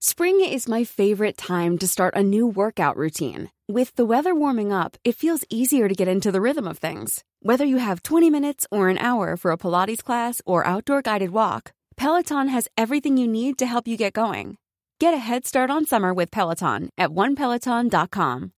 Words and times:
Spring 0.00 0.38
is 0.44 0.68
my 0.68 0.84
favorite 0.84 1.36
time 1.36 1.76
to 1.76 1.88
start 1.88 2.14
a 2.14 2.22
new 2.22 2.46
workout 2.46 2.96
routine. 2.96 3.50
With 3.66 3.92
the 3.96 4.04
weather 4.04 4.32
warming 4.32 4.72
up, 4.72 4.96
it 5.02 5.16
feels 5.16 5.44
easier 5.50 5.88
to 5.88 5.94
get 5.96 6.06
into 6.06 6.30
the 6.30 6.40
rhythm 6.40 6.68
of 6.68 6.78
things. 6.78 7.24
Whether 7.42 7.64
you 7.64 7.78
have 7.78 8.04
20 8.04 8.30
minutes 8.30 8.64
or 8.70 8.90
an 8.90 8.98
hour 8.98 9.36
for 9.36 9.50
a 9.50 9.56
Pilates 9.56 10.00
class 10.00 10.40
or 10.46 10.64
outdoor 10.64 11.02
guided 11.02 11.30
walk, 11.30 11.72
Peloton 11.96 12.46
has 12.46 12.68
everything 12.78 13.16
you 13.16 13.26
need 13.26 13.58
to 13.58 13.66
help 13.66 13.88
you 13.88 13.96
get 13.96 14.12
going. 14.12 14.56
Get 15.00 15.14
a 15.14 15.18
head 15.18 15.44
start 15.44 15.68
on 15.68 15.84
summer 15.84 16.14
with 16.14 16.30
Peloton 16.30 16.90
at 16.96 17.10
onepeloton.com. 17.10 18.52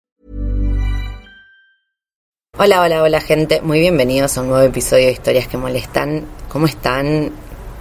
Hola, 2.58 2.82
hola, 2.82 3.02
hola 3.02 3.22
gente, 3.22 3.62
muy 3.62 3.80
bienvenidos 3.80 4.38
a 4.38 4.42
un 4.42 4.50
nuevo 4.50 4.68
episodio 4.68 5.06
de 5.06 5.14
Historias 5.14 5.48
que 5.48 5.58
Molestan. 5.58 6.26
¿Cómo 6.50 6.66
están? 6.66 7.32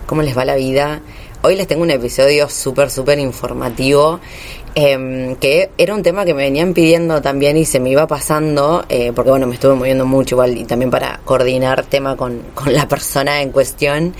¿Cómo 0.06 0.22
les 0.22 0.38
va 0.38 0.44
la 0.44 0.54
vida? 0.54 1.00
Hoy 1.40 1.54
les 1.54 1.68
tengo 1.68 1.82
un 1.82 1.90
episodio 1.92 2.48
súper, 2.48 2.90
súper 2.90 3.20
informativo, 3.20 4.18
eh, 4.74 5.36
que 5.40 5.70
era 5.78 5.94
un 5.94 6.02
tema 6.02 6.24
que 6.24 6.34
me 6.34 6.42
venían 6.42 6.74
pidiendo 6.74 7.22
también 7.22 7.56
y 7.56 7.64
se 7.64 7.78
me 7.78 7.90
iba 7.90 8.08
pasando, 8.08 8.84
eh, 8.88 9.12
porque 9.14 9.30
bueno, 9.30 9.46
me 9.46 9.54
estuve 9.54 9.76
moviendo 9.76 10.04
mucho 10.04 10.34
igual 10.34 10.58
y 10.58 10.64
también 10.64 10.90
para 10.90 11.20
coordinar 11.24 11.84
tema 11.84 12.16
con, 12.16 12.42
con 12.54 12.74
la 12.74 12.88
persona 12.88 13.40
en 13.40 13.52
cuestión, 13.52 14.16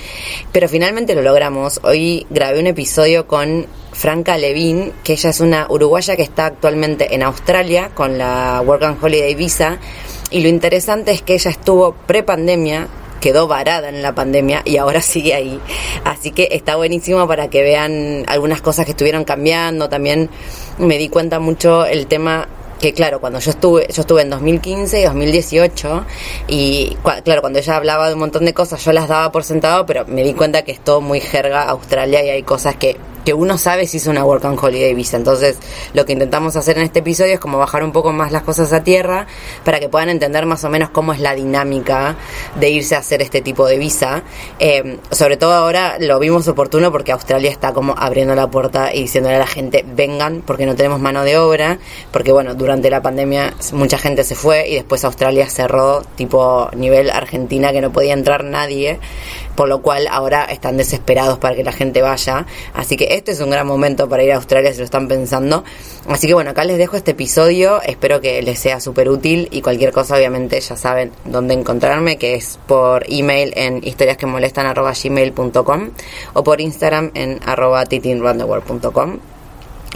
pero 0.53 0.69
finalmente 0.69 1.17
lo 1.17 1.23
logramos. 1.23 1.81
Hoy 1.83 2.25
grabé 2.31 2.61
un 2.61 2.69
episodio 2.69 3.27
con 3.27 3.67
Franca 3.91 4.39
Levin, 4.39 4.93
que 5.03 5.15
ella 5.15 5.31
es 5.31 5.41
una 5.41 5.67
uruguaya 5.69 6.15
que 6.15 6.23
está 6.23 6.47
actualmente 6.47 7.17
en 7.17 7.25
Australia 7.25 7.91
con 7.95 8.17
la 8.17 8.63
Work 8.65 8.85
and 8.85 9.05
Holiday 9.05 9.35
Visa, 9.35 9.79
y 10.31 10.41
lo 10.41 10.49
interesante 10.49 11.11
es 11.11 11.23
que 11.23 11.35
ella 11.35 11.51
estuvo 11.51 11.95
pre-pandemia 12.07 12.87
quedó 13.21 13.47
varada 13.47 13.89
en 13.89 14.03
la 14.03 14.15
pandemia 14.15 14.63
y 14.65 14.77
ahora 14.77 15.01
sigue 15.03 15.35
ahí. 15.35 15.61
Así 16.05 16.31
que 16.31 16.49
está 16.53 16.77
buenísimo 16.77 17.27
para 17.27 17.49
que 17.49 17.63
vean 17.63 18.25
algunas 18.27 18.61
cosas 18.61 18.85
que 18.85 18.93
estuvieron 18.93 19.25
cambiando. 19.25 19.89
También 19.89 20.31
me 20.79 20.99
di 20.99 21.09
cuenta 21.09 21.39
mucho 21.39 21.87
el 21.87 22.07
tema 22.07 22.49
que 22.81 22.93
claro, 22.93 23.21
cuando 23.21 23.41
yo 23.41 23.51
estuve, 23.51 23.89
yo 23.93 24.03
estuve 24.03 24.23
en 24.23 24.31
2015 24.31 25.01
y 25.01 25.05
2018 25.05 26.07
y 26.47 26.97
claro, 27.25 27.41
cuando 27.41 27.59
ella 27.59 27.77
hablaba 27.77 28.07
de 28.07 28.15
un 28.15 28.21
montón 28.21 28.45
de 28.45 28.55
cosas 28.55 28.85
yo 28.85 28.93
las 28.93 29.09
daba 29.09 29.33
por 29.33 29.43
sentado, 29.45 29.85
pero 29.85 30.05
me 30.07 30.23
di 30.23 30.33
cuenta 30.33 30.63
que 30.63 30.73
es 30.73 30.81
todo 30.81 31.01
muy 31.01 31.21
jerga 31.21 31.63
Australia 31.63 32.23
y 32.25 32.31
hay 32.31 32.43
cosas 32.45 32.77
que 32.77 32.97
que 33.25 33.35
uno 33.35 33.59
sabe 33.59 33.87
si 33.87 33.99
es 33.99 34.07
una 34.07 34.25
Work 34.25 34.45
and 34.45 34.59
Holiday 34.59 34.95
Visa. 34.95 35.17
Entonces, 35.17 35.59
lo 35.95 36.05
que 36.05 36.13
intentamos 36.13 36.57
hacer 36.57 36.79
en 36.79 36.85
este 36.85 37.01
episodio 37.01 37.35
es 37.35 37.41
como 37.41 37.59
bajar 37.59 37.83
un 37.83 37.93
poco 37.93 38.13
más 38.13 38.33
las 38.33 38.43
cosas 38.43 38.73
a 38.73 38.83
tierra 38.83 39.27
para 39.65 39.81
que 39.81 39.89
puedan 39.89 40.09
entender 40.09 40.47
más 40.47 40.65
o 40.65 40.71
menos 40.71 40.91
cómo 40.91 41.13
es 41.13 41.21
la 41.21 41.35
dinámica 41.35 42.17
de 42.59 42.71
irse 42.71 42.95
a 42.95 42.99
hacer 42.99 43.23
este 43.23 43.41
tipo 43.41 43.67
de 43.67 43.79
visa. 43.79 44.23
Eh, 44.59 44.99
sobre 45.11 45.37
todo 45.37 45.53
ahora 45.55 45.97
lo 45.99 46.19
vimos 46.19 46.49
oportuno 46.49 46.91
porque 46.93 47.13
Australia 47.13 47.51
está 47.51 47.73
como 47.73 47.95
abriendo 47.97 48.35
la 48.35 48.51
puerta 48.51 48.95
y 48.95 49.03
diciéndole 49.03 49.37
a 49.37 49.41
la 49.41 49.47
gente 49.47 49.85
vengan 49.87 50.43
porque 50.47 50.67
no 50.67 50.75
tenemos 50.75 51.01
mano 51.01 51.25
de 51.25 51.37
obra, 51.39 51.79
porque 52.13 52.33
bueno, 52.33 52.55
durante 52.55 52.91
la 52.91 53.03
pandemia 53.03 53.55
mucha 53.73 53.99
gente 53.99 54.25
se 54.25 54.35
fue 54.35 54.69
y 54.69 54.75
después 54.75 55.05
Australia 55.05 55.49
cerró 55.49 56.03
tipo 56.17 56.71
nivel 56.75 57.11
Argentina 57.11 57.73
que 57.73 57.81
no 57.81 57.93
podía 57.93 58.15
entrar 58.15 58.45
nadie, 58.45 58.99
por 59.55 59.69
lo 59.69 59.83
cual 59.83 60.07
ahora 60.11 60.45
están 60.45 60.77
desesperados 60.77 61.39
para 61.39 61.55
que 61.55 61.65
la 61.65 61.73
gente 61.73 62.03
vaya. 62.03 62.47
Así 62.75 62.97
que 62.97 63.08
este 63.09 63.33
es 63.33 63.41
un 63.41 63.51
gran 63.51 63.67
momento 63.67 64.09
para 64.09 64.23
ir 64.23 64.33
a 64.33 64.37
Australia 64.37 64.73
si 64.73 64.79
lo 64.79 64.85
están 64.85 65.09
pensando. 65.09 65.65
Así 66.09 66.27
que 66.27 66.33
bueno, 66.35 66.51
acá 66.51 66.65
les 66.65 66.77
dejo 66.79 66.97
este 66.97 67.11
episodio, 67.13 67.81
espero 67.83 68.21
que 68.21 68.43
les 68.43 68.59
sea 68.59 68.81
súper 68.81 69.09
útil 69.09 69.47
y 69.51 69.63
cualquier 69.63 69.93
cosa 69.93 70.17
obviamente 70.17 70.61
ya 70.61 70.77
saben 70.77 71.13
dónde 71.25 71.55
encontrarme, 71.55 72.19
que 72.19 72.35
es 72.35 72.59
por 72.67 73.05
email 73.09 73.53
en 73.57 73.87
historiasquemolestan.gmail.com 73.87 75.91
o 76.35 76.45
por 76.45 76.61
Instagram 76.61 77.13
en 77.15 77.41
arroba. 77.45 77.85
Y 77.91 78.01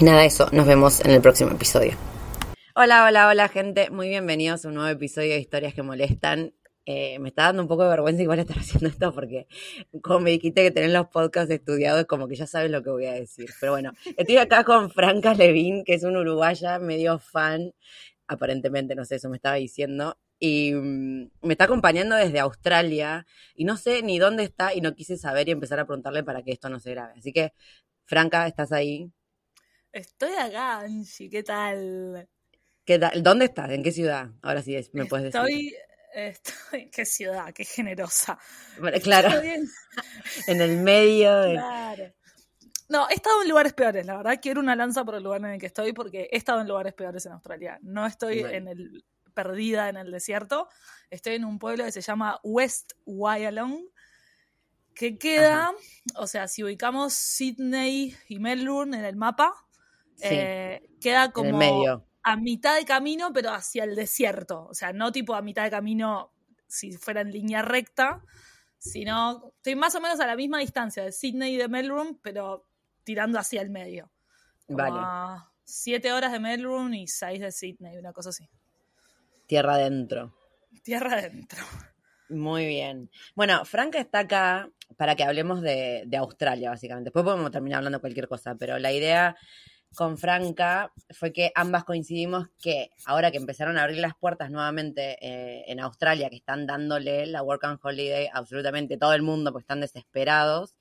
nada, 0.05 0.25
eso, 0.25 0.49
nos 0.53 0.67
vemos 0.67 1.05
en 1.05 1.11
el 1.11 1.21
próximo 1.21 1.51
episodio. 1.51 1.93
Hola, 2.75 3.05
hola, 3.05 3.29
hola 3.29 3.49
gente, 3.49 3.91
muy 3.91 4.09
bienvenidos 4.09 4.65
a 4.65 4.69
un 4.69 4.75
nuevo 4.75 4.89
episodio 4.89 5.35
de 5.35 5.41
Historias 5.41 5.75
que 5.75 5.83
Molestan. 5.83 6.55
Eh, 6.85 7.19
me 7.21 7.29
está 7.29 7.45
dando 7.45 7.63
un 7.63 7.69
poco 7.69 7.85
de 7.85 7.91
vergüenza 7.91 8.23
igual 8.23 8.41
estar 8.41 8.59
haciendo 8.59 8.89
esto 8.89 9.15
porque 9.15 9.47
como 10.03 10.21
me 10.21 10.31
dijiste 10.31 10.63
que 10.65 10.73
tenés 10.73 10.93
los 10.93 11.07
podcasts 11.09 11.53
estudiados, 11.53 12.07
como 12.07 12.27
que 12.27 12.35
ya 12.35 12.47
sabes 12.47 12.71
lo 12.71 12.83
que 12.83 12.91
voy 12.91 13.07
a 13.07 13.13
decir. 13.13 13.51
Pero 13.61 13.73
bueno, 13.73 13.93
estoy 14.17 14.37
acá 14.39 14.65
con 14.65 14.91
Franca 14.91 15.35
Levin, 15.35 15.85
que 15.85 15.95
es 15.95 16.03
una 16.03 16.21
uruguaya 16.21 16.79
medio 16.79 17.19
fan, 17.19 17.73
aparentemente, 18.27 18.95
no 18.95 19.05
sé, 19.05 19.17
eso 19.17 19.29
me 19.29 19.37
estaba 19.37 19.57
diciendo, 19.57 20.19
y 20.39 20.75
mm, 20.75 21.31
me 21.43 21.53
está 21.55 21.65
acompañando 21.65 22.17
desde 22.17 22.41
Australia 22.41 23.27
y 23.55 23.65
no 23.65 23.77
sé 23.77 24.03
ni 24.03 24.19
dónde 24.19 24.43
está 24.43 24.75
y 24.75 24.81
no 24.81 24.95
quise 24.95 25.17
saber 25.17 25.49
y 25.49 25.53
empezar 25.53 25.79
a 25.79 25.87
preguntarle 25.87 26.25
para 26.25 26.43
que 26.43 26.51
esto 26.51 26.69
no 26.69 26.81
se 26.81 26.91
grabe. 26.91 27.15
Así 27.17 27.33
que, 27.33 27.53
Franca, 28.07 28.49
¿estás 28.49 28.73
ahí? 28.73 29.09
Estoy 29.93 30.33
acá, 30.33 30.81
Angie, 30.81 31.31
¿qué 31.31 31.45
tal? 31.45 32.29
¿Qué 32.85 32.99
tal? 32.99 33.23
¿Dónde 33.23 33.45
estás? 33.45 33.71
¿En 33.71 33.85
qué 33.85 33.93
ciudad? 33.93 34.31
Ahora 34.43 34.63
sí 34.63 34.77
me 34.93 35.07
puedes 35.07 35.27
decir. 35.27 35.41
Estoy 35.41 35.77
Estoy, 36.13 36.91
qué 36.93 37.05
ciudad, 37.05 37.53
qué 37.53 37.65
generosa. 37.65 38.39
claro. 39.03 39.41
en 40.47 40.61
el 40.61 40.79
medio. 40.79 41.31
Claro. 41.53 42.13
No, 42.89 43.09
he 43.09 43.15
estado 43.15 43.43
en 43.43 43.49
lugares 43.49 43.73
peores, 43.73 44.05
la 44.05 44.17
verdad. 44.19 44.39
Quiero 44.41 44.61
una 44.61 44.77
lanza 44.77 45.05
por 45.05 45.15
el 45.15 45.23
lugar 45.23 45.41
en 45.41 45.53
el 45.53 45.61
que 45.61 45.67
estoy 45.67 45.93
porque 45.93 46.29
he 46.31 46.37
estado 46.37 46.61
en 46.61 46.69
lugares 46.69 46.93
peores 46.93 47.25
en 47.25 47.33
Australia. 47.33 47.79
No 47.83 48.05
estoy 48.07 48.41
en 48.41 48.69
el 48.69 49.05
perdida 49.33 49.89
en 49.89 49.97
el 49.97 50.11
desierto. 50.11 50.69
Estoy 51.09 51.37
en 51.37 51.47
un 51.47 51.59
pueblo 51.59 51.85
que 51.85 51.93
se 51.93 52.03
llama 52.03 52.39
West 52.43 52.93
Wyalong, 53.07 53.79
que 54.95 55.17
queda, 55.17 55.73
o 56.17 56.27
sea, 56.27 56.49
si 56.49 56.63
ubicamos 56.63 57.15
Sydney 57.15 58.15
y 58.29 58.39
Melbourne 58.39 58.99
en 58.99 59.07
el 59.07 59.17
mapa, 59.17 59.55
eh, 60.21 60.87
queda 61.01 61.33
como 61.33 61.57
medio 61.57 62.07
a 62.23 62.37
mitad 62.37 62.77
de 62.77 62.85
camino, 62.85 63.33
pero 63.33 63.51
hacia 63.51 63.85
el 63.85 63.95
desierto. 63.95 64.67
O 64.69 64.75
sea, 64.75 64.93
no 64.93 65.13
tipo 65.13 65.35
a 65.35 65.43
mitad 65.43 65.65
de 65.65 65.71
camino 65.71 66.33
si 66.67 66.93
fuera 66.93 67.21
en 67.21 67.33
línea 67.33 67.63
recta, 67.63 68.23
sino 68.79 69.53
estoy 69.57 69.77
más 69.77 69.95
o 69.95 70.01
menos 70.01 70.19
a 70.21 70.27
la 70.27 70.37
misma 70.37 70.59
distancia 70.59 71.05
de 71.05 71.13
Sydney 71.13 71.55
y 71.55 71.59
de 71.59 71.69
Melbourne, 71.69 72.19
pero 72.23 72.67
tirando 73.05 73.39
hacia 73.39 73.61
el 73.63 73.71
medio. 73.71 74.11
vale. 74.69 75.43
siete 75.65 76.13
horas 76.13 76.33
de 76.33 76.41
Melbourne 76.41 76.99
y 76.99 77.07
seis 77.07 77.41
de 77.41 77.53
Sydney, 77.53 77.99
una 77.99 78.13
cosa 78.13 78.31
así. 78.31 78.49
Tierra 79.47 79.75
adentro. 79.75 80.35
Tierra 80.83 81.19
adentro. 81.19 81.63
Muy 82.31 82.67
bien. 82.67 83.11
Bueno, 83.35 83.65
Franca 83.65 83.99
está 84.01 84.21
acá 84.21 84.71
para 84.97 85.15
que 85.15 85.25
hablemos 85.25 85.61
de, 85.61 86.05
de 86.07 86.17
Australia, 86.17 86.71
básicamente. 86.71 87.09
Después 87.09 87.25
podemos 87.25 87.51
terminar 87.51 87.79
hablando 87.79 87.99
de 87.99 88.01
cualquier 88.01 88.29
cosa, 88.29 88.55
pero 88.55 88.79
la 88.79 88.93
idea 88.93 89.37
con 89.95 90.19
Franca 90.19 90.93
fue 91.11 91.33
que 91.33 91.53
ambas 91.55 91.85
coincidimos 91.85 92.49
que 92.61 92.91
ahora 93.05 93.31
que 93.31 93.37
empezaron 93.37 93.79
a 93.79 93.83
abrir 93.83 93.99
las 93.99 94.15
puertas 94.17 94.51
nuevamente 94.51 95.19
eh, 95.21 95.65
en 95.67 95.81
Australia, 95.81 96.31
que 96.31 96.37
están 96.37 96.67
dándole 96.67 97.27
la 97.27 97.43
Work 97.43 97.65
and 97.65 97.79
Holiday 97.83 98.29
absolutamente 98.33 98.97
todo 98.97 99.13
el 99.13 99.23
mundo, 99.23 99.53
porque 99.53 99.65
están 99.65 99.81
desesperados, 99.81 100.75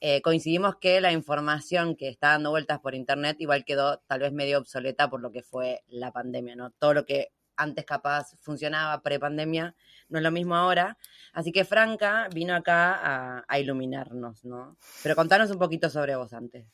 eh, 0.00 0.22
coincidimos 0.22 0.76
que 0.76 1.00
la 1.00 1.12
información 1.12 1.96
que 1.96 2.08
está 2.08 2.28
dando 2.28 2.50
vueltas 2.50 2.80
por 2.80 2.94
Internet 2.94 3.36
igual 3.40 3.64
quedó 3.64 3.98
tal 4.06 4.20
vez 4.20 4.32
medio 4.32 4.58
obsoleta 4.58 5.08
por 5.08 5.20
lo 5.20 5.30
que 5.30 5.42
fue 5.42 5.82
la 5.88 6.12
pandemia, 6.12 6.56
¿no? 6.56 6.70
Todo 6.70 6.94
lo 6.94 7.06
que 7.06 7.32
antes 7.56 7.84
capaz 7.84 8.36
funcionaba 8.40 9.00
pre-pandemia 9.00 9.74
no 10.08 10.18
es 10.18 10.24
lo 10.24 10.30
mismo 10.30 10.56
ahora. 10.56 10.98
Así 11.32 11.52
que 11.52 11.64
Franca 11.64 12.28
vino 12.34 12.54
acá 12.54 12.94
a, 12.94 13.44
a 13.46 13.58
iluminarnos, 13.58 14.44
¿no? 14.44 14.76
Pero 15.02 15.14
contanos 15.14 15.50
un 15.50 15.58
poquito 15.58 15.88
sobre 15.88 16.16
vos 16.16 16.32
antes. 16.32 16.66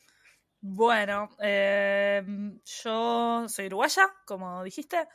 Bueno, 0.62 1.31
eh, 1.41 2.23
yo 2.65 3.49
soy 3.49 3.67
uruguaya, 3.67 4.09
como 4.27 4.62
dijiste, 4.62 5.09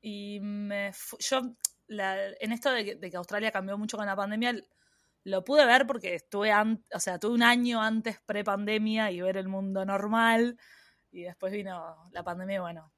y 0.00 0.38
me 0.40 0.92
yo 1.18 1.56
en 1.88 2.52
esto 2.52 2.70
de 2.70 2.98
que, 3.00 3.16
Australia 3.16 3.50
cambió 3.50 3.76
mucho 3.78 3.96
con 3.96 4.06
la 4.06 4.14
pandemia, 4.14 4.54
lo 5.24 5.44
pude 5.44 5.66
ver 5.66 5.86
porque 5.86 6.14
estuve, 6.14 6.52
o 6.94 7.00
sea, 7.00 7.18
tuve 7.18 7.34
un 7.34 7.42
año 7.42 7.82
antes 7.82 8.20
pre-pandemia 8.24 9.10
y 9.10 9.20
ver 9.20 9.36
el 9.36 9.48
mundo 9.48 9.84
normal, 9.84 10.56
y 11.10 11.22
después 11.22 11.52
vino 11.52 12.08
la 12.12 12.22
pandemia 12.22 12.56
y 12.56 12.60
bueno, 12.60 12.92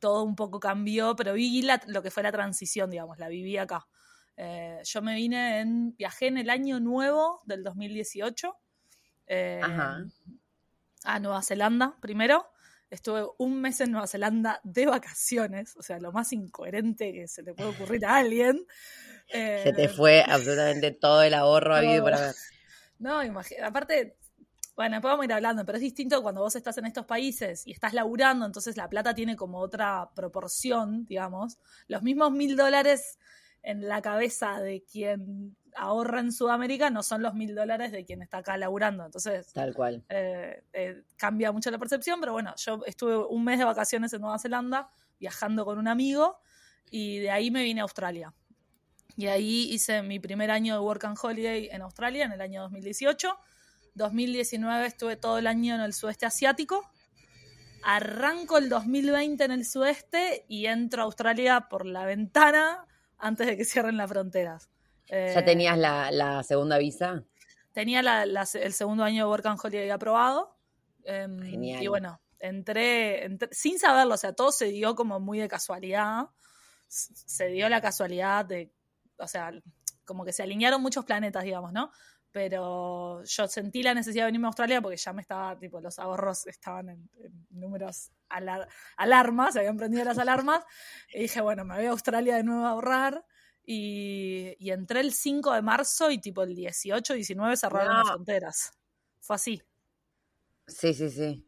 todo 0.00 0.24
un 0.24 0.36
poco 0.36 0.60
cambió, 0.60 1.16
pero 1.16 1.32
vi 1.32 1.66
lo 1.86 2.02
que 2.02 2.10
fue 2.10 2.22
la 2.22 2.32
transición, 2.32 2.90
digamos, 2.90 3.18
la 3.18 3.28
viví 3.28 3.56
acá. 3.56 3.86
Eh, 4.36 4.80
yo 4.84 5.00
me 5.00 5.14
vine 5.14 5.60
en, 5.60 5.96
viajé 5.96 6.26
en 6.26 6.38
el 6.38 6.50
año 6.50 6.78
nuevo 6.80 7.40
del 7.46 7.62
2018. 7.62 8.54
Eh, 9.26 9.60
Ajá 9.62 10.04
a 11.04 11.18
Nueva 11.20 11.42
Zelanda 11.42 11.96
primero. 12.00 12.48
Estuve 12.90 13.24
un 13.38 13.60
mes 13.60 13.80
en 13.80 13.90
Nueva 13.90 14.06
Zelanda 14.06 14.60
de 14.64 14.84
vacaciones, 14.84 15.74
o 15.78 15.82
sea, 15.82 15.98
lo 15.98 16.12
más 16.12 16.32
incoherente 16.34 17.12
que 17.12 17.26
se 17.26 17.42
le 17.42 17.54
puede 17.54 17.70
ocurrir 17.70 18.04
a 18.04 18.16
alguien. 18.16 18.66
se 19.28 19.72
te 19.74 19.84
eh, 19.84 19.88
fue 19.88 20.22
absolutamente 20.26 20.90
todo 20.90 21.22
el 21.22 21.32
ahorro 21.34 21.74
habido 21.74 22.04
para 22.04 22.20
ver. 22.20 22.34
No, 22.98 23.24
imagínate, 23.24 23.64
aparte, 23.64 24.16
bueno, 24.76 25.00
podemos 25.00 25.24
ir 25.24 25.32
hablando, 25.32 25.66
pero 25.66 25.76
es 25.76 25.82
distinto 25.82 26.22
cuando 26.22 26.40
vos 26.40 26.54
estás 26.54 26.78
en 26.78 26.86
estos 26.86 27.04
países 27.04 27.66
y 27.66 27.72
estás 27.72 27.94
laburando, 27.94 28.46
entonces 28.46 28.76
la 28.76 28.88
plata 28.88 29.12
tiene 29.12 29.34
como 29.34 29.58
otra 29.58 30.10
proporción, 30.14 31.04
digamos. 31.06 31.58
Los 31.88 32.02
mismos 32.02 32.30
mil 32.30 32.56
dólares 32.56 33.18
en 33.62 33.88
la 33.88 34.02
cabeza 34.02 34.60
de 34.60 34.82
quien 34.82 35.56
ahorra 35.74 36.20
en 36.20 36.32
Sudamérica 36.32 36.90
no 36.90 37.02
son 37.02 37.22
los 37.22 37.34
mil 37.34 37.54
dólares 37.54 37.92
de 37.92 38.04
quien 38.04 38.22
está 38.22 38.38
acá 38.38 38.56
laburando. 38.56 39.04
Entonces, 39.04 39.52
tal 39.52 39.74
cual. 39.74 40.04
Eh, 40.08 40.62
eh, 40.72 41.02
cambia 41.16 41.52
mucho 41.52 41.70
la 41.70 41.78
percepción, 41.78 42.20
pero 42.20 42.32
bueno, 42.32 42.54
yo 42.56 42.82
estuve 42.86 43.16
un 43.16 43.44
mes 43.44 43.58
de 43.58 43.64
vacaciones 43.64 44.12
en 44.12 44.20
Nueva 44.20 44.38
Zelanda 44.38 44.90
viajando 45.18 45.64
con 45.64 45.78
un 45.78 45.88
amigo 45.88 46.40
y 46.90 47.18
de 47.18 47.30
ahí 47.30 47.50
me 47.50 47.62
vine 47.62 47.80
a 47.80 47.84
Australia. 47.84 48.34
Y 49.16 49.26
ahí 49.26 49.68
hice 49.70 50.02
mi 50.02 50.18
primer 50.18 50.50
año 50.50 50.74
de 50.74 50.80
Work 50.80 51.04
and 51.04 51.18
Holiday 51.20 51.68
en 51.70 51.82
Australia 51.82 52.24
en 52.24 52.32
el 52.32 52.40
año 52.40 52.62
2018 52.62 53.38
2019 53.94 54.86
estuve 54.86 55.16
todo 55.16 55.38
el 55.38 55.46
año 55.46 55.74
en 55.74 55.80
el 55.80 55.92
sudeste 55.92 56.26
asiático. 56.26 56.90
Arranco 57.82 58.58
el 58.58 58.68
2020 58.68 59.44
en 59.44 59.50
el 59.50 59.64
sudeste 59.64 60.44
y 60.48 60.66
entro 60.66 61.02
a 61.02 61.04
Australia 61.04 61.68
por 61.68 61.84
la 61.84 62.06
ventana 62.06 62.86
antes 63.22 63.46
de 63.46 63.56
que 63.56 63.64
cierren 63.64 63.96
las 63.96 64.10
fronteras. 64.10 64.68
¿Ya 65.08 65.40
eh, 65.40 65.42
tenías 65.42 65.78
la, 65.78 66.42
segunda 66.42 66.78
visa? 66.78 67.24
Tenía 67.72 68.00
el 68.00 68.72
segundo 68.72 69.04
año 69.04 69.24
de 69.24 69.30
Work 69.30 69.46
and 69.46 69.60
Holiday 69.62 69.90
aprobado. 69.90 70.56
Em, 71.04 71.40
Genial. 71.42 71.82
Y 71.82 71.86
bueno, 71.86 72.20
entré, 72.38 73.24
entré, 73.24 73.48
sin 73.52 73.78
saberlo, 73.78 74.14
o 74.14 74.18
sea, 74.18 74.32
todo 74.34 74.52
se 74.52 74.66
dio 74.66 74.94
como 74.94 75.20
muy 75.20 75.38
de 75.38 75.48
casualidad. 75.48 76.28
Se 76.88 77.46
dio 77.46 77.68
la 77.68 77.80
casualidad 77.80 78.44
de, 78.44 78.70
o 79.16 79.26
sea, 79.26 79.52
como 80.04 80.24
que 80.24 80.32
se 80.32 80.42
alinearon 80.42 80.82
muchos 80.82 81.04
planetas, 81.04 81.44
digamos, 81.44 81.72
¿no? 81.72 81.90
Pero 82.32 83.22
yo 83.22 83.46
sentí 83.46 83.82
la 83.82 83.94
necesidad 83.94 84.24
de 84.24 84.26
venirme 84.26 84.46
a 84.46 84.48
Australia 84.48 84.80
porque 84.80 84.96
ya 84.96 85.12
me 85.12 85.20
estaba, 85.20 85.56
tipo, 85.58 85.80
los 85.80 85.98
ahorros 85.98 86.46
estaban 86.46 86.88
en, 86.88 87.10
números 87.50 88.10
alarmas, 88.96 89.52
se 89.52 89.60
habían 89.60 89.76
prendido 89.76 90.04
las 90.04 90.18
alarmas, 90.18 90.64
y 91.12 91.20
dije, 91.20 91.42
bueno, 91.42 91.64
me 91.64 91.76
voy 91.76 91.84
a 91.84 91.90
Australia 91.90 92.36
de 92.36 92.42
nuevo 92.42 92.64
a 92.64 92.70
ahorrar, 92.70 93.24
y, 93.64 94.70
entré 94.70 95.00
el 95.00 95.12
5 95.12 95.52
de 95.52 95.62
marzo 95.62 96.10
y 96.10 96.18
tipo 96.18 96.42
el 96.42 96.54
18, 96.54 97.14
19 97.14 97.56
cerraron 97.56 97.96
las 97.96 98.08
fronteras. 98.08 98.72
Fue 99.20 99.36
así. 99.36 99.62
Sí, 100.66 100.94
sí, 100.94 101.10
sí. 101.10 101.46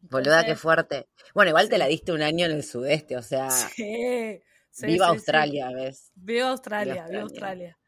Boluda, 0.00 0.44
qué 0.44 0.56
fuerte. 0.56 1.08
Bueno, 1.34 1.50
igual 1.50 1.68
te 1.68 1.76
la 1.76 1.86
diste 1.86 2.12
un 2.12 2.22
año 2.22 2.46
en 2.46 2.52
el 2.52 2.64
sudeste, 2.64 3.16
o 3.16 3.22
sea. 3.22 3.50
Sí, 3.50 4.86
viva 4.86 5.08
Australia, 5.08 5.70
¿ves? 5.74 6.12
Viva 6.14 6.50
Australia, 6.50 7.06
viva 7.08 7.22
Australia. 7.22 7.78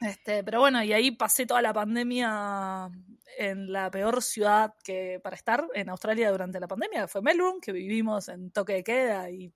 Este, 0.00 0.44
pero 0.44 0.60
bueno, 0.60 0.82
y 0.82 0.92
ahí 0.92 1.10
pasé 1.10 1.44
toda 1.44 1.60
la 1.60 1.72
pandemia 1.72 2.88
en 3.36 3.72
la 3.72 3.90
peor 3.90 4.22
ciudad 4.22 4.74
que 4.84 5.20
para 5.22 5.36
estar 5.36 5.66
en 5.74 5.88
Australia 5.88 6.30
durante 6.30 6.60
la 6.60 6.68
pandemia, 6.68 7.02
que 7.02 7.08
fue 7.08 7.22
Melbourne, 7.22 7.60
que 7.60 7.72
vivimos 7.72 8.28
en 8.28 8.50
toque 8.50 8.74
de 8.74 8.84
queda 8.84 9.30
y 9.30 9.52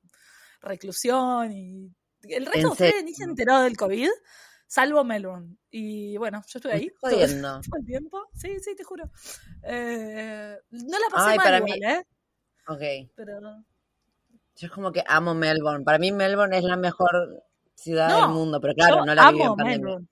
reclusión 0.60 1.52
y 1.52 1.92
el 2.22 2.46
resto 2.46 2.58
de 2.58 2.64
Australia 2.64 3.02
ni 3.04 3.14
se 3.14 3.24
enteró 3.24 3.60
del 3.60 3.76
COVID, 3.76 4.08
salvo 4.66 5.04
Melbourne. 5.04 5.56
Y 5.70 6.16
bueno, 6.16 6.42
yo 6.46 6.58
estuve 6.58 6.72
ahí 6.72 6.90
todo, 7.00 7.10
el 7.10 7.40
tiempo. 7.86 8.24
Sí, 8.34 8.56
sí, 8.60 8.74
te 8.74 8.84
juro. 8.84 9.10
Eh, 9.62 10.56
no 10.70 10.98
la 10.98 11.06
pasé 11.10 11.36
mal 11.36 11.56
igual, 11.56 11.82
¿eh? 11.82 12.06
Ok. 12.68 13.10
Pero... 13.14 13.40
Yo 14.54 14.66
es 14.66 14.72
como 14.72 14.92
que 14.92 15.02
amo 15.06 15.34
Melbourne. 15.34 15.84
Para 15.84 15.98
mí 15.98 16.12
Melbourne 16.12 16.58
es 16.58 16.64
la 16.64 16.76
mejor 16.76 17.44
ciudad 17.74 18.20
del 18.20 18.28
mundo, 18.28 18.60
pero 18.60 18.74
claro, 18.74 19.04
no 19.04 19.14
la 19.14 19.30
viví 19.30 19.42
en 19.42 19.54
pandemia. 19.56 19.78
Melbourne 19.78 20.11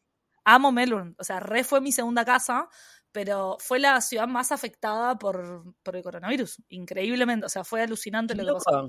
amo 0.55 0.73
Melbourne, 0.73 1.15
o 1.19 1.25
sea, 1.25 1.41
re 1.41 1.65
fue 1.65 1.81
mi 1.81 1.93
segunda 1.93 2.25
casa, 2.25 2.69
pero 3.13 3.57
fue 3.61 3.79
la 3.79 4.01
ciudad 4.01 4.29
más 4.29 4.53
afectada 4.53 5.19
por, 5.19 5.75
el 5.93 6.03
coronavirus, 6.03 6.63
increíblemente, 6.69 7.47
o 7.47 7.49
sea, 7.49 7.65
fue 7.65 7.83
alucinante 7.83 8.35
lo 8.35 8.45
que 8.45 8.53
pasó. 8.53 8.89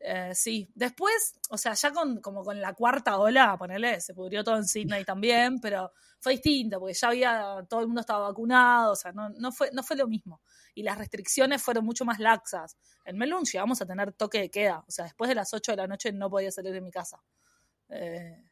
Eh, 0.00 0.32
sí, 0.34 0.70
después, 0.74 1.34
o 1.50 1.58
sea, 1.58 1.74
ya 1.74 1.90
con, 1.92 2.20
como 2.20 2.44
con 2.44 2.60
la 2.60 2.72
cuarta 2.72 3.18
ola, 3.18 3.56
ponele, 3.58 4.00
se 4.00 4.14
pudrió 4.14 4.44
todo 4.44 4.56
en 4.56 4.64
Sydney 4.64 5.04
también, 5.04 5.60
pero 5.62 5.92
fue 6.20 6.32
distinto, 6.32 6.78
porque 6.78 6.94
ya 6.94 7.08
había, 7.08 7.66
todo 7.68 7.80
el 7.80 7.86
mundo 7.86 8.00
estaba 8.00 8.28
vacunado, 8.28 8.92
o 8.92 8.96
sea, 8.96 9.12
no, 9.12 9.28
no, 9.30 9.50
fue, 9.50 9.70
no 9.72 9.82
fue 9.82 9.96
lo 9.96 10.06
mismo. 10.06 10.40
Y 10.74 10.82
las 10.82 10.98
restricciones 10.98 11.62
fueron 11.62 11.84
mucho 11.84 12.04
más 12.04 12.20
laxas. 12.20 12.76
En 13.04 13.18
Melbourne 13.18 13.48
llegamos 13.50 13.82
a 13.82 13.86
tener 13.86 14.12
toque 14.12 14.40
de 14.40 14.50
queda, 14.50 14.84
o 14.86 14.90
sea, 14.90 15.04
después 15.04 15.28
de 15.28 15.34
las 15.34 15.52
8 15.52 15.72
de 15.72 15.76
la 15.76 15.86
noche 15.86 16.12
no 16.12 16.30
podía 16.30 16.52
salir 16.52 16.72
de 16.72 16.80
mi 16.80 16.90
casa. 16.90 17.20
Eh, 17.88 18.47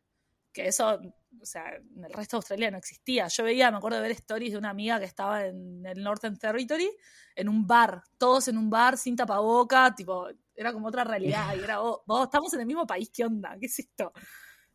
que 0.56 0.66
eso, 0.66 0.98
o 1.38 1.44
sea, 1.44 1.76
en 1.76 2.02
el 2.02 2.12
resto 2.14 2.36
de 2.36 2.38
Australia 2.38 2.70
no 2.70 2.78
existía. 2.78 3.28
Yo 3.28 3.44
veía, 3.44 3.70
me 3.70 3.76
acuerdo 3.76 3.98
de 3.98 4.04
ver 4.04 4.12
stories 4.12 4.52
de 4.52 4.58
una 4.58 4.70
amiga 4.70 4.98
que 4.98 5.04
estaba 5.04 5.44
en 5.44 5.84
el 5.84 6.02
Northern 6.02 6.38
Territory, 6.38 6.90
en 7.34 7.50
un 7.50 7.66
bar, 7.66 8.02
todos 8.16 8.48
en 8.48 8.56
un 8.56 8.70
bar, 8.70 8.96
sin 8.96 9.16
tapaboca, 9.16 9.94
tipo, 9.94 10.28
era 10.54 10.72
como 10.72 10.88
otra 10.88 11.04
realidad. 11.04 11.54
Y 11.54 11.62
era, 11.62 11.82
oh, 11.82 12.02
vos, 12.06 12.24
estamos 12.24 12.54
en 12.54 12.60
el 12.60 12.66
mismo 12.66 12.86
país, 12.86 13.10
¿qué 13.12 13.26
onda? 13.26 13.54
¿Qué 13.60 13.66
es 13.66 13.78
esto? 13.78 14.14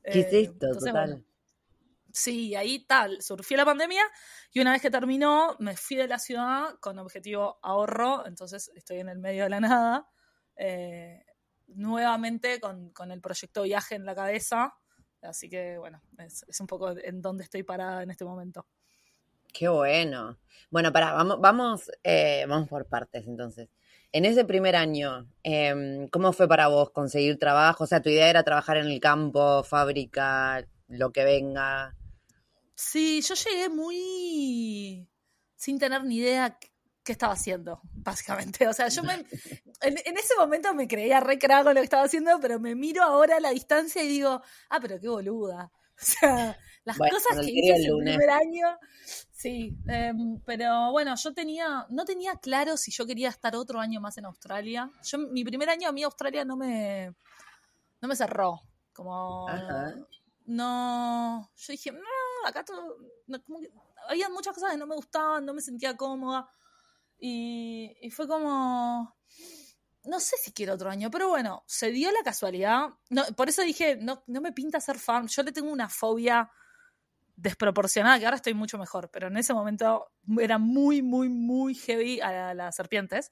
¿Qué 0.04 0.20
es 0.20 0.34
eh, 0.34 0.42
esto? 0.42 0.72
total. 0.72 1.26
sí, 2.14 2.54
ahí 2.54 2.86
tal, 2.86 3.20
surgió 3.24 3.58
la 3.58 3.66
pandemia 3.66 4.04
y 4.52 4.60
una 4.60 4.74
vez 4.74 4.84
que 4.84 4.92
terminó, 4.92 5.56
me 5.58 5.76
fui 5.76 5.98
de 5.98 6.08
la 6.08 6.20
ciudad 6.20 6.76
con 6.80 7.00
objetivo 7.00 7.58
ahorro, 7.64 8.28
entonces 8.28 8.72
estoy 8.76 9.00
en 9.00 9.10
el 9.10 9.18
medio 9.18 9.46
de 9.46 9.50
la 9.50 9.60
nada. 9.60 10.08
Eh, 10.58 11.26
nuevamente 11.70 12.60
con, 12.60 12.92
con, 12.92 13.12
el 13.12 13.22
proyecto 13.22 13.64
viaje 13.64 13.96
en 13.96 14.06
la 14.06 14.14
cabeza, 14.14 14.76
Así 15.22 15.50
que 15.50 15.78
bueno, 15.78 16.02
es, 16.18 16.44
un 16.60 16.68
poco 16.68 16.92
en 16.98 17.22
donde 17.22 17.44
estoy 17.44 17.64
parada 17.64 18.04
en 18.04 18.12
este 18.12 18.26
momento. 18.26 18.66
Qué 19.54 19.68
bueno. 19.68 20.38
Bueno, 20.70 20.92
para, 20.94 21.14
vamos, 21.14 21.40
vamos, 21.42 21.92
eh, 22.04 22.46
vamos 22.48 22.70
por 22.70 22.88
partes 22.88 23.28
entonces. 23.28 23.70
En 24.14 24.26
ese 24.26 24.44
primer 24.44 24.76
año, 24.76 25.28
em, 25.44 26.08
¿cómo 26.10 26.34
fue 26.34 26.48
para 26.48 26.68
vos 26.68 26.92
conseguir 26.92 27.40
trabajo? 27.40 27.86
O 27.86 27.88
sea, 27.88 28.02
tu 28.02 28.10
idea 28.10 28.30
era 28.30 28.44
trabajar 28.44 28.78
en 28.78 28.88
el 28.88 29.00
campo, 29.00 29.64
fábrica, 29.64 30.68
lo 30.88 31.12
que 31.12 31.24
venga. 31.24 31.96
Sí, 32.76 33.22
yo 33.22 33.36
llegué 33.36 33.70
muy 33.70 35.08
sin 35.56 35.78
tener 35.80 36.04
ni 36.04 36.18
idea 36.18 36.58
qué 37.04 37.12
estaba 37.12 37.34
haciendo, 37.34 37.82
básicamente. 37.94 38.68
O 38.68 38.74
sea, 38.74 38.88
yo 38.90 39.04
me, 39.04 39.14
en, 39.82 40.18
ese 40.18 40.36
momento 40.38 40.74
me 40.74 40.88
creía 40.88 41.20
re 41.20 41.40
con 41.40 41.66
lo 41.66 41.74
que 41.74 41.82
estaba 41.82 42.04
haciendo, 42.04 42.40
pero 42.40 42.60
me 42.60 42.76
miro 42.76 43.04
ahora 43.04 43.38
a 43.38 43.40
la 43.40 43.52
distancia 43.52 44.04
y 44.04 44.08
digo, 44.08 44.42
ah, 44.70 44.80
pero 44.82 45.00
qué 45.00 45.08
boluda. 45.08 45.72
O 46.02 46.04
sea, 46.04 46.58
las 46.84 46.98
cosas 46.98 47.46
que 47.46 47.52
hice 47.52 47.76
el 47.76 47.96
primer 48.00 48.32
año, 48.32 48.76
sí, 49.32 49.78
em, 49.88 50.42
pero 50.44 50.90
bueno, 50.92 51.14
yo 51.16 51.32
tenía, 51.32 51.86
no 51.90 52.06
tenía 52.06 52.38
claro 52.38 52.76
si 52.76 52.90
yo 52.90 53.06
quería 53.06 53.30
estar 53.30 53.56
otro 53.56 53.80
año 53.80 54.02
más 54.02 54.18
en 54.18 54.26
Australia. 54.26 54.90
Yo, 55.04 55.20
mi 55.20 55.44
primer 55.44 55.70
año 55.70 55.88
a 55.88 55.92
mí 55.92 56.02
Australia 56.02 56.44
no 56.44 56.58
me, 56.58 57.14
no 58.02 58.08
me 58.08 58.16
cerró, 58.16 58.62
como, 58.94 59.46
no, 60.48 61.52
yo 61.56 61.72
dije, 61.72 61.92
no, 61.92 62.48
acá 62.48 62.66
todo, 62.66 62.98
como 63.46 63.60
que, 63.60 63.72
había 64.10 64.30
muchas 64.30 64.56
cosas 64.56 64.72
que 64.72 64.78
no 64.78 64.88
me 64.88 64.96
gustaban, 64.96 65.46
no 65.46 65.54
me 65.54 65.62
sentía 65.62 65.96
cómoda. 65.96 66.50
Y, 67.24 68.10
fue 68.12 68.28
como, 68.28 69.16
no 70.06 70.20
sé 70.20 70.36
si 70.38 70.52
quiero 70.52 70.74
otro 70.74 70.90
año, 70.90 71.12
pero 71.12 71.30
bueno, 71.30 71.64
se 71.68 71.92
dio 71.92 72.12
la 72.12 72.24
casualidad. 72.24 72.90
No, 73.12 73.24
por 73.38 73.48
eso 73.48 73.62
dije, 73.62 73.96
no, 73.96 74.24
no 74.26 74.42
me 74.42 74.52
pinta 74.52 74.82
ser 74.82 74.98
farm. 74.98 75.28
Yo 75.28 75.44
le 75.44 75.52
tengo 75.52 75.72
una 75.72 75.88
fobia 75.88 76.50
desproporcionada, 77.36 78.18
que 78.18 78.26
ahora 78.26 78.38
estoy 78.38 78.56
mucho 78.56 78.80
mejor, 78.80 79.12
pero 79.12 79.28
en 79.28 79.38
ese 79.38 79.54
momento 79.54 80.12
era 80.40 80.58
muy, 80.58 81.04
muy, 81.04 81.30
muy 81.30 81.76
heavy 81.76 82.20
a, 82.22 82.56
las 82.56 82.76
serpientes. 82.76 83.32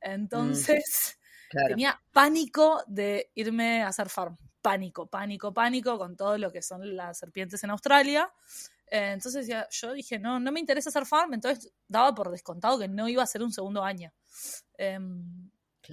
Entonces 0.00 1.18
mm, 1.52 1.66
tenía 1.68 2.02
pánico 2.12 2.82
de 2.88 3.30
irme 3.36 3.82
a 3.82 3.88
hacer 3.88 4.08
farm. 4.08 4.36
Pánico, 4.60 5.06
pánico, 5.06 5.54
pánico 5.54 5.98
con 5.98 6.16
todo 6.16 6.36
lo 6.36 6.50
que 6.50 6.62
son 6.62 6.96
las 6.96 7.16
serpientes 7.16 7.62
en 7.62 7.70
Australia. 7.70 8.30
Eh, 8.90 9.12
entonces 9.12 9.48
yo 9.70 9.92
dije, 9.92 10.18
no, 10.18 10.40
no 10.40 10.50
me 10.50 10.58
interesa 10.58 10.90
hacer 10.90 11.06
farm, 11.06 11.34
entonces 11.34 11.72
daba 11.86 12.12
por 12.12 12.30
descontado 12.30 12.78
que 12.78 12.88
no 12.88 13.08
iba 13.08 13.22
a 13.22 13.26
ser 13.26 13.42
un 13.42 13.52
segundo 13.52 13.84
año. 13.84 14.12
Em, 14.76 15.50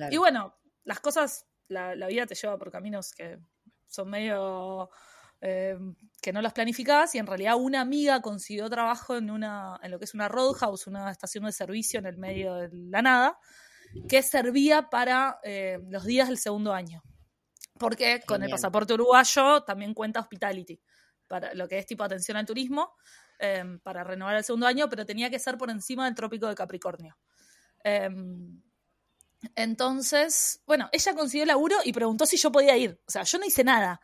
y 0.10 0.18
bueno, 0.18 0.56
las 0.84 1.00
cosas, 1.00 1.46
la, 1.68 1.94
vida 2.08 2.26
te 2.26 2.36
lleva 2.36 2.58
por 2.58 2.72
caminos 2.72 3.12
que 3.12 3.40
son 3.88 4.10
medio... 4.10 4.90
Em, 5.40 5.96
que 6.20 6.34
no 6.34 6.42
las 6.42 6.54
planificás 6.54 7.14
y 7.14 7.20
en 7.20 7.28
realidad 7.28 7.58
una 7.58 7.80
amiga 7.80 8.24
consiguió 8.24 8.68
trabajo 8.72 9.16
en, 9.16 9.30
una, 9.30 9.80
en 9.84 9.92
lo 9.92 10.00
que 10.00 10.06
es 10.06 10.16
una 10.16 10.28
roadhouse, 10.28 10.88
una 10.88 11.12
estación 11.12 11.44
de 11.44 11.52
servicio 11.52 12.00
en 12.00 12.08
el 12.08 12.18
medio 12.18 12.56
de 12.56 12.70
la 12.72 13.04
nada, 13.04 13.38
que 14.10 14.24
servía 14.24 14.90
para 14.90 15.40
eh, 15.44 15.78
los 15.90 16.06
días 16.06 16.28
del 16.28 16.40
segundo 16.40 16.74
año. 16.74 17.04
Porque 17.78 18.24
con 18.26 18.42
el 18.42 18.50
pasaporte 18.50 18.96
uruguayo 18.96 19.62
también 19.62 19.94
cuenta 19.94 20.22
hospitality 20.22 20.82
para 21.28 21.54
lo 21.54 21.68
que 21.68 21.78
es 21.78 21.86
tipo 21.86 22.04
atención 22.04 22.38
al 22.38 22.46
turismo, 22.46 22.94
em, 23.40 23.80
para 23.80 24.04
renovar 24.04 24.36
el 24.36 24.44
segundo 24.44 24.68
año, 24.68 24.90
pero 24.90 25.06
tenía 25.06 25.30
que 25.30 25.40
ser 25.40 25.58
por 25.58 25.70
encima 25.70 26.06
del 26.06 26.16
trópico 26.16 26.48
de 26.48 26.56
Capricornio. 26.56 27.18
Em, 27.84 28.62
entonces, 29.56 30.62
bueno, 30.66 30.90
ella 30.92 31.14
consiguió 31.14 31.46
laburo 31.46 31.78
y 31.84 31.94
preguntó 31.94 32.26
si 32.26 32.38
yo 32.38 32.52
podía 32.52 32.76
ir. 32.78 33.00
O 33.08 33.12
sea, 33.12 33.24
yo 33.24 33.38
no 33.38 33.46
hice 33.46 33.64
nada. 33.64 34.02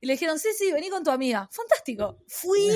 Y 0.00 0.06
le 0.06 0.14
dijeron, 0.14 0.38
sí, 0.38 0.48
sí, 0.56 0.72
vení 0.72 0.90
con 0.90 1.04
tu 1.04 1.10
amiga. 1.10 1.48
Fantástico. 1.52 2.18
Fui 2.26 2.70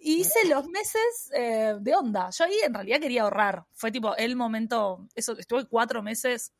y 0.00 0.20
hice 0.20 0.46
los 0.48 0.66
meses 0.68 1.30
eh, 1.32 1.74
de 1.80 1.94
onda. 1.94 2.30
Yo 2.30 2.44
ahí 2.44 2.58
en 2.64 2.74
realidad 2.74 3.00
quería 3.00 3.22
ahorrar. 3.22 3.66
Fue 3.72 3.90
tipo 3.90 4.16
el 4.16 4.36
momento, 4.36 5.06
eso, 5.14 5.36
estuve 5.38 5.66
cuatro 5.66 6.02
meses. 6.02 6.52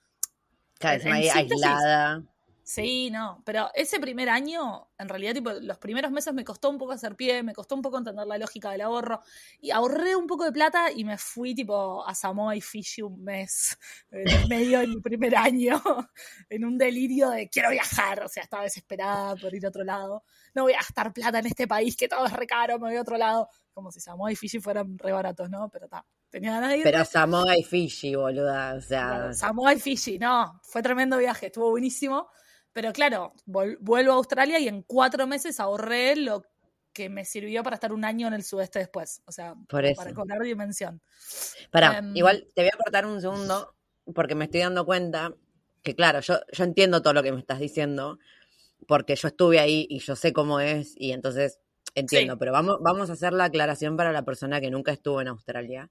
Claro, 0.78 1.12
aislada. 1.12 2.22
Sí, 2.70 3.08
no, 3.10 3.42
pero 3.46 3.70
ese 3.74 3.98
primer 3.98 4.28
año, 4.28 4.90
en 4.98 5.08
realidad, 5.08 5.32
tipo, 5.32 5.50
los 5.52 5.78
primeros 5.78 6.10
meses 6.10 6.34
me 6.34 6.44
costó 6.44 6.68
un 6.68 6.76
poco 6.76 6.92
hacer 6.92 7.16
pie, 7.16 7.42
me 7.42 7.54
costó 7.54 7.74
un 7.74 7.80
poco 7.80 7.96
entender 7.96 8.26
la 8.26 8.36
lógica 8.36 8.72
del 8.72 8.82
ahorro, 8.82 9.22
y 9.58 9.70
ahorré 9.70 10.14
un 10.14 10.26
poco 10.26 10.44
de 10.44 10.52
plata 10.52 10.92
y 10.94 11.02
me 11.02 11.16
fui, 11.16 11.54
tipo, 11.54 12.06
a 12.06 12.14
Samoa 12.14 12.54
y 12.56 12.60
Fiji 12.60 13.00
un 13.00 13.24
mes, 13.24 13.78
en 14.10 14.48
medio 14.50 14.80
de 14.80 14.86
mi 14.86 15.00
primer 15.00 15.34
año, 15.34 15.80
en 16.50 16.66
un 16.66 16.76
delirio 16.76 17.30
de 17.30 17.48
quiero 17.48 17.70
viajar, 17.70 18.22
o 18.22 18.28
sea, 18.28 18.42
estaba 18.42 18.64
desesperada 18.64 19.34
por 19.36 19.54
ir 19.54 19.64
a 19.64 19.70
otro 19.70 19.82
lado, 19.82 20.24
no 20.54 20.64
voy 20.64 20.74
a 20.74 20.80
gastar 20.80 21.10
plata 21.14 21.38
en 21.38 21.46
este 21.46 21.66
país 21.66 21.96
que 21.96 22.06
todo 22.06 22.26
es 22.26 22.34
re 22.34 22.46
caro, 22.46 22.78
me 22.78 22.88
voy 22.88 22.96
a 22.96 23.00
otro 23.00 23.16
lado, 23.16 23.48
como 23.72 23.90
si 23.90 24.00
Samoa 24.00 24.30
y 24.30 24.36
Fiji 24.36 24.60
fueran 24.60 24.98
re 24.98 25.12
baratos, 25.12 25.48
¿no? 25.48 25.70
Pero 25.70 25.86
está, 25.86 26.04
tenía 26.28 26.50
ganas 26.50 26.68
de 26.68 26.76
ir. 26.76 26.82
Pero 26.82 27.02
Samoa 27.06 27.56
y 27.56 27.62
Fiji, 27.62 28.14
boluda, 28.14 28.74
o 28.74 28.80
sea... 28.82 29.32
Samoa 29.32 29.72
y 29.72 29.80
Fiji, 29.80 30.18
no, 30.18 30.60
fue 30.62 30.82
tremendo 30.82 31.16
viaje, 31.16 31.46
estuvo 31.46 31.70
buenísimo, 31.70 32.28
pero 32.72 32.92
claro, 32.92 33.34
vuelvo 33.46 34.12
a 34.12 34.16
Australia 34.16 34.58
y 34.58 34.68
en 34.68 34.82
cuatro 34.82 35.26
meses 35.26 35.60
ahorré 35.60 36.16
lo 36.16 36.44
que 36.92 37.08
me 37.08 37.24
sirvió 37.24 37.62
para 37.62 37.74
estar 37.74 37.92
un 37.92 38.04
año 38.04 38.26
en 38.26 38.34
el 38.34 38.42
sudeste 38.42 38.80
después. 38.80 39.22
O 39.26 39.32
sea, 39.32 39.54
para 39.68 40.14
cobrar 40.14 40.40
dimensión. 40.42 41.00
Para, 41.70 41.98
em, 41.98 42.16
igual 42.16 42.46
te 42.54 42.62
voy 42.62 42.70
a 42.72 42.76
cortar 42.76 43.06
un 43.06 43.20
segundo 43.20 43.74
porque 44.14 44.34
me 44.34 44.46
estoy 44.46 44.60
dando 44.60 44.84
cuenta 44.84 45.34
que, 45.82 45.94
claro, 45.94 46.20
yo, 46.20 46.40
yo 46.52 46.64
entiendo 46.64 47.02
todo 47.02 47.14
lo 47.14 47.22
que 47.22 47.32
me 47.32 47.38
estás 47.38 47.60
diciendo 47.60 48.18
porque 48.86 49.16
yo 49.16 49.28
estuve 49.28 49.60
ahí 49.60 49.86
y 49.88 50.00
yo 50.00 50.16
sé 50.16 50.32
cómo 50.32 50.60
es 50.60 50.94
y 50.96 51.12
entonces 51.12 51.60
entiendo, 51.94 52.38
pero 52.38 52.52
vamos, 52.52 52.78
vamos 52.80 53.10
a 53.10 53.14
hacer 53.14 53.32
la 53.32 53.44
aclaración 53.44 53.96
para 53.96 54.12
la 54.12 54.24
persona 54.24 54.60
que 54.60 54.70
nunca 54.70 54.92
estuvo 54.92 55.20
en 55.20 55.28
Australia. 55.28 55.90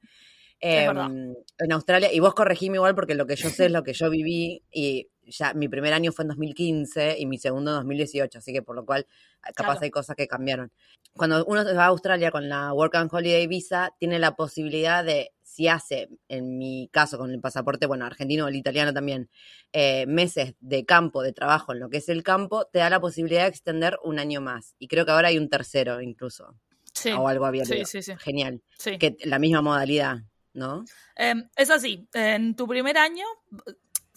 Em, 0.60 1.36
en 1.60 1.72
Australia, 1.72 2.12
y 2.12 2.20
vos 2.20 2.34
corregime 2.34 2.78
igual 2.78 2.96
porque 2.96 3.14
lo 3.14 3.28
que 3.28 3.36
yo 3.36 3.50
sé 3.50 3.66
es 3.66 3.72
lo 3.72 3.84
que 3.84 3.94
yo 3.94 4.10
viví 4.10 4.64
y 4.72 5.08
ya 5.28 5.54
mi 5.54 5.68
primer 5.68 5.94
año 5.94 6.12
fue 6.12 6.24
en 6.24 6.30
2015 6.30 7.18
y 7.20 7.26
mi 7.26 7.38
segundo 7.38 7.72
en 7.72 7.78
2018, 7.78 8.40
así 8.40 8.54
que 8.54 8.62
por 8.62 8.76
lo 8.76 8.86
cual 8.86 9.08
ah, 9.42 9.52
capaz 9.54 9.82
hay 9.82 9.92
cosas 9.92 10.16
que 10.16 10.28
cambiaron. 10.28 10.72
Cuando 11.14 11.44
uno 11.46 11.64
va 11.76 11.86
a 11.86 11.88
Australia 11.88 12.32
con 12.32 12.48
la 12.48 12.74
Work 12.74 12.96
and 12.96 13.14
Holiday 13.14 13.48
Visa, 13.48 13.94
tiene 14.00 14.20
la 14.20 14.36
posibilidad 14.36 15.04
de, 15.04 15.34
si 15.44 15.68
hace, 15.68 16.10
en 16.28 16.58
mi 16.58 16.90
caso 16.92 17.18
con 17.18 17.32
el 17.32 17.42
pasaporte, 17.42 17.88
bueno, 17.88 18.06
argentino 18.06 18.46
o 18.46 18.48
el 18.48 18.56
italiano 18.56 18.94
también, 18.94 19.30
eh, 19.74 20.06
meses 20.06 20.54
de 20.60 20.86
campo, 20.86 21.24
de 21.24 21.34
trabajo 21.34 21.74
en 21.74 21.80
lo 21.80 21.90
que 21.90 21.98
es 21.98 22.10
el 22.10 22.24
campo, 22.24 22.66
te 22.66 22.80
da 22.80 22.90
la 22.90 23.00
posibilidad 23.00 23.44
de 23.44 23.50
extender 23.50 23.98
un 24.04 24.20
año 24.20 24.42
más. 24.42 24.76
Y 24.78 24.88
creo 24.88 25.06
que 25.06 25.12
ahora 25.12 25.30
hay 25.30 25.38
un 25.38 25.50
tercero 25.50 26.02
incluso. 26.02 26.56
Sí. 26.94 27.12
O 27.12 27.28
algo 27.28 27.46
abierto. 27.46 27.74
Sí, 27.74 27.86
sí, 27.86 28.02
sí. 28.02 28.14
Genial. 28.18 28.62
Que 29.00 29.18
la 29.26 29.40
misma 29.40 29.62
modalidad. 29.62 30.18
¿No? 30.54 30.86
Em, 31.16 31.48
es 31.56 31.70
así, 31.70 32.08
en 32.14 32.56
tu 32.56 32.68
primer 32.68 32.98
año 32.98 33.26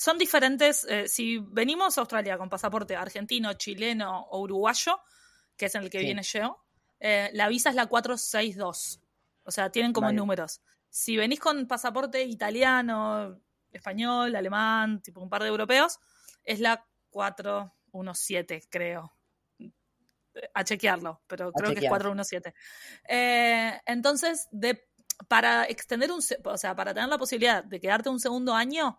son 0.00 0.16
diferentes. 0.16 0.84
Eh, 0.88 1.06
si 1.08 1.38
venimos 1.38 1.98
a 1.98 2.00
Australia 2.00 2.38
con 2.38 2.48
pasaporte 2.48 2.96
argentino, 2.96 3.52
chileno 3.52 4.22
o 4.30 4.40
uruguayo, 4.40 4.98
que 5.56 5.66
es 5.66 5.74
en 5.74 5.82
el 5.82 5.90
que 5.90 5.98
viene 5.98 6.22
yo, 6.22 6.64
eh, 6.98 7.28
la 7.34 7.48
visa 7.48 7.68
es 7.68 7.74
la 7.74 7.86
462. 7.86 9.02
O 9.44 9.50
sea, 9.50 9.70
tienen 9.70 9.92
como 9.92 10.10
números. 10.10 10.62
Si 10.88 11.18
venís 11.18 11.38
con 11.38 11.66
pasaporte 11.66 12.22
italiano, 12.22 13.38
español, 13.70 14.34
alemán, 14.34 15.02
tipo 15.02 15.20
un 15.20 15.28
par 15.28 15.42
de 15.42 15.48
europeos, 15.48 15.98
es 16.44 16.60
la 16.60 16.86
417, 17.10 18.68
creo. 18.70 19.12
A 20.54 20.64
chequearlo, 20.64 21.22
pero 21.26 21.52
creo 21.52 21.74
que 21.74 21.80
es 21.80 21.88
417. 21.88 22.54
Eh, 23.06 23.80
entonces, 23.84 24.48
de, 24.50 24.88
para 25.28 25.64
extender 25.64 26.10
un, 26.10 26.20
o 26.44 26.56
sea, 26.56 26.74
para 26.74 26.94
tener 26.94 27.10
la 27.10 27.18
posibilidad 27.18 27.62
de 27.62 27.80
quedarte 27.80 28.08
un 28.08 28.20
segundo 28.20 28.54
año, 28.54 28.98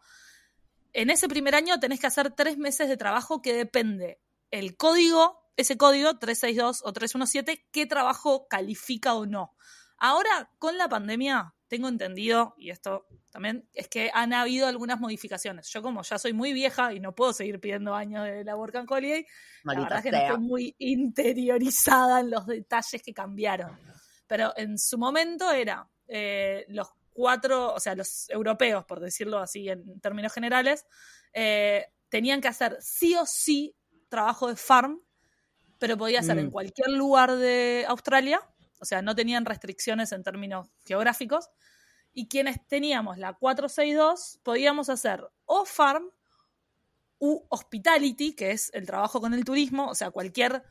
en 0.94 1.10
ese 1.10 1.28
primer 1.28 1.56
año 1.56 1.80
tenés 1.80 2.00
que 2.00 2.08
hacer 2.08 2.32
tres 2.32 2.58
meses 2.58 2.90
de 2.90 2.98
trabajo 2.98 3.42
que 3.42 3.54
depende 3.54 4.20
el 4.52 4.76
código, 4.76 5.40
ese 5.56 5.78
código 5.78 6.18
362 6.18 6.82
o 6.84 6.94
317, 6.94 7.68
qué 7.72 7.86
trabajo 7.86 8.48
califica 8.48 9.14
o 9.14 9.26
no. 9.26 9.56
Ahora, 9.98 10.52
con 10.58 10.78
la 10.78 10.90
pandemia, 10.90 11.54
tengo 11.68 11.88
entendido, 11.88 12.56
y 12.58 12.70
esto 12.72 13.06
también, 13.32 13.70
es 13.74 13.88
que 13.88 14.12
han 14.14 14.34
habido 14.34 14.68
algunas 14.68 15.00
modificaciones. 15.00 15.70
Yo 15.70 15.82
como 15.82 16.02
ya 16.02 16.18
soy 16.18 16.34
muy 16.34 16.52
vieja 16.52 16.94
y 16.94 17.00
no 17.00 17.16
puedo 17.16 17.32
seguir 17.32 17.60
pidiendo 17.62 17.96
años 17.96 18.26
de 18.26 18.44
la 18.44 18.58
Work 18.58 18.76
and 18.76 18.92
Holiday, 18.92 19.26
la 19.64 19.80
verdad 19.80 19.98
es 20.00 20.04
que 20.04 20.12
no 20.12 20.18
estoy 20.18 20.40
muy 20.40 20.76
interiorizada 20.80 22.20
en 22.20 22.32
los 22.32 22.46
detalles 22.46 23.02
que 23.02 23.14
cambiaron. 23.14 23.78
Pero 24.28 24.54
en 24.58 24.78
su 24.78 24.98
momento 24.98 25.52
era 25.52 25.90
eh, 26.08 26.66
los 26.68 26.90
cuatro, 27.14 27.74
o 27.74 27.80
sea, 27.80 27.96
los 27.96 28.30
europeos, 28.30 28.86
por 28.86 29.00
decirlo 29.00 29.40
así 29.40 29.70
en 29.70 30.00
términos 30.00 30.34
generales, 30.34 30.86
eh, 31.34 31.88
tenían 32.10 32.42
que 32.42 32.48
hacer 32.48 32.78
sí 32.82 33.16
o 33.16 33.26
sí 33.26 33.76
trabajo 34.10 34.48
de 34.48 34.56
farm, 34.56 35.02
pero 35.80 35.98
podía 35.98 36.22
ser 36.22 36.38
en 36.38 36.48
mm. 36.48 36.52
cualquier 36.52 36.90
lugar 36.90 37.36
de 37.36 37.86
Australia, 37.88 38.42
o 38.80 38.86
sea, 38.86 39.02
no 39.02 39.16
tenían 39.16 39.46
restricciones 39.46 40.12
en 40.12 40.24
términos 40.24 40.70
geográficos, 40.86 41.50
y 42.14 42.28
quienes 42.28 42.66
teníamos 42.68 43.18
la 43.18 43.34
462 43.34 44.40
podíamos 44.44 44.90
hacer 44.90 45.26
o 45.46 45.66
farm 45.66 46.10
u 47.20 47.46
hospitality, 47.50 48.36
que 48.36 48.52
es 48.52 48.70
el 48.74 48.86
trabajo 48.86 49.22
con 49.22 49.34
el 49.34 49.46
turismo, 49.46 49.88
o 49.88 49.96
sea, 49.96 50.12
cualquier 50.12 50.64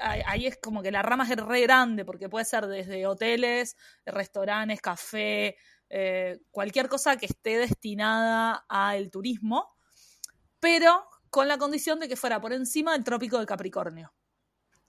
ahí 0.00 0.46
es 0.46 0.58
como 0.58 0.82
que 0.82 0.90
la 0.90 1.02
rama 1.02 1.24
es 1.24 1.36
re 1.36 1.60
grande, 1.62 2.04
porque 2.04 2.28
puede 2.28 2.44
ser 2.44 2.66
desde 2.66 3.06
hoteles, 3.06 3.76
restaurantes, 4.04 4.80
café, 4.80 5.56
eh, 5.88 6.40
cualquier 6.50 6.88
cosa 6.88 7.16
que 7.16 7.26
esté 7.26 7.58
destinada 7.58 8.64
al 8.68 9.10
turismo, 9.10 9.76
pero 10.60 11.06
con 11.30 11.48
la 11.48 11.58
condición 11.58 12.00
de 12.00 12.08
que 12.08 12.16
fuera 12.16 12.40
por 12.40 12.52
encima 12.52 12.92
del 12.92 13.04
trópico 13.04 13.38
de 13.38 13.46
Capricornio. 13.46 14.14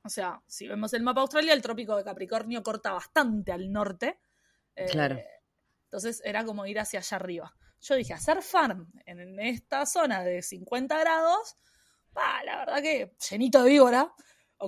O 0.03 0.09
sea, 0.09 0.41
si 0.47 0.67
vemos 0.67 0.93
el 0.93 1.03
mapa 1.03 1.21
Australia, 1.21 1.53
el 1.53 1.61
trópico 1.61 1.95
de 1.95 2.03
Capricornio 2.03 2.61
corta 2.61 2.91
bastante 2.91 3.53
al 3.53 3.71
norte. 3.71 4.19
Eh, 4.75 4.87
claro. 4.91 5.17
Entonces 5.85 6.21
era 6.25 6.43
como 6.43 6.65
ir 6.65 6.79
hacia 6.79 6.99
allá 6.99 7.17
arriba. 7.17 7.55
Yo 7.79 7.95
dije, 7.95 8.13
hacer 8.13 8.41
farm 8.41 8.91
en 9.05 9.39
esta 9.39 9.85
zona 9.85 10.23
de 10.23 10.41
50 10.41 10.99
grados, 10.99 11.57
la 12.45 12.57
verdad 12.57 12.81
que 12.81 13.15
llenito 13.29 13.63
de 13.63 13.69
víbora, 13.69 14.13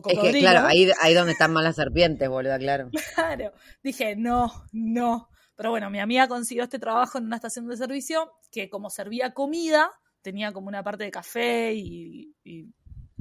es 0.06 0.20
que, 0.20 0.40
claro, 0.40 0.68
ahí, 0.68 0.90
ahí 1.02 1.14
donde 1.14 1.34
están 1.34 1.54
más 1.54 1.64
las 1.64 1.76
serpientes, 1.76 2.28
boludo, 2.30 2.58
claro. 2.58 2.90
Claro. 3.16 3.54
Dije, 3.84 4.16
no, 4.16 4.52
no. 4.72 5.30
Pero 5.56 5.70
bueno, 5.70 5.90
mi 5.90 6.00
amiga 6.00 6.28
consiguió 6.28 6.64
este 6.64 6.80
trabajo 6.80 7.18
en 7.18 7.26
una 7.26 7.38
estación 7.38 7.68
de 7.68 7.78
servicio 7.78 8.34
que 8.52 8.70
como 8.70 8.90
servía 8.90 9.34
comida, 9.34 9.90
tenía 10.22 10.52
como 10.52 10.68
una 10.68 10.84
parte 10.84 11.06
de 11.06 11.12
café 11.12 11.74
y, 11.74 12.34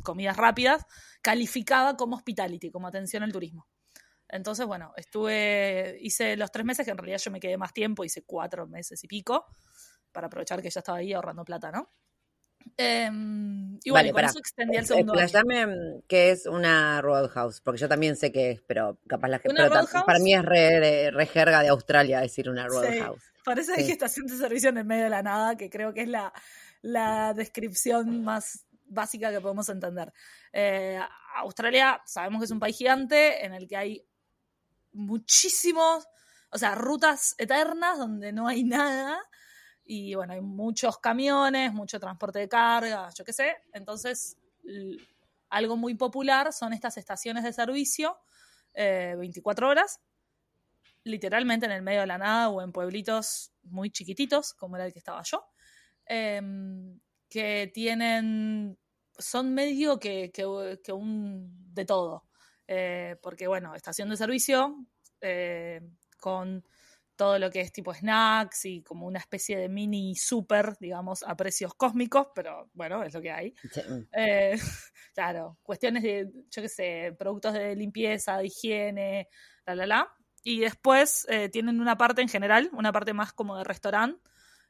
comidas 0.03 0.37
rápidas, 0.37 0.85
calificaba 1.23 1.97
como 1.97 2.17
hospitality, 2.17 2.71
como 2.71 2.89
atención 2.89 3.23
al 3.23 3.33
turismo. 3.33 3.67
Entonces, 4.29 4.67
bueno, 4.67 4.93
estuve, 4.97 5.97
hice 6.01 6.37
los 6.37 6.51
tres 6.51 6.67
meses, 6.67 6.85
que 6.85 6.91
en 6.91 6.99
realidad 6.99 7.19
yo 7.19 7.31
me 7.31 7.41
quedé 7.41 7.57
más 7.57 7.73
tiempo, 7.73 8.05
hice 8.05 8.23
cuatro 8.27 8.67
meses 8.67 9.03
y 9.03 9.07
pico, 9.07 9.47
para 10.13 10.27
aprovechar 10.27 10.61
que 10.61 10.69
ya 10.69 10.81
estaba 10.81 10.99
ahí 10.99 11.13
ahorrando 11.13 11.45
plata, 11.45 11.71
¿no? 11.71 11.91
Eh, 12.77 13.11
y 13.85 13.91
bueno, 13.91 14.13
vale, 14.13 14.27
eso 14.27 14.39
extendí 14.39 14.77
el 14.77 14.87
segundo 14.87 15.15
Explayame 15.15 16.03
qué 16.09 16.31
es 16.31 16.47
una 16.47 17.01
Roadhouse, 17.01 17.61
porque 17.61 17.81
yo 17.81 17.89
también 17.89 18.17
sé 18.17 18.33
qué 18.33 18.53
es, 18.53 18.63
pero 18.63 18.99
capaz 19.07 19.29
la 19.29 19.39
gente. 19.39 19.63
Para 20.07 20.19
mí 20.19 20.35
es 20.35 20.45
re, 20.45 21.11
re, 21.11 21.27
jerga 21.27 21.63
de 21.63 21.69
Australia 21.69 22.21
decir 22.21 22.49
una 22.49 22.67
Roadhouse. 22.67 23.23
Sí, 23.23 23.31
parece 23.45 23.75
que 23.75 23.93
estación 23.93 24.27
de 24.27 24.37
servicio 24.37 24.71
en 24.71 24.79
el 24.79 24.85
medio 24.85 25.05
de 25.05 25.11
la 25.11 25.23
nada, 25.23 25.57
que 25.57 25.71
creo 25.71 25.93
que 25.93 26.03
es 26.03 26.09
la, 26.09 26.33
la 26.83 27.33
descripción 27.35 28.25
más 28.25 28.65
básica 28.87 29.31
que 29.31 29.41
podemos 29.41 29.69
entender. 29.69 30.13
Eh, 30.53 30.99
Australia 31.37 32.01
sabemos 32.07 32.41
que 32.41 32.45
es 32.47 32.51
un 32.51 32.61
país 32.61 32.77
gigante 32.77 33.45
en 33.45 33.55
el 33.55 33.69
que 33.69 33.77
hay 33.77 34.07
muchísimos, 34.93 36.07
o 36.51 36.59
sea, 36.59 36.75
rutas 36.75 37.35
eternas 37.39 37.99
donde 37.99 38.33
no 38.33 38.47
hay 38.47 38.65
nada 38.65 39.21
y 39.85 40.15
bueno, 40.15 40.33
hay 40.33 40.41
muchos 40.41 40.99
camiones, 40.99 41.73
mucho 41.73 42.01
transporte 42.01 42.39
de 42.39 42.49
carga, 42.49 43.11
yo 43.11 43.25
qué 43.25 43.33
sé. 43.33 43.57
Entonces, 43.73 44.37
algo 45.51 45.77
muy 45.77 45.95
popular 45.95 46.53
son 46.53 46.73
estas 46.73 46.97
estaciones 46.97 47.45
de 47.45 47.53
servicio, 47.53 48.19
24 48.75 49.67
eh, 49.67 49.71
horas, 49.71 50.01
literalmente 51.05 51.67
en 51.67 51.73
el 51.73 51.83
medio 51.83 52.01
de 52.01 52.07
la 52.07 52.19
nada 52.19 52.49
o 52.49 52.63
en 52.63 52.73
pueblitos 52.73 53.53
muy 53.63 53.91
chiquititos, 53.91 54.55
como 54.55 54.77
era 54.77 54.87
el 54.87 54.93
que 54.93 54.99
estaba 54.99 55.23
yo, 55.23 55.47
em, 56.07 56.99
que 57.29 57.71
tienen, 57.75 58.79
son 59.19 59.53
medio 59.53 59.99
que, 59.99 60.33
que, 60.33 60.93
un 60.93 61.75
de 61.75 61.85
todo. 61.85 62.25
Eh, 62.67 63.17
porque 63.23 63.47
bueno, 63.47 63.75
estación 63.75 64.09
de 64.09 64.17
servicio 64.17 64.87
eh, 65.21 65.83
con 66.19 66.65
todo 67.17 67.39
lo 67.39 67.51
que 67.51 67.61
es 67.61 67.73
tipo 67.73 67.95
snacks 67.95 68.65
y 68.65 68.83
como 68.83 69.07
una 69.07 69.19
especie 69.19 69.57
de 69.57 69.69
mini 69.69 70.17
super, 70.17 70.77
digamos, 70.79 71.23
a 71.23 71.37
precios 71.37 71.75
cósmicos, 71.75 72.29
pero 72.35 72.71
bueno, 72.75 73.03
es 73.03 73.15
lo 73.15 73.21
que 73.21 73.31
hay. 73.31 73.55
Eh, 74.13 74.57
claro, 75.15 75.59
cuestiones 75.63 76.03
de, 76.03 76.31
yo 76.51 76.63
qué 76.63 76.69
sé, 76.69 77.15
productos 77.19 77.53
de 77.55 77.77
limpieza, 77.77 78.39
de 78.39 78.47
higiene, 78.47 79.29
la, 79.67 79.75
la, 79.75 79.87
la. 79.87 80.15
Y 80.43 80.61
después 80.61 81.27
eh, 81.31 81.49
tienen 81.49 81.81
una 81.81 81.97
parte 81.97 82.21
en 82.21 82.29
general, 82.29 82.69
una 82.73 82.93
parte 82.93 83.13
más 83.13 83.33
como 83.33 83.57
de 83.57 83.65
restaurante, 83.65 84.21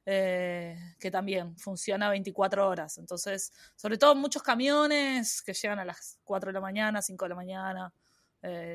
eh, 0.07 0.77
que 1.01 1.11
también 1.11 1.57
funciona 1.57 2.11
24 2.11 2.69
horas. 2.69 2.99
Entonces, 2.99 3.53
sobre 3.75 3.97
todo 3.97 4.15
muchos 4.15 4.43
camiones 4.43 5.43
que 5.43 5.55
llegan 5.55 5.79
a 5.79 5.85
las 5.85 6.19
4 6.25 6.51
de 6.51 6.55
la 6.55 6.61
mañana, 6.61 7.01
5 7.03 7.25
de 7.25 7.29
la 7.31 7.35
mañana. 7.35 7.93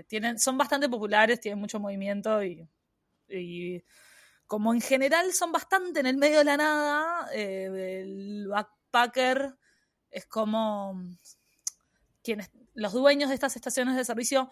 tienen, 0.08 0.40
son 0.40 0.58
bastante 0.58 0.90
populares, 0.90 1.40
tienen 1.40 1.60
mucho 1.60 1.80
movimiento 1.80 2.44
y 2.44 2.68
y 3.30 3.84
como 4.48 4.74
en 4.74 4.82
general 4.82 5.32
son 5.34 5.52
bastante 5.52 6.00
en 6.00 6.08
el 6.08 6.18
medio 6.18 6.40
de 6.40 6.44
la 6.44 6.58
nada, 6.58 7.30
eh, 7.34 8.02
el 8.02 8.48
backpacker 8.48 9.56
es 10.10 10.26
como 10.26 11.00
quienes, 12.24 12.50
los 12.74 12.94
dueños 12.94 13.30
de 13.30 13.36
estas 13.36 13.56
estaciones 13.56 13.96
de 13.96 14.04
servicio 14.06 14.50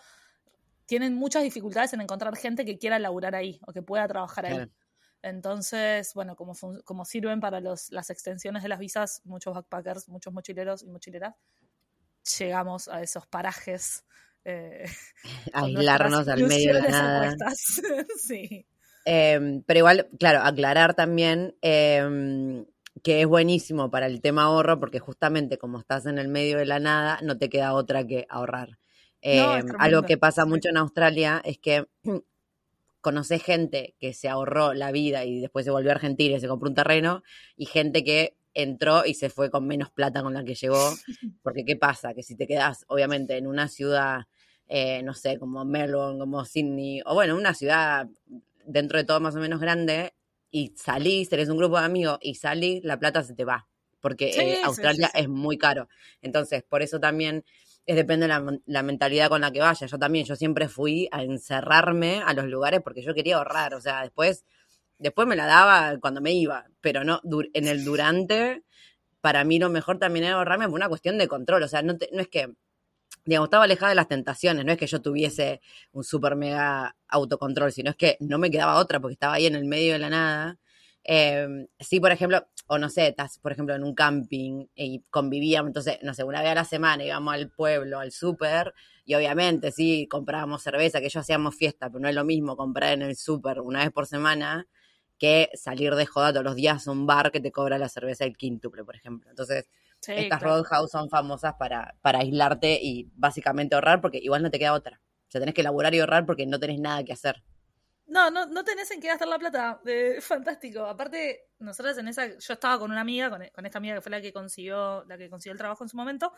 tienen 0.85 1.15
muchas 1.15 1.43
dificultades 1.43 1.93
en 1.93 2.01
encontrar 2.01 2.35
gente 2.37 2.63
que 2.63 2.77
quiera 2.77 2.99
laburar 2.99 3.35
ahí 3.35 3.59
o 3.65 3.73
que 3.73 3.81
pueda 3.81 4.07
trabajar 4.07 4.45
ahí. 4.45 4.71
Entonces, 5.21 6.13
bueno, 6.13 6.35
como, 6.35 6.53
como 6.85 7.03
sirven 7.03 7.39
para 7.39 7.59
los, 7.59 7.91
las 7.91 8.09
extensiones 8.09 8.63
de 8.63 8.69
las 8.69 8.79
visas, 8.79 9.21
muchos 9.25 9.53
backpackers, 9.53 10.07
muchos 10.09 10.31
mochileros 10.31 10.83
y 10.83 10.87
mochileras, 10.89 11.35
llegamos 12.37 12.87
a 12.87 13.01
esos 13.01 13.25
parajes 13.27 14.05
eh, 14.47 14.85
aislarnos 15.53 16.27
al 16.29 16.43
medio 16.43 16.73
de 16.73 16.81
la 16.81 16.89
nada. 16.89 17.35
sí. 18.17 18.65
Em, 19.03 19.61
pero 19.63 19.79
igual, 19.79 20.07
claro, 20.19 20.39
aclarar 20.41 20.93
también 20.93 21.55
em, 21.61 22.65
que 23.03 23.21
es 23.21 23.27
buenísimo 23.27 23.91
para 23.91 24.07
el 24.07 24.21
tema 24.21 24.43
ahorro, 24.43 24.79
porque 24.79 24.99
justamente 24.99 25.57
como 25.57 25.79
estás 25.79 26.05
en 26.05 26.17
el 26.17 26.29
medio 26.29 26.57
de 26.57 26.65
la 26.65 26.79
nada, 26.79 27.19
no 27.23 27.37
te 27.37 27.49
queda 27.49 27.73
otra 27.73 28.07
que 28.07 28.25
ahorrar. 28.29 28.79
Em, 29.21 29.65
algo 29.79 30.03
que 30.03 30.17
pasa 30.17 30.45
mucho 30.45 30.69
en 30.69 30.77
Australia 30.77 31.41
es 31.43 31.57
que 31.57 31.87
conoces 33.01 33.43
gente 33.43 33.95
que 33.99 34.13
se 34.13 34.29
ahorró 34.29 34.73
la 34.73 34.91
vida 34.91 35.25
y 35.25 35.41
después 35.41 35.65
se 35.65 35.71
volvió 35.71 35.91
a 35.91 35.95
Argentina 35.95 36.37
y 36.37 36.39
se 36.39 36.47
compró 36.47 36.69
un 36.69 36.75
terreno, 36.75 37.23
y 37.57 37.65
gente 37.65 38.03
que 38.03 38.37
entró 38.53 39.05
y 39.05 39.13
se 39.13 39.29
fue 39.29 39.51
con 39.51 39.67
menos 39.67 39.91
plata 39.91 40.23
con 40.23 40.33
la 40.33 40.43
que 40.43 40.55
llegó, 40.55 40.93
porque 41.43 41.63
¿qué 41.65 41.75
pasa? 41.75 42.13
Que 42.13 42.23
si 42.23 42.35
te 42.35 42.47
quedas, 42.47 42.85
obviamente, 42.87 43.37
en 43.37 43.47
una 43.47 43.67
ciudad 43.67 44.25
eh, 44.67 45.01
no 45.03 45.13
sé, 45.13 45.37
como 45.39 45.63
Melbourne, 45.65 46.19
como 46.19 46.43
Sydney, 46.45 47.01
o 47.05 47.13
bueno, 47.13 47.35
una 47.35 47.53
ciudad 47.53 48.07
dentro 48.65 48.97
de 48.97 49.05
todo 49.05 49.19
más 49.19 49.35
o 49.35 49.39
menos 49.39 49.61
grande, 49.61 50.13
y 50.51 50.73
salís, 50.75 51.29
tenés 51.29 51.49
un 51.49 51.57
grupo 51.57 51.79
de 51.79 51.85
amigos 51.85 52.19
y 52.21 52.35
salís, 52.35 52.83
la 52.83 52.99
plata 52.99 53.23
se 53.23 53.33
te 53.33 53.45
va, 53.45 53.67
porque 53.99 54.29
eh, 54.29 54.61
Australia 54.63 55.09
es 55.13 55.27
muy 55.27 55.57
caro. 55.57 55.87
Entonces, 56.21 56.63
por 56.63 56.81
eso 56.81 56.99
también 56.99 57.43
es 57.85 57.95
depende 57.95 58.25
de 58.25 58.29
la, 58.29 58.59
la, 58.65 58.83
mentalidad 58.83 59.29
con 59.29 59.41
la 59.41 59.51
que 59.51 59.61
vaya. 59.61 59.87
Yo 59.87 59.97
también, 59.97 60.25
yo 60.25 60.35
siempre 60.35 60.67
fui 60.67 61.07
a 61.11 61.23
encerrarme 61.23 62.21
a 62.25 62.33
los 62.33 62.45
lugares 62.45 62.81
porque 62.83 63.01
yo 63.01 63.13
quería 63.13 63.37
ahorrar, 63.37 63.73
o 63.73 63.81
sea, 63.81 64.01
después, 64.01 64.45
después 64.97 65.27
me 65.27 65.35
la 65.37 65.45
daba 65.45 65.97
cuando 65.99 66.19
me 66.21 66.33
iba, 66.33 66.65
pero 66.81 67.03
no, 67.03 67.21
en 67.53 67.67
el 67.67 67.85
durante, 67.85 68.63
para 69.21 69.43
mí 69.43 69.59
lo 69.59 69.69
mejor 69.69 69.99
también 69.99 70.25
era 70.25 70.35
ahorrarme 70.35 70.65
por 70.65 70.75
una 70.75 70.89
cuestión 70.89 71.17
de 71.17 71.27
control, 71.27 71.63
o 71.63 71.67
sea, 71.67 71.81
no, 71.81 71.93
no 72.11 72.21
es 72.21 72.27
que 72.27 72.53
digamos, 73.27 73.47
estaba 73.47 73.65
alejada 73.65 73.89
de 73.89 73.95
las 73.95 74.07
tentaciones, 74.07 74.65
no 74.65 74.71
es 74.71 74.77
que 74.77 74.87
yo 74.87 75.01
tuviese 75.01 75.61
un 75.91 76.03
super 76.03 76.35
mega 76.35 76.95
autocontrol, 77.09 77.71
sino 77.71 77.91
es 77.91 77.95
que 77.97 78.17
no 78.21 78.39
me 78.39 78.49
quedaba 78.49 78.77
otra 78.77 78.99
porque 78.99 79.13
estaba 79.13 79.35
ahí 79.35 79.45
en 79.45 79.55
el 79.55 79.65
medio 79.65 79.93
de 79.93 79.99
la 79.99 80.09
nada. 80.09 80.59
Eh, 81.03 81.67
sí, 81.79 81.99
por 81.99 82.11
ejemplo, 82.11 82.47
o 82.67 82.77
no 82.77 82.89
sé, 82.89 83.07
estás, 83.07 83.39
por 83.39 83.51
ejemplo, 83.51 83.75
en 83.75 83.83
un 83.83 83.95
camping 83.95 84.65
y 84.75 85.03
convivíamos, 85.09 85.69
entonces, 85.69 85.99
no 86.03 86.13
sé, 86.13 86.23
una 86.23 86.41
vez 86.41 86.51
a 86.51 86.55
la 86.55 86.65
semana 86.65 87.05
íbamos 87.05 87.33
al 87.33 87.49
pueblo, 87.49 87.99
al 87.99 88.11
súper, 88.11 88.73
y 89.05 89.15
obviamente, 89.15 89.71
sí, 89.71 90.07
comprábamos 90.09 90.63
cerveza, 90.63 90.99
que 90.99 91.05
ellos 91.05 91.21
hacíamos 91.21 91.55
fiesta, 91.55 91.89
pero 91.89 92.01
no 92.01 92.09
es 92.09 92.15
lo 92.15 92.25
mismo 92.25 92.57
comprar 92.57 92.93
en 92.93 93.03
el 93.03 93.15
súper 93.15 93.61
una 93.61 93.79
vez 93.79 93.91
por 93.91 94.05
semana 94.07 94.67
que 95.17 95.49
salir 95.55 95.95
de 95.95 96.05
joda 96.05 96.31
todos 96.31 96.45
los 96.45 96.55
días 96.55 96.87
a 96.87 96.91
un 96.91 97.07
bar 97.07 97.31
que 97.31 97.39
te 97.39 97.51
cobra 97.51 97.77
la 97.77 97.89
cerveza 97.89 98.25
el 98.25 98.37
quíntuple, 98.37 98.83
por 98.83 98.95
ejemplo. 98.95 99.29
Entonces, 99.29 99.69
estas 100.05 100.41
roadhouse 100.41 100.91
son 100.91 101.09
famosas 101.09 101.55
para, 101.59 101.95
para 102.01 102.19
aislarte 102.19 102.79
y 102.81 103.11
básicamente 103.15 103.75
ahorrar 103.75 104.01
porque 104.01 104.19
igual 104.19 104.43
no 104.43 104.51
te 104.51 104.59
queda 104.59 104.73
otra. 104.73 105.01
O 105.27 105.31
sea, 105.31 105.41
tenés 105.41 105.55
que 105.55 105.61
elaborar 105.61 105.93
y 105.93 105.99
ahorrar 105.99 106.25
porque 106.25 106.45
no 106.45 106.59
tenés 106.59 106.79
nada 106.79 107.03
que 107.03 107.13
hacer. 107.13 107.43
No, 108.07 108.31
no, 108.31 108.45
no 108.45 108.63
tenés 108.63 108.89
en 108.91 109.01
qué 109.01 109.07
gastar 109.09 109.27
la 109.27 109.37
plata. 109.37 109.81
fantástico. 110.21 110.85
Aparte, 110.85 111.49
nosotras 111.59 111.97
en 111.97 112.07
esa, 112.07 112.27
yo 112.27 112.53
estaba 112.53 112.79
con 112.79 112.91
una 112.91 113.01
amiga, 113.01 113.29
con, 113.29 113.41
esta 113.41 113.77
amiga 113.77 113.95
que 113.95 114.01
fue 114.01 114.11
la 114.11 114.21
que 114.21 114.31
consiguió, 114.31 115.03
la 115.05 115.17
que 115.17 115.29
consiguió 115.29 115.51
el 115.51 115.57
trabajo 115.57 115.83
en 115.83 115.89
su 115.89 115.97
momento, 115.97 116.31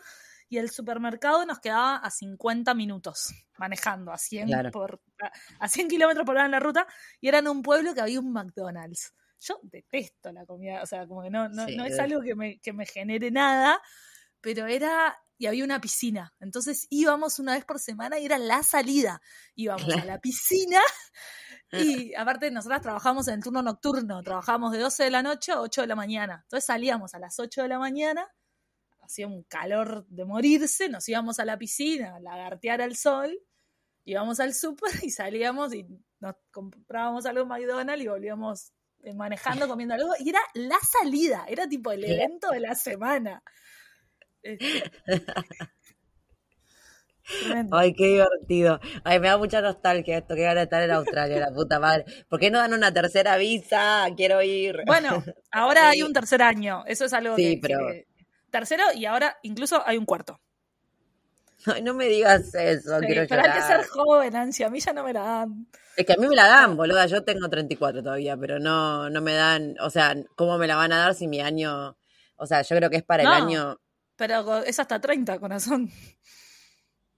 y 0.48 0.58
el 0.58 0.70
supermercado 0.70 1.46
nos 1.46 1.60
quedaba 1.60 1.96
a 1.96 2.10
50 2.10 2.74
minutos 2.74 3.32
manejando, 3.56 4.12
a 4.12 4.18
100 4.18 4.72
por, 4.72 5.00
a 5.60 5.68
100 5.68 5.88
kilómetros 5.88 6.26
por 6.26 6.34
hora 6.34 6.46
en 6.46 6.50
la 6.50 6.60
ruta, 6.60 6.86
y 7.20 7.28
era 7.28 7.38
en 7.38 7.46
un 7.46 7.62
pueblo 7.62 7.94
que 7.94 8.00
había 8.00 8.18
un 8.18 8.32
McDonald's 8.32 9.14
yo 9.40 9.58
detesto 9.62 10.32
la 10.32 10.44
comida, 10.46 10.82
o 10.82 10.86
sea, 10.86 11.06
como 11.06 11.22
que 11.22 11.30
no, 11.30 11.48
no, 11.48 11.66
no 11.66 11.84
es 11.84 11.98
algo 11.98 12.20
que 12.20 12.34
me, 12.34 12.60
que 12.60 12.72
me 12.72 12.86
genere 12.86 13.30
nada, 13.30 13.80
pero 14.40 14.66
era, 14.66 15.18
y 15.38 15.46
había 15.46 15.64
una 15.64 15.80
piscina, 15.80 16.34
entonces 16.40 16.86
íbamos 16.90 17.38
una 17.38 17.54
vez 17.54 17.64
por 17.64 17.78
semana 17.78 18.18
y 18.18 18.26
era 18.26 18.38
la 18.38 18.62
salida, 18.62 19.22
íbamos 19.54 19.92
a 19.94 20.04
la 20.04 20.20
piscina 20.20 20.80
y 21.72 22.14
aparte 22.14 22.50
nosotras 22.50 22.82
trabajamos 22.82 23.28
en 23.28 23.34
el 23.34 23.42
turno 23.42 23.62
nocturno, 23.62 24.22
trabajamos 24.22 24.72
de 24.72 24.78
12 24.78 25.04
de 25.04 25.10
la 25.10 25.22
noche 25.22 25.52
a 25.52 25.60
8 25.60 25.80
de 25.82 25.86
la 25.86 25.96
mañana, 25.96 26.40
entonces 26.44 26.66
salíamos 26.66 27.14
a 27.14 27.18
las 27.18 27.38
8 27.38 27.62
de 27.62 27.68
la 27.68 27.78
mañana, 27.78 28.28
hacía 29.00 29.26
un 29.26 29.42
calor 29.44 30.06
de 30.08 30.24
morirse, 30.24 30.88
nos 30.88 31.08
íbamos 31.08 31.40
a 31.40 31.44
la 31.44 31.58
piscina, 31.58 32.16
a 32.16 32.20
lagartear 32.20 32.82
al 32.82 32.94
sol, 32.94 33.36
íbamos 34.04 34.38
al 34.40 34.54
súper 34.54 34.90
y 35.02 35.10
salíamos 35.10 35.74
y 35.74 35.86
nos 36.20 36.36
comprábamos 36.50 37.24
algo 37.26 37.42
en 37.42 37.48
McDonald's 37.48 38.04
y 38.04 38.08
volvíamos 38.08 38.72
manejando, 39.14 39.68
comiendo 39.68 39.94
algo, 39.94 40.12
y 40.18 40.28
era 40.28 40.40
la 40.54 40.78
salida, 40.80 41.44
era 41.48 41.68
tipo 41.68 41.92
el 41.92 42.04
evento 42.04 42.50
de 42.50 42.60
la 42.60 42.74
semana. 42.74 43.42
Este, 44.42 44.90
Ay, 47.70 47.94
qué 47.94 48.06
divertido. 48.06 48.80
Ay, 49.04 49.20
me 49.20 49.28
da 49.28 49.38
mucha 49.38 49.60
nostalgia 49.60 50.18
esto, 50.18 50.34
que 50.34 50.44
van 50.44 50.58
a 50.58 50.62
estar 50.62 50.82
en 50.82 50.90
Australia, 50.90 51.38
la 51.38 51.52
puta 51.52 51.78
madre. 51.78 52.04
¿Por 52.28 52.40
qué 52.40 52.50
no 52.50 52.58
dan 52.58 52.74
una 52.74 52.92
tercera 52.92 53.36
visa? 53.36 54.06
Quiero 54.16 54.42
ir. 54.42 54.82
Bueno, 54.86 55.22
ahora 55.50 55.88
hay 55.90 56.02
un 56.02 56.12
tercer 56.12 56.42
año, 56.42 56.84
eso 56.86 57.04
es 57.04 57.12
algo 57.12 57.36
sí, 57.36 57.58
pero... 57.60 57.78
Tercero 58.50 58.82
y 58.94 59.04
ahora 59.06 59.38
incluso 59.42 59.80
hay 59.86 59.96
un 59.96 60.04
cuarto. 60.04 60.40
Ay, 61.74 61.82
no 61.82 61.94
me 61.94 62.06
digas 62.06 62.54
eso, 62.54 62.98
quiero 63.00 63.26
pero 63.28 63.42
hay 63.42 63.52
que 63.52 63.62
ser 63.62 63.86
joven, 63.86 64.36
ansia, 64.36 64.66
a 64.66 64.70
mí 64.70 64.80
ya 64.80 64.92
no 64.92 65.04
me 65.04 65.12
la 65.12 65.20
dan. 65.20 65.66
Es 65.96 66.06
que 66.06 66.14
a 66.14 66.16
mí 66.16 66.26
me 66.26 66.36
la 66.36 66.46
dan, 66.46 66.76
boluda, 66.76 67.06
yo 67.06 67.22
tengo 67.22 67.48
34 67.48 68.02
todavía, 68.02 68.36
pero 68.36 68.58
no, 68.58 69.10
no 69.10 69.20
me 69.20 69.34
dan, 69.34 69.76
o 69.80 69.90
sea, 69.90 70.14
¿cómo 70.36 70.56
me 70.58 70.66
la 70.66 70.76
van 70.76 70.92
a 70.92 70.98
dar 70.98 71.14
si 71.14 71.28
mi 71.28 71.40
año, 71.40 71.96
o 72.36 72.46
sea, 72.46 72.62
yo 72.62 72.76
creo 72.76 72.90
que 72.90 72.96
es 72.96 73.02
para 73.02 73.22
el 73.22 73.28
año... 73.28 73.78
Pero 74.16 74.62
es 74.62 74.78
hasta 74.78 75.00
30, 75.00 75.38
corazón. 75.38 75.90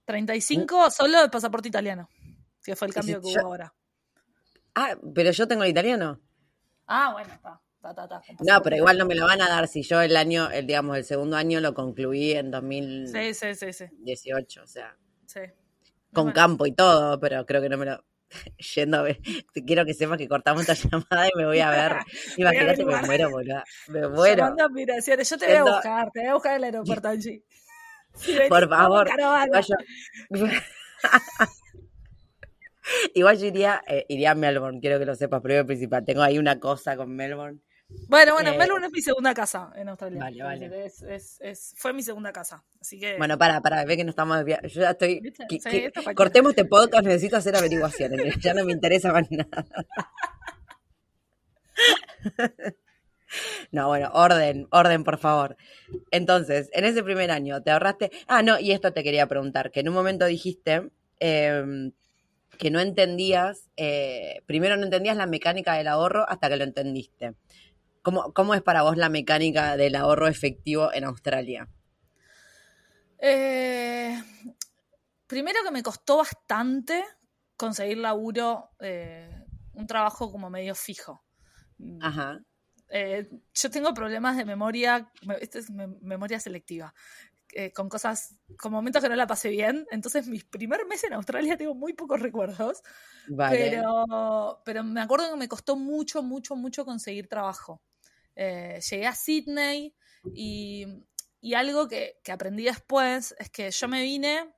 35 0.05 0.91
solo 0.91 1.23
el 1.23 1.29
pasaporte 1.29 1.67
italiano, 1.67 2.09
que 2.63 2.75
fue 2.75 2.87
el 2.87 2.93
cambio 2.93 3.21
que 3.21 3.27
hubo 3.27 3.39
ahora. 3.41 3.73
Ah, 4.75 4.95
pero 5.13 5.31
yo 5.31 5.47
tengo 5.47 5.63
el 5.63 5.69
italiano. 5.69 6.19
Ah, 6.87 7.11
bueno, 7.13 7.33
está. 7.33 7.61
No, 8.39 8.61
pero 8.61 8.77
igual 8.77 8.97
no 8.97 9.05
me 9.05 9.15
lo 9.15 9.25
van 9.25 9.41
a 9.41 9.49
dar 9.49 9.67
si 9.67 9.83
yo 9.83 10.01
el 10.01 10.15
año, 10.15 10.49
el 10.49 10.65
digamos, 10.65 10.97
el 10.97 11.03
segundo 11.03 11.35
año 11.35 11.59
lo 11.59 11.73
concluí 11.73 12.31
en 12.31 12.49
2018, 12.49 14.63
o 14.63 14.67
sea. 14.67 14.97
Sí. 15.25 15.41
Con 16.13 16.31
campo 16.31 16.65
y 16.65 16.73
todo, 16.73 17.19
pero 17.19 17.45
creo 17.45 17.61
que 17.61 17.69
no 17.69 17.77
me 17.77 17.85
lo. 17.85 18.03
Yendo 18.75 18.99
a 18.99 19.01
ver, 19.01 19.19
quiero 19.65 19.85
que 19.85 19.93
sepas 19.93 20.17
que 20.17 20.27
cortamos 20.27 20.67
esta 20.67 20.73
llamada 20.89 21.27
y 21.27 21.37
me 21.37 21.45
voy 21.45 21.59
a 21.59 21.69
ver. 21.69 21.97
Imagínate, 22.37 22.85
me 22.85 23.01
muero, 23.01 23.29
boludo. 23.29 23.63
Me 23.89 24.07
muero. 24.07 24.55
Yo 24.57 25.37
te 25.37 25.47
voy 25.47 25.55
a 25.55 25.63
buscar, 25.63 26.11
te 26.11 26.21
voy 26.21 26.29
a 26.29 26.33
buscar 26.33 26.51
en 26.53 26.57
el 26.57 26.63
aeropuerto 26.63 27.07
allí. 27.09 27.43
Por 28.49 28.69
favor. 28.69 29.09
Igual 33.13 33.39
yo 33.39 33.45
iría, 33.47 33.81
eh, 33.87 34.05
iría 34.09 34.31
a 34.31 34.35
Melbourne, 34.35 34.79
quiero 34.79 34.99
que 34.99 35.05
lo 35.05 35.15
sepas, 35.15 35.41
primero 35.41 35.65
principal. 35.65 36.05
Tengo 36.05 36.21
ahí 36.21 36.37
una 36.37 36.59
cosa 36.59 36.95
con 36.95 37.15
Melbourne 37.15 37.59
bueno, 38.07 38.33
bueno, 38.33 38.51
eh, 38.51 38.57
Melbourne 38.57 38.87
es 38.87 38.93
mi 38.93 39.01
segunda 39.01 39.33
casa 39.33 39.71
en 39.75 39.89
Australia. 39.89 40.19
Vale, 40.19 40.43
vale. 40.43 40.85
Es, 40.85 41.73
fue 41.77 41.93
mi 41.93 42.03
segunda 42.03 42.31
casa. 42.31 42.63
Así 42.79 42.99
que. 42.99 43.17
Bueno, 43.17 43.37
para, 43.37 43.61
para, 43.61 43.85
ve 43.85 43.97
que 43.97 44.03
no 44.03 44.11
estamos. 44.11 44.45
Yo 44.45 44.81
ya 44.81 44.91
estoy. 44.91 45.21
cortemos 46.15 46.51
este 46.51 46.65
podcast, 46.65 47.05
necesito 47.05 47.37
hacer 47.37 47.55
averiguaciones. 47.55 48.35
ya 48.39 48.53
no 48.53 48.65
me 48.65 48.71
interesa 48.71 49.11
más 49.11 49.29
nada. 49.31 49.65
No, 53.71 53.87
bueno, 53.87 54.11
orden, 54.13 54.67
orden, 54.71 55.03
por 55.03 55.17
favor. 55.17 55.57
Entonces, 56.11 56.69
en 56.73 56.85
ese 56.85 57.03
primer 57.03 57.31
año, 57.31 57.61
¿te 57.63 57.71
ahorraste? 57.71 58.11
Ah, 58.27 58.43
no, 58.43 58.59
y 58.59 58.71
esto 58.71 58.93
te 58.93 59.03
quería 59.03 59.27
preguntar, 59.27 59.71
que 59.71 59.79
en 59.79 59.89
un 59.89 59.95
momento 59.95 60.25
dijiste 60.25 60.89
em, 61.19 61.91
que 62.57 62.71
no 62.71 62.79
entendías, 62.79 63.69
eh, 63.77 64.41
primero 64.45 64.77
no 64.77 64.83
entendías 64.83 65.17
la 65.17 65.25
mecánica 65.25 65.75
del 65.75 65.87
ahorro 65.87 66.29
hasta 66.29 66.49
que 66.49 66.57
lo 66.57 66.63
entendiste. 66.63 67.33
¿Cómo, 68.03 68.33
¿Cómo 68.33 68.53
es 68.53 68.61
para 68.61 68.81
vos 68.83 68.97
la 68.97 69.09
mecánica 69.09 69.77
del 69.77 69.95
ahorro 69.95 70.27
efectivo 70.27 70.93
en 70.93 71.05
Australia? 71.05 71.69
Eh, 73.17 74.21
primero 75.25 75.59
que 75.63 75.71
me 75.71 75.81
costó 75.81 76.17
bastante 76.17 77.03
conseguir 77.55 77.99
laburo, 77.99 78.71
eh, 78.81 79.29
un 79.73 79.87
trabajo 79.87 80.29
como 80.29 80.49
medio 80.49 80.75
fijo. 80.75 81.23
Ajá. 82.01 82.39
Eh, 82.89 83.29
yo 83.53 83.71
tengo 83.71 83.93
problemas 83.93 84.35
de 84.35 84.43
memoria, 84.43 85.09
esta 85.39 85.59
es 85.59 85.69
memoria 85.71 86.39
selectiva, 86.41 86.93
eh, 87.53 87.71
con 87.71 87.87
cosas, 87.87 88.35
con 88.57 88.73
momentos 88.73 89.01
que 89.01 89.09
no 89.09 89.15
la 89.15 89.27
pasé 89.27 89.49
bien. 89.49 89.87
Entonces, 89.91 90.27
mis 90.27 90.43
primer 90.43 90.85
mes 90.87 91.05
en 91.05 91.13
Australia 91.13 91.55
tengo 91.55 91.73
muy 91.73 91.93
pocos 91.93 92.19
recuerdos. 92.19 92.83
Pero, 93.49 94.61
pero 94.65 94.83
me 94.83 95.01
acuerdo 95.01 95.31
que 95.31 95.37
me 95.37 95.47
costó 95.47 95.77
mucho, 95.77 96.21
mucho, 96.21 96.57
mucho 96.57 96.83
conseguir 96.83 97.29
trabajo. 97.29 97.81
Llegué 98.35 99.07
a 99.07 99.15
Sydney 99.15 99.95
y, 100.33 100.85
y 101.41 101.53
algo 101.53 101.87
que, 101.87 102.19
que 102.23 102.31
aprendí 102.31 102.63
después 102.63 103.35
es 103.37 103.49
que 103.49 103.69
yo 103.71 103.87
me 103.87 104.01
vine 104.01 104.53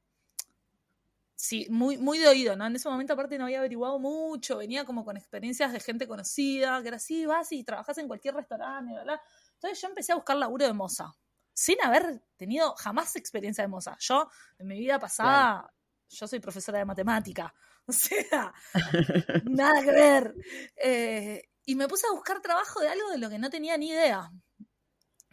sí, 1.36 1.68
muy, 1.70 1.98
muy 1.98 2.18
de 2.18 2.28
oído, 2.28 2.56
¿no? 2.56 2.66
En 2.66 2.76
ese 2.76 2.90
momento 2.90 3.14
aparte 3.14 3.38
no 3.38 3.46
había 3.46 3.60
averiguado 3.60 4.00
mucho, 4.00 4.58
venía 4.58 4.86
como 4.86 5.06
con 5.06 5.18
experiencias 5.18 5.72
de 5.74 5.80
gente 5.80 6.08
conocida, 6.08 6.82
que 6.82 6.88
era 6.88 6.98
así, 6.98 7.26
vas 7.26 7.52
y 7.52 7.64
trabajas 7.64 7.98
en 7.98 8.08
cualquier 8.08 8.36
restaurante, 8.36 8.94
¿verdad? 8.94 9.20
Entonces 9.54 9.82
yo 9.82 9.88
empecé 9.88 10.12
a 10.12 10.16
buscar 10.16 10.38
laburo 10.38 10.66
de 10.66 10.74
moza, 10.74 11.14
sin 11.54 11.78
haber 11.84 12.24
tenido 12.38 12.74
jamás 12.76 13.16
experiencia 13.16 13.64
de 13.64 13.68
moza. 13.68 13.98
Yo, 14.00 14.30
en 14.58 14.68
mi 14.68 14.80
vida 14.80 15.00
pasada, 15.00 15.72
yo 16.10 16.28
soy 16.28 16.40
profesora 16.40 16.80
de 16.80 16.86
matemática, 16.86 17.54
o 17.86 17.92
sea, 17.92 18.54
nada 19.46 19.84
que 19.84 19.92
ver. 19.92 20.36
Eh, 20.76 21.50
y 21.66 21.76
me 21.76 21.88
puse 21.88 22.08
a 22.08 22.14
buscar 22.14 22.42
trabajo 22.42 22.80
de 22.80 22.90
algo 22.90 23.10
de 23.10 23.18
lo 23.18 23.30
que 23.30 23.40
no 23.40 23.50
tenía 23.50 23.78
ni 23.78 23.90
idea. 23.90 24.32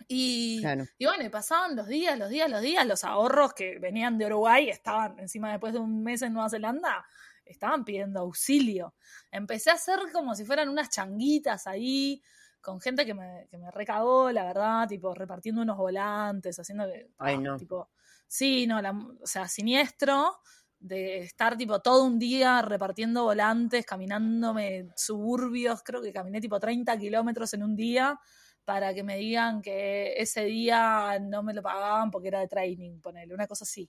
Y, 0.09 0.63
y, 0.99 1.07
bueno, 1.07 1.31
pasaban 1.31 1.77
los 1.77 1.87
días, 1.87 2.19
los 2.19 2.29
días, 2.29 2.51
los 2.51 2.61
días, 2.61 2.87
los 2.87 3.05
ahorros 3.05 3.55
que 3.55 3.79
venían 3.79 4.19
de 4.19 4.27
Uruguay 4.27 4.69
estaban 4.69 5.19
encima 5.19 5.51
después 5.53 5.73
de 5.73 5.79
un 5.79 6.03
mes 6.03 6.23
en 6.23 6.33
Nueva 6.33 6.51
Zelanda, 6.51 7.07
estaban 7.45 7.85
pidiendo 7.85 8.21
auxilio. 8.21 8.95
Empecé 9.31 9.71
a 9.71 9.75
hacer 9.75 9.99
como 10.13 10.35
si 10.35 10.45
fueran 10.45 10.69
unas 10.69 10.91
changuitas 10.91 11.67
ahí, 11.67 12.23
con 12.61 12.81
gente 12.81 13.07
que 13.07 13.15
me, 13.15 13.47
que 13.51 13.59
me 13.59 13.71
recagó, 13.71 14.31
la 14.31 14.45
verdad, 14.45 14.89
tipo 14.89 15.15
repartiendo 15.15 15.63
unos 15.63 15.77
volantes, 15.77 16.59
haciendo 16.59 16.87
que... 16.87 17.11
Ay, 17.19 17.39
no. 17.39 17.57
Tipo, 17.57 17.91
sí, 18.27 18.67
no, 18.67 18.81
o 19.21 19.27
sea, 19.27 19.49
siniestro 19.49 20.39
de 20.83 21.19
estar 21.19 21.57
tipo 21.57 21.81
todo 21.81 22.05
un 22.05 22.19
día 22.19 22.61
repartiendo 22.61 23.23
volantes, 23.23 23.87
caminándome 23.87 24.89
suburbios, 24.97 25.83
creo 25.83 26.03
que 26.03 26.13
caminé 26.13 26.41
tipo 26.41 26.59
30 26.59 26.99
kilómetros 26.99 27.55
en 27.55 27.63
un 27.63 27.77
día 27.77 28.19
para 28.65 28.93
que 28.93 29.03
me 29.03 29.17
digan 29.17 29.63
que 29.63 30.15
ese 30.17 30.45
día 30.45 31.19
no 31.21 31.43
me 31.43 31.55
lo 31.55 31.63
pagaban 31.63 32.11
porque 32.11 32.29
era 32.29 32.41
de 32.41 32.49
training, 32.49 33.01
ponerle, 33.01 33.35
una 33.35 33.47
cosa 33.47 33.65
así. 33.65 33.89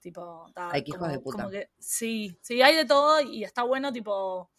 Tipo, 0.00 0.50
hay 0.56 0.82
que 0.82 0.98
de 0.98 1.18
puta. 1.20 1.48
sí, 1.78 2.36
sí, 2.40 2.60
hay 2.60 2.74
de 2.76 2.84
todo 2.84 3.20
y 3.20 3.44
está 3.44 3.62
bueno, 3.62 3.92
tipo, 3.92 4.50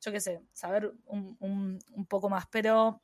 yo 0.00 0.10
qué 0.10 0.20
sé, 0.20 0.40
saber 0.52 0.92
un, 1.04 1.36
un, 1.38 2.06
poco 2.06 2.28
más. 2.28 2.46
Pero 2.50 3.00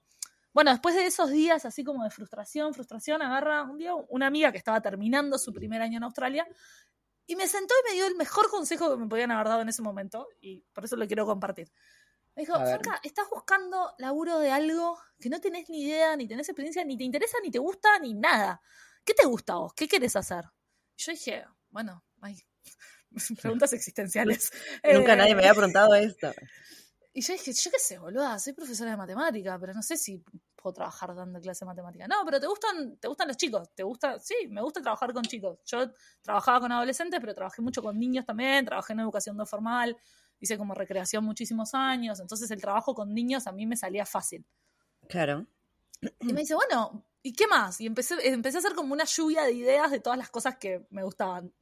bueno, 0.52 0.72
después 0.72 0.96
de 0.96 1.06
esos 1.06 1.30
días 1.30 1.64
así 1.64 1.84
como 1.84 2.02
de 2.02 2.10
frustración, 2.10 2.74
frustración, 2.74 3.22
agarra 3.22 3.62
un 3.62 3.78
día 3.78 3.94
una 4.08 4.26
amiga 4.26 4.50
que 4.50 4.58
estaba 4.58 4.80
terminando 4.80 5.38
su 5.38 5.52
primer 5.52 5.82
año 5.82 5.98
en 5.98 6.04
Australia 6.04 6.48
y 7.26 7.36
me 7.36 7.48
sentó 7.48 7.74
y 7.82 7.90
me 7.90 7.94
dio 7.94 8.06
el 8.06 8.16
mejor 8.16 8.48
consejo 8.50 8.90
que 8.90 8.96
me 8.96 9.08
podían 9.08 9.30
haber 9.30 9.48
dado 9.48 9.62
en 9.62 9.68
ese 9.68 9.82
momento 9.82 10.28
y 10.40 10.64
por 10.72 10.84
eso 10.84 10.96
lo 10.96 11.06
quiero 11.06 11.26
compartir. 11.26 11.72
Me 12.36 12.42
dijo, 12.42 12.54
Franca, 12.54 13.00
estás 13.04 13.28
buscando 13.30 13.94
laburo 13.98 14.40
de 14.40 14.50
algo 14.50 14.98
que 15.20 15.28
no 15.28 15.40
tenés 15.40 15.68
ni 15.70 15.82
idea, 15.82 16.16
ni 16.16 16.26
tenés 16.26 16.48
experiencia, 16.48 16.84
ni 16.84 16.96
te 16.96 17.04
interesa, 17.04 17.38
ni 17.44 17.50
te 17.50 17.60
gusta, 17.60 17.98
ni 18.00 18.12
nada. 18.12 18.60
¿Qué 19.04 19.14
te 19.14 19.24
gusta 19.24 19.52
a 19.52 19.56
vos? 19.56 19.74
¿Qué 19.74 19.86
querés 19.86 20.16
hacer? 20.16 20.44
yo 20.96 21.12
dije, 21.12 21.44
bueno, 21.70 22.04
hay 22.20 22.42
preguntas 23.42 23.72
existenciales. 23.72 24.52
Nunca 24.92 25.14
eh, 25.14 25.16
nadie 25.16 25.34
me 25.34 25.42
había 25.42 25.54
preguntado 25.54 25.94
esto. 25.94 26.32
Y 27.16 27.20
yo 27.20 27.32
dije, 27.32 27.52
yo 27.52 27.70
qué 27.70 27.78
sé, 27.78 27.98
boluda, 27.98 28.38
soy 28.40 28.52
profesora 28.52 28.90
de 28.90 28.96
matemática, 28.96 29.56
pero 29.58 29.72
no 29.72 29.82
sé 29.82 29.96
si 29.96 30.22
puedo 30.56 30.74
trabajar 30.74 31.14
dando 31.14 31.40
clase 31.40 31.64
de 31.64 31.66
matemática. 31.66 32.08
No, 32.08 32.16
pero 32.24 32.40
te 32.40 32.48
gustan, 32.48 32.96
te 32.96 33.06
gustan 33.06 33.28
los 33.28 33.36
chicos, 33.36 33.70
te 33.72 33.84
gusta, 33.84 34.18
sí, 34.18 34.34
me 34.50 34.60
gusta 34.60 34.82
trabajar 34.82 35.12
con 35.12 35.22
chicos. 35.22 35.60
Yo 35.64 35.92
trabajaba 36.20 36.60
con 36.60 36.72
adolescentes, 36.72 37.20
pero 37.20 37.32
trabajé 37.32 37.62
mucho 37.62 37.82
con 37.82 37.98
niños 37.98 38.26
también, 38.26 38.64
trabajé 38.64 38.94
en 38.94 39.00
educación 39.00 39.36
no 39.36 39.46
formal, 39.46 39.96
hice 40.40 40.58
como 40.58 40.74
recreación 40.74 41.24
muchísimos 41.24 41.72
años, 41.74 42.18
entonces 42.18 42.50
el 42.50 42.60
trabajo 42.60 42.94
con 42.94 43.14
niños 43.14 43.46
a 43.46 43.52
mí 43.52 43.64
me 43.64 43.76
salía 43.76 44.04
fácil. 44.04 44.44
Claro. 45.08 45.46
Y 46.20 46.32
me 46.32 46.40
dice, 46.40 46.56
bueno, 46.56 47.06
¿y 47.22 47.32
qué 47.32 47.46
más? 47.46 47.80
Y 47.80 47.86
empecé, 47.86 48.16
empecé 48.28 48.58
a 48.58 48.60
hacer 48.60 48.74
como 48.74 48.92
una 48.92 49.04
lluvia 49.04 49.44
de 49.44 49.52
ideas 49.52 49.90
de 49.90 50.00
todas 50.00 50.18
las 50.18 50.30
cosas 50.30 50.56
que 50.56 50.86
me 50.90 51.04
gustaban, 51.04 51.52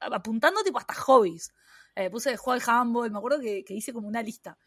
apuntando 0.00 0.62
tipo 0.62 0.78
hasta 0.78 0.94
hobbies. 0.94 1.52
Eh, 1.94 2.08
puse 2.10 2.36
jugar 2.36 2.60
al 2.62 2.68
handball, 2.68 3.10
me 3.10 3.18
acuerdo 3.18 3.38
que, 3.40 3.64
hice 3.68 3.92
como 3.92 4.08
una 4.08 4.22
lista. 4.22 4.58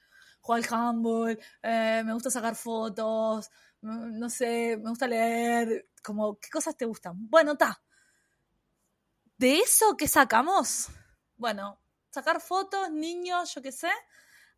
Jugar 0.45 0.61
al 0.61 0.73
handball, 0.73 1.39
eh, 1.63 2.03
me 2.05 2.13
gusta 2.13 2.29
sacar 2.29 2.55
fotos, 2.55 3.49
no 3.81 4.29
sé, 4.29 4.77
me 4.77 4.89
gusta 4.91 5.07
leer, 5.07 5.87
como, 6.03 6.37
¿qué 6.39 6.49
cosas 6.51 6.77
te 6.77 6.85
gustan? 6.85 7.13
Bueno, 7.17 7.53
está. 7.53 7.81
¿De 9.37 9.57
eso 9.57 9.97
qué 9.97 10.07
sacamos? 10.07 10.89
Bueno, 11.35 11.79
sacar 12.11 12.39
fotos, 12.41 12.91
niños, 12.91 13.55
yo 13.55 13.61
qué 13.63 13.71
sé. 13.71 13.89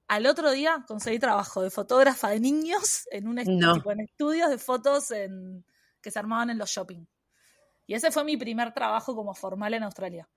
Al 0.10 0.26
otro 0.26 0.52
día 0.52 0.84
conseguí 0.86 1.20
trabajo 1.20 1.62
de 1.62 1.70
fotógrafa 1.70 2.32
de 2.32 2.42
niños 2.42 3.08
en 3.10 3.30
un 3.30 3.40
en 3.40 4.00
estudios 4.02 4.50
de 4.50 4.58
fotos 4.58 5.12
en, 5.12 5.66
que 6.02 6.12
se 6.12 6.20
armaban 6.20 6.50
en 6.50 6.58
los 6.58 6.70
shopping. 6.70 7.06
Y 7.86 7.94
ese 7.94 8.12
fue 8.12 8.26
mi 8.26 8.36
primer 8.36 8.74
trabajo 8.74 9.16
como 9.16 9.34
formal 9.34 9.74
en 9.74 9.84
Australia. 9.84 10.30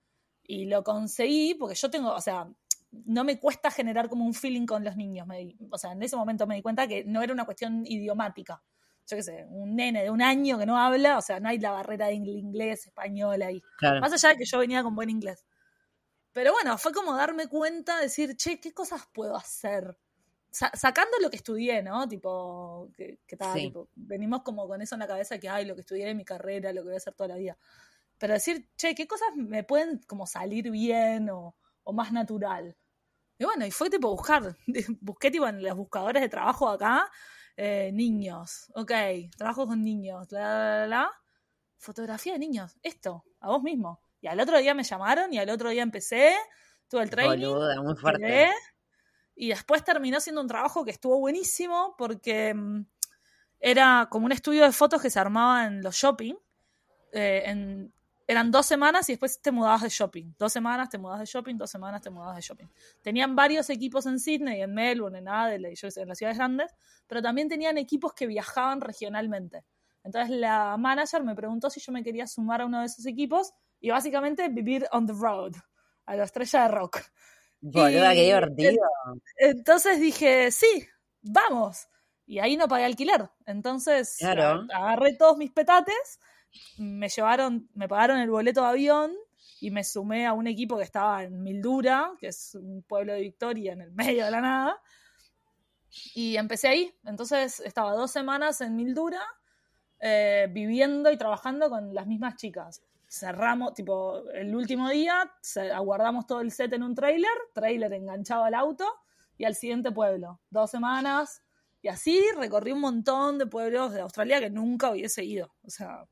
Y 0.43 0.63
lo 0.67 0.81
conseguí 0.81 1.55
porque 1.55 1.75
yo 1.75 1.89
tengo, 1.89 2.13
o 2.13 2.21
sea, 2.21 2.47
no 2.91 3.23
me 3.23 3.39
cuesta 3.39 3.71
generar 3.71 4.09
como 4.09 4.25
un 4.25 4.33
feeling 4.33 4.65
con 4.65 4.83
los 4.83 4.95
niños. 4.95 5.27
o 5.69 5.77
sea, 5.77 5.93
en 5.93 6.03
ese 6.03 6.15
momento 6.15 6.45
me 6.45 6.55
di 6.55 6.61
cuenta 6.61 6.87
que 6.87 7.03
no 7.05 7.21
era 7.21 7.33
una 7.33 7.45
cuestión 7.45 7.85
idiomática. 7.85 8.61
Yo 9.07 9.17
qué 9.17 9.23
sé, 9.23 9.45
un 9.49 9.75
nene 9.75 10.03
de 10.03 10.09
un 10.09 10.21
año 10.21 10.57
que 10.57 10.65
no 10.65 10.77
habla, 10.77 11.17
o 11.17 11.21
sea, 11.21 11.39
no 11.39 11.49
hay 11.49 11.59
la 11.59 11.71
barrera 11.71 12.07
de 12.07 12.13
inglés, 12.13 12.85
español 12.85 13.41
ahí. 13.41 13.61
Más 13.81 14.13
allá 14.13 14.29
de 14.29 14.37
que 14.37 14.45
yo 14.45 14.59
venía 14.59 14.83
con 14.83 14.95
buen 14.95 15.09
inglés. 15.09 15.45
Pero 16.33 16.53
bueno, 16.53 16.77
fue 16.77 16.93
como 16.93 17.15
darme 17.15 17.47
cuenta, 17.47 17.99
decir, 17.99 18.35
che, 18.37 18.59
¿qué 18.59 18.73
cosas 18.73 19.07
puedo 19.13 19.35
hacer? 19.35 19.97
sacando 20.51 21.17
lo 21.21 21.29
que 21.29 21.37
estudié, 21.37 21.81
¿no? 21.81 22.07
Tipo, 22.09 22.89
que, 22.93 23.17
tal, 23.37 23.53
tipo, 23.53 23.87
venimos 23.95 24.41
como 24.41 24.67
con 24.67 24.81
eso 24.81 24.95
en 24.95 24.99
la 24.99 25.07
cabeza 25.07 25.39
que, 25.39 25.47
ay, 25.47 25.65
lo 25.65 25.75
que 25.75 25.81
estudié 25.81 26.09
en 26.09 26.17
mi 26.17 26.25
carrera, 26.25 26.73
lo 26.73 26.81
que 26.81 26.87
voy 26.87 26.93
a 26.95 26.97
hacer 26.97 27.13
toda 27.13 27.29
la 27.29 27.37
vida. 27.37 27.57
Pero 28.17 28.33
decir, 28.33 28.67
che, 28.75 28.93
¿qué 28.93 29.07
cosas 29.07 29.29
me 29.35 29.63
pueden 29.63 29.99
como 30.07 30.27
salir 30.27 30.69
bien 30.69 31.29
o, 31.29 31.55
más 31.87 32.11
natural? 32.11 32.77
Y 33.37 33.45
bueno, 33.45 33.65
y 33.65 33.71
fue 33.71 33.89
tipo 33.89 34.09
buscar, 34.09 34.55
busqué 35.01 35.31
tipo 35.31 35.47
en 35.47 35.63
los 35.63 35.75
buscadores 35.75 36.21
de 36.21 36.29
trabajo 36.29 36.69
acá, 36.69 37.09
eh, 37.57 37.91
niños, 37.93 38.71
ok, 38.75 38.91
trabajo 39.35 39.67
con 39.67 39.83
niños, 39.83 40.31
la, 40.31 40.79
la, 40.81 40.87
la, 40.87 41.11
fotografía 41.77 42.33
de 42.33 42.39
niños, 42.39 42.77
esto, 42.83 43.25
a 43.39 43.49
vos 43.49 43.63
mismo. 43.63 43.99
Y 44.21 44.27
al 44.27 44.39
otro 44.39 44.59
día 44.59 44.75
me 44.75 44.83
llamaron 44.83 45.33
y 45.33 45.39
al 45.39 45.49
otro 45.49 45.69
día 45.69 45.81
empecé, 45.81 46.35
tuve 46.87 47.03
el 47.03 47.09
training. 47.09 47.47
muy 47.83 47.95
fuerte. 47.95 48.51
y 49.35 49.49
después 49.49 49.83
terminó 49.83 50.19
siendo 50.19 50.41
un 50.41 50.47
trabajo 50.47 50.85
que 50.85 50.91
estuvo 50.91 51.17
buenísimo 51.19 51.95
porque 51.97 52.53
mm, 52.53 52.85
era 53.59 54.07
como 54.11 54.27
un 54.27 54.31
estudio 54.31 54.63
de 54.63 54.71
fotos 54.71 55.01
que 55.01 55.09
se 55.09 55.19
armaba 55.19 55.65
en 55.65 55.81
los 55.81 55.95
shopping. 55.95 56.35
Eh, 57.13 57.43
eran 58.31 58.49
dos 58.49 58.65
semanas 58.65 59.09
y 59.09 59.13
después 59.13 59.41
te 59.41 59.51
mudabas 59.51 59.81
de 59.81 59.89
shopping. 59.89 60.33
Dos 60.37 60.53
semanas 60.53 60.89
te 60.89 60.97
mudabas 60.97 61.19
de 61.19 61.25
shopping, 61.25 61.57
dos 61.57 61.69
semanas 61.69 62.01
te 62.01 62.09
mudabas 62.09 62.37
de 62.37 62.41
shopping. 62.41 62.67
Tenían 63.01 63.35
varios 63.35 63.69
equipos 63.69 64.05
en 64.05 64.19
Sydney, 64.19 64.61
en 64.61 64.73
Melbourne, 64.73 65.17
en 65.17 65.27
Adelaide, 65.27 65.75
en 65.97 66.07
las 66.07 66.17
ciudades 66.17 66.37
grandes, 66.37 66.75
pero 67.07 67.21
también 67.21 67.49
tenían 67.49 67.77
equipos 67.77 68.13
que 68.13 68.27
viajaban 68.27 68.79
regionalmente. 68.79 69.65
Entonces 70.03 70.29
la 70.37 70.77
manager 70.77 71.23
me 71.23 71.35
preguntó 71.35 71.69
si 71.69 71.81
yo 71.81 71.91
me 71.91 72.03
quería 72.03 72.25
sumar 72.25 72.61
a 72.61 72.65
uno 72.65 72.79
de 72.79 72.85
esos 72.85 73.05
equipos 73.05 73.51
y 73.81 73.89
básicamente 73.89 74.47
vivir 74.47 74.87
on 74.91 75.05
the 75.05 75.13
road, 75.13 75.53
a 76.05 76.15
la 76.15 76.23
estrella 76.23 76.63
de 76.63 76.67
rock. 76.69 77.01
Boluda, 77.59 78.13
qué 78.13 78.23
divertido. 78.23 78.87
Entonces 79.35 79.99
dije, 79.99 80.51
sí, 80.51 80.87
vamos. 81.21 81.87
Y 82.25 82.39
ahí 82.39 82.55
no 82.55 82.69
pagué 82.69 82.85
alquiler. 82.85 83.29
Entonces 83.45 84.17
agarré 84.23 85.15
todos 85.17 85.37
mis 85.37 85.51
petates, 85.51 86.19
me 86.77 87.09
llevaron, 87.09 87.69
me 87.73 87.87
pagaron 87.87 88.19
el 88.19 88.29
boleto 88.29 88.61
de 88.61 88.67
avión 88.67 89.13
y 89.59 89.71
me 89.71 89.83
sumé 89.83 90.25
a 90.25 90.33
un 90.33 90.47
equipo 90.47 90.77
que 90.77 90.83
estaba 90.83 91.23
en 91.23 91.43
Mildura, 91.43 92.13
que 92.19 92.27
es 92.27 92.55
un 92.55 92.83
pueblo 92.83 93.13
de 93.13 93.21
Victoria 93.21 93.73
en 93.73 93.81
el 93.81 93.91
medio 93.93 94.25
de 94.25 94.31
la 94.31 94.41
nada. 94.41 94.81
Y 96.15 96.37
empecé 96.37 96.67
ahí. 96.67 96.95
Entonces 97.05 97.59
estaba 97.59 97.93
dos 97.93 98.11
semanas 98.11 98.61
en 98.61 98.75
Mildura, 98.75 99.21
eh, 99.99 100.47
viviendo 100.51 101.11
y 101.11 101.17
trabajando 101.17 101.69
con 101.69 101.93
las 101.93 102.07
mismas 102.07 102.35
chicas 102.35 102.81
cerramos, 103.11 103.73
tipo, 103.73 104.25
el 104.29 104.55
último 104.55 104.89
día, 104.89 105.29
aguardamos 105.73 106.25
todo 106.25 106.39
el 106.39 106.49
set 106.49 106.71
en 106.71 106.81
un 106.81 106.95
trailer, 106.95 107.29
trailer 107.53 107.91
enganchado 107.91 108.45
al 108.45 108.53
auto, 108.53 108.85
y 109.37 109.43
al 109.43 109.55
siguiente 109.55 109.91
pueblo. 109.91 110.39
Dos 110.49 110.71
semanas, 110.71 111.43
y 111.81 111.89
así 111.89 112.23
recorrí 112.37 112.71
un 112.71 112.79
montón 112.79 113.37
de 113.37 113.47
pueblos 113.47 113.91
de 113.91 114.01
Australia 114.01 114.39
que 114.39 114.49
nunca 114.49 114.91
hubiese 114.91 115.23
ido. 115.23 115.53
O 115.63 115.69
sea. 115.69 116.05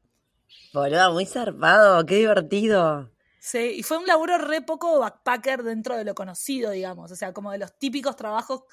Boludo, 0.74 1.14
muy 1.14 1.26
zarpado, 1.26 2.06
qué 2.06 2.16
divertido. 2.16 3.12
Sí, 3.40 3.76
y 3.78 3.84
fue 3.84 3.98
un 3.98 4.06
laburo 4.06 4.38
re 4.38 4.62
poco 4.62 5.00
backpacker 5.00 5.64
dentro 5.64 5.96
de 5.96 6.04
lo 6.04 6.14
conocido, 6.14 6.72
digamos. 6.72 7.12
O 7.12 7.16
sea, 7.16 7.34
como 7.34 7.52
de 7.52 7.58
los 7.58 7.78
típicos 7.80 8.16
trabajos 8.16 8.64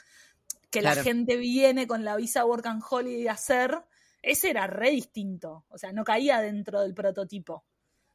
que 0.70 0.82
la 0.82 0.94
gente 0.94 1.36
viene 1.36 1.86
con 1.86 2.04
la 2.04 2.16
visa 2.16 2.44
Work 2.44 2.66
and 2.66 2.82
Holiday 2.88 3.28
a 3.28 3.32
hacer. 3.32 3.80
Ese 4.22 4.50
era 4.50 4.66
re 4.66 4.90
distinto. 4.90 5.64
O 5.68 5.78
sea, 5.78 5.92
no 5.92 6.04
caía 6.04 6.40
dentro 6.40 6.80
del 6.80 6.94
prototipo. 6.94 7.64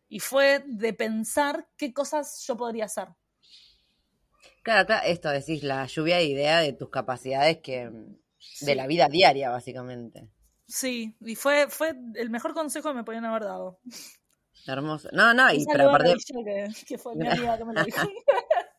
Y 0.09 0.19
fue 0.19 0.63
de 0.67 0.93
pensar 0.93 1.69
qué 1.77 1.93
cosas 1.93 2.43
yo 2.45 2.57
podría 2.57 2.85
hacer. 2.85 3.07
Claro, 4.61 4.85
claro, 4.85 5.07
esto 5.07 5.29
decís, 5.29 5.63
la 5.63 5.85
lluvia 5.87 6.17
de 6.17 6.25
idea 6.25 6.59
de 6.59 6.73
tus 6.73 6.89
capacidades 6.89 7.59
que 7.59 7.89
de 8.61 8.75
la 8.75 8.87
vida 8.87 9.07
diaria, 9.07 9.49
básicamente. 9.49 10.27
Sí, 10.71 11.13
y 11.19 11.35
fue, 11.35 11.67
fue 11.69 11.93
el 12.15 12.29
mejor 12.29 12.53
consejo 12.53 12.89
que 12.89 12.95
me 12.95 13.03
podían 13.03 13.25
haber 13.25 13.43
dado. 13.43 13.79
Hermoso. 14.65 15.09
No, 15.11 15.33
no, 15.33 15.51
y 15.51 15.65
pero 15.69 15.89
aparte. 15.89 16.15
Que, 16.87 16.97
fue 16.97 17.13
mi 17.13 17.27
amiga 17.27 17.57
que 17.57 17.65
me 17.65 17.73
lo 17.73 17.83
dijo. 17.83 18.01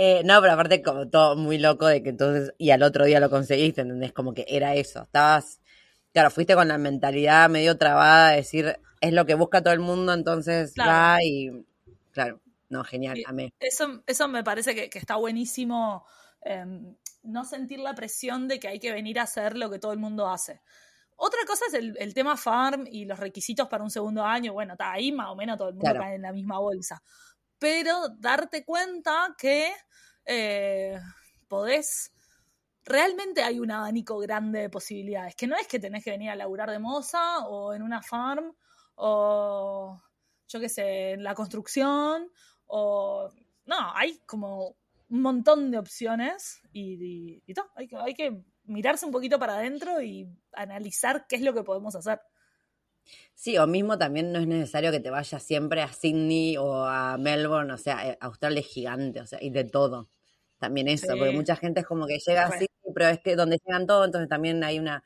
Eh, 0.00 0.22
no, 0.24 0.40
pero 0.40 0.52
aparte 0.52 0.80
como 0.80 1.08
todo 1.08 1.34
muy 1.34 1.58
loco 1.58 1.88
de 1.88 2.04
que 2.04 2.10
entonces, 2.10 2.54
y 2.56 2.70
al 2.70 2.84
otro 2.84 3.04
día 3.04 3.18
lo 3.18 3.30
conseguiste, 3.30 3.80
¿entendés? 3.80 4.12
Como 4.12 4.32
que 4.32 4.46
era 4.46 4.76
eso, 4.76 5.02
estabas, 5.02 5.60
claro, 6.12 6.30
fuiste 6.30 6.54
con 6.54 6.68
la 6.68 6.78
mentalidad 6.78 7.50
medio 7.50 7.76
trabada 7.76 8.30
de 8.30 8.36
decir, 8.36 8.78
es 9.00 9.12
lo 9.12 9.26
que 9.26 9.34
busca 9.34 9.60
todo 9.60 9.74
el 9.74 9.80
mundo, 9.80 10.12
entonces 10.12 10.72
va 10.78 11.18
y, 11.24 11.50
claro, 12.12 12.40
no, 12.68 12.84
genial, 12.84 13.18
amé. 13.26 13.52
Eso, 13.58 14.04
eso 14.06 14.28
me 14.28 14.44
parece 14.44 14.72
que, 14.76 14.96
está 14.96 15.16
buenísimo, 15.16 16.06
em, 16.42 16.94
no 17.22 17.44
sentir 17.44 17.80
la 17.80 17.94
presión 17.94 18.48
de 18.48 18.58
que 18.58 18.68
hay 18.68 18.78
que 18.78 18.92
venir 18.92 19.18
a 19.18 19.24
hacer 19.24 19.56
lo 19.56 19.70
que 19.70 19.78
todo 19.78 19.92
el 19.92 19.98
mundo 19.98 20.28
hace. 20.28 20.62
Otra 21.20 21.40
cosa 21.46 21.64
es 21.66 21.74
el, 21.74 22.14
tema 22.14 22.36
farm 22.36 22.86
y 22.88 23.04
los 23.04 23.18
requisitos 23.18 23.66
para 23.68 23.82
un 23.82 23.90
segundo 23.90 24.24
año. 24.24 24.52
Bueno, 24.52 24.74
está 24.74 24.92
ahí 24.92 25.10
más 25.10 25.28
o 25.30 25.34
menos 25.34 25.58
todo 25.58 25.70
el 25.70 25.74
mundo 25.74 25.92
cae 25.98 26.14
en 26.14 26.22
la 26.22 26.32
misma 26.32 26.60
bolsa. 26.60 27.02
Pero 27.58 28.08
darte 28.18 28.64
cuenta 28.64 29.34
que 29.36 29.72
eh, 30.24 30.96
podés. 31.48 32.12
Realmente 32.84 33.42
hay 33.42 33.58
un 33.58 33.72
abanico 33.72 34.16
grande 34.18 34.60
de 34.60 34.70
posibilidades. 34.70 35.34
Que 35.34 35.48
no 35.48 35.56
es 35.56 35.66
que 35.66 35.80
tenés 35.80 36.04
que 36.04 36.12
venir 36.12 36.30
a 36.30 36.36
laburar 36.36 36.70
de 36.70 36.78
moza 36.78 37.40
o 37.48 37.74
en 37.74 37.82
una 37.82 38.00
farm 38.00 38.54
o 38.94 40.00
yo 40.46 40.60
qué 40.60 40.68
sé, 40.68 41.12
en 41.12 41.24
la 41.24 41.34
construcción 41.34 42.30
o. 42.66 43.28
No, 43.66 43.92
hay 43.94 44.20
como 44.24 44.76
un 45.10 45.22
montón 45.22 45.70
de 45.70 45.78
opciones 45.78 46.60
y, 46.72 47.42
y, 47.46 47.54
todo. 47.54 47.66
Hay 47.74 47.88
que, 47.88 47.96
hay 47.96 48.14
que 48.14 48.42
mirarse 48.64 49.06
un 49.06 49.12
poquito 49.12 49.38
para 49.38 49.56
adentro 49.56 50.02
y 50.02 50.28
analizar 50.52 51.26
qué 51.28 51.36
es 51.36 51.42
lo 51.42 51.54
que 51.54 51.62
podemos 51.62 51.94
hacer. 51.94 52.20
Sí, 53.34 53.56
o 53.56 53.66
mismo 53.66 53.96
también 53.96 54.32
no 54.32 54.38
es 54.38 54.46
necesario 54.46 54.90
que 54.90 55.00
te 55.00 55.10
vayas 55.10 55.42
siempre 55.42 55.82
a 55.82 55.92
Sydney 55.92 56.56
o 56.58 56.84
a 56.84 57.16
Melbourne, 57.16 57.72
o 57.72 57.78
sea, 57.78 58.06
eh, 58.06 58.18
Australia 58.20 58.60
es 58.60 58.66
gigante, 58.66 59.20
o 59.20 59.26
sea, 59.26 59.42
y 59.42 59.50
de 59.50 59.64
todo. 59.64 60.10
También 60.58 60.88
eso, 60.88 61.06
porque 61.16 61.30
mucha 61.30 61.56
gente 61.56 61.80
es 61.80 61.86
como 61.86 62.06
que 62.06 62.18
llega 62.18 62.46
a 62.46 62.50
Sydney, 62.50 62.68
pero 62.94 63.08
es 63.08 63.20
que 63.20 63.36
donde 63.36 63.58
llegan 63.64 63.86
todos, 63.86 64.06
entonces 64.06 64.28
también 64.28 64.62
hay 64.64 64.78
una, 64.78 65.04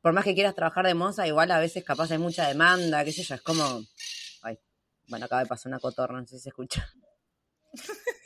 por 0.00 0.12
más 0.12 0.24
que 0.24 0.34
quieras 0.34 0.54
trabajar 0.54 0.84
de 0.86 0.94
moza, 0.94 1.26
igual 1.26 1.50
a 1.52 1.60
veces 1.60 1.84
capaz 1.84 2.10
hay 2.10 2.18
mucha 2.18 2.48
demanda, 2.48 3.04
qué 3.04 3.12
sé 3.12 3.22
yo, 3.22 3.36
es 3.36 3.42
como, 3.42 3.82
ay, 4.42 4.58
bueno, 5.08 5.26
acaba 5.26 5.42
de 5.42 5.48
pasar 5.48 5.70
una 5.70 5.78
cotorra, 5.78 6.20
no 6.20 6.26
sé 6.26 6.36
si 6.36 6.42
se 6.42 6.48
escucha. 6.50 6.92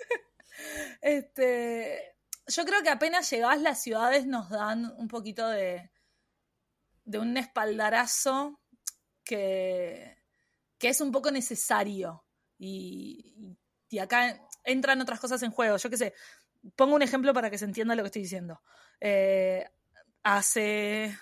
Este, 1.00 2.16
yo 2.46 2.64
creo 2.64 2.82
que 2.82 2.90
apenas 2.90 3.30
llegás 3.30 3.60
las 3.60 3.82
ciudades 3.82 4.26
nos 4.26 4.50
dan 4.50 4.92
un 4.96 5.08
poquito 5.08 5.48
de, 5.48 5.90
de 7.04 7.18
un 7.18 7.36
espaldarazo 7.36 8.60
que, 9.24 10.16
que 10.78 10.88
es 10.88 11.00
un 11.00 11.12
poco 11.12 11.30
necesario. 11.30 12.24
Y, 12.58 13.56
y, 13.88 13.98
acá 13.98 14.40
entran 14.64 15.00
otras 15.00 15.20
cosas 15.20 15.42
en 15.42 15.50
juego. 15.50 15.76
Yo 15.76 15.90
qué 15.90 15.96
sé, 15.96 16.14
pongo 16.74 16.94
un 16.94 17.02
ejemplo 17.02 17.32
para 17.34 17.50
que 17.50 17.58
se 17.58 17.64
entienda 17.64 17.94
lo 17.94 18.02
que 18.02 18.08
estoy 18.08 18.22
diciendo. 18.22 18.62
Eh, 19.00 19.68
hace 20.22 21.16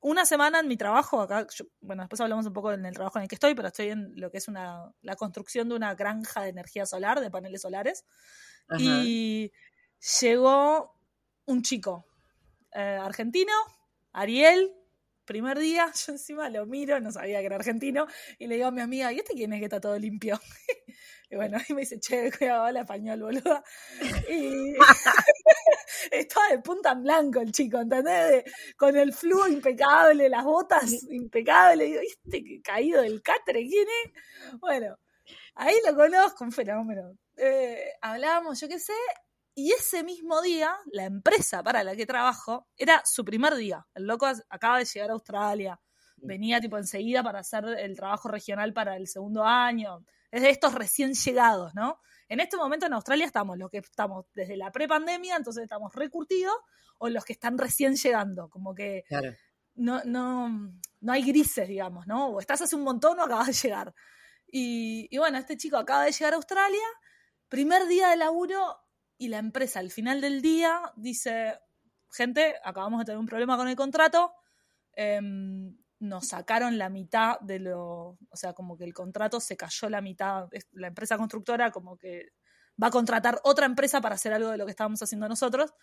una 0.00 0.24
semana 0.24 0.60
en 0.60 0.68
mi 0.68 0.76
trabajo, 0.76 1.20
acá, 1.20 1.46
bueno, 1.80 2.02
después 2.02 2.20
hablamos 2.20 2.46
un 2.46 2.52
poco 2.52 2.72
en 2.72 2.86
el 2.86 2.94
trabajo 2.94 3.18
en 3.18 3.24
el 3.24 3.28
que 3.28 3.34
estoy, 3.34 3.54
pero 3.54 3.68
estoy 3.68 3.88
en 3.88 4.12
lo 4.14 4.30
que 4.30 4.38
es 4.38 4.46
una, 4.46 4.92
la 5.02 5.16
construcción 5.16 5.68
de 5.68 5.74
una 5.74 5.94
granja 5.94 6.42
de 6.42 6.50
energía 6.50 6.86
solar, 6.86 7.20
de 7.20 7.30
paneles 7.30 7.62
solares. 7.62 8.04
Y 8.78 9.52
llegó 10.20 10.94
un 11.46 11.62
chico 11.62 12.06
eh, 12.74 12.98
argentino, 13.00 13.52
Ariel, 14.12 14.74
primer 15.24 15.58
día, 15.58 15.92
yo 16.06 16.12
encima 16.12 16.48
lo 16.50 16.66
miro, 16.66 16.98
no 17.00 17.12
sabía 17.12 17.40
que 17.40 17.46
era 17.46 17.56
argentino, 17.56 18.06
y 18.38 18.46
le 18.46 18.56
digo 18.56 18.68
a 18.68 18.70
mi 18.72 18.80
amiga, 18.80 19.12
¿y 19.12 19.18
este 19.18 19.34
quién 19.34 19.52
es 19.52 19.60
que 19.60 19.66
está 19.66 19.80
todo 19.80 19.98
limpio? 19.98 20.40
y 21.30 21.36
bueno, 21.36 21.58
ahí 21.58 21.74
me 21.74 21.82
dice, 21.82 22.00
che, 22.00 22.30
cuidado, 22.36 22.70
la 22.70 22.80
español, 22.80 23.20
boluda. 23.20 23.62
Y 24.28 24.74
estaba 26.10 26.48
de 26.48 26.58
punta 26.58 26.92
en 26.92 27.02
blanco 27.02 27.40
el 27.40 27.52
chico, 27.52 27.78
¿entendés? 27.78 28.44
con 28.76 28.96
el 28.96 29.12
flujo 29.12 29.48
impecable, 29.48 30.28
las 30.28 30.44
botas 30.44 31.04
impecables, 31.10 31.88
y 31.88 31.90
digo, 31.92 32.02
¿este 32.02 32.62
caído 32.62 33.02
del 33.02 33.22
catre 33.22 33.66
quién 33.66 33.86
es? 34.04 34.60
Bueno, 34.60 34.98
ahí 35.54 35.74
lo 35.86 35.94
conozco, 35.94 36.44
un 36.44 36.52
fenómeno. 36.52 37.16
Eh, 37.38 37.92
hablábamos, 38.00 38.60
yo 38.60 38.68
qué 38.68 38.78
sé, 38.78 38.94
y 39.54 39.72
ese 39.72 40.04
mismo 40.04 40.40
día, 40.42 40.76
la 40.92 41.04
empresa 41.04 41.62
para 41.62 41.82
la 41.82 41.96
que 41.96 42.06
trabajo, 42.06 42.68
era 42.76 43.02
su 43.04 43.24
primer 43.24 43.54
día. 43.54 43.86
El 43.94 44.06
loco 44.06 44.26
acaba 44.48 44.78
de 44.78 44.84
llegar 44.84 45.10
a 45.10 45.14
Australia, 45.14 45.80
venía 46.16 46.60
tipo 46.60 46.78
enseguida 46.78 47.22
para 47.22 47.40
hacer 47.40 47.64
el 47.64 47.96
trabajo 47.96 48.28
regional 48.28 48.72
para 48.72 48.96
el 48.96 49.08
segundo 49.08 49.44
año. 49.44 50.04
Es 50.30 50.42
de 50.42 50.50
estos 50.50 50.74
recién 50.74 51.14
llegados, 51.14 51.74
¿no? 51.74 52.00
En 52.28 52.40
este 52.40 52.56
momento 52.56 52.86
en 52.86 52.92
Australia 52.92 53.26
estamos 53.26 53.56
los 53.56 53.70
que 53.70 53.78
estamos 53.78 54.26
desde 54.34 54.56
la 54.56 54.70
prepandemia, 54.70 55.36
entonces 55.36 55.62
estamos 55.62 55.94
recurtidos, 55.94 56.54
o 56.98 57.08
los 57.08 57.24
que 57.24 57.32
están 57.32 57.56
recién 57.56 57.96
llegando, 57.96 58.50
como 58.50 58.74
que 58.74 59.04
no, 59.76 60.02
no, 60.04 60.72
no 61.00 61.12
hay 61.12 61.22
grises, 61.22 61.68
digamos, 61.68 62.06
¿no? 62.06 62.28
O 62.28 62.40
estás 62.40 62.60
hace 62.60 62.76
un 62.76 62.82
montón 62.82 63.18
o 63.18 63.22
acabas 63.22 63.46
de 63.46 63.52
llegar. 63.54 63.94
Y, 64.50 65.08
y 65.10 65.18
bueno, 65.18 65.38
este 65.38 65.56
chico 65.56 65.76
acaba 65.76 66.04
de 66.04 66.12
llegar 66.12 66.32
a 66.32 66.36
Australia, 66.36 66.84
Primer 67.48 67.86
día 67.86 68.08
de 68.08 68.16
laburo 68.16 68.78
y 69.16 69.28
la 69.28 69.38
empresa 69.38 69.80
al 69.80 69.90
final 69.90 70.20
del 70.20 70.42
día 70.42 70.92
dice, 70.96 71.58
gente, 72.10 72.54
acabamos 72.62 73.00
de 73.00 73.06
tener 73.06 73.18
un 73.18 73.26
problema 73.26 73.56
con 73.56 73.68
el 73.68 73.76
contrato, 73.76 74.32
em, 74.92 75.76
nos 76.00 76.28
sacaron 76.28 76.78
la 76.78 76.88
mitad 76.88 77.40
de 77.40 77.58
lo, 77.58 78.18
o 78.30 78.36
sea, 78.36 78.52
como 78.52 78.76
que 78.76 78.84
el 78.84 78.94
contrato 78.94 79.40
se 79.40 79.56
cayó 79.56 79.88
la 79.88 80.00
mitad, 80.00 80.48
la 80.72 80.88
empresa 80.88 81.16
constructora 81.16 81.70
como 81.70 81.96
que 81.96 82.32
va 82.80 82.88
a 82.88 82.90
contratar 82.92 83.40
otra 83.42 83.66
empresa 83.66 84.00
para 84.00 84.14
hacer 84.14 84.32
algo 84.32 84.50
de 84.50 84.56
lo 84.56 84.64
que 84.64 84.70
estábamos 84.70 85.02
haciendo 85.02 85.28
nosotros, 85.28 85.74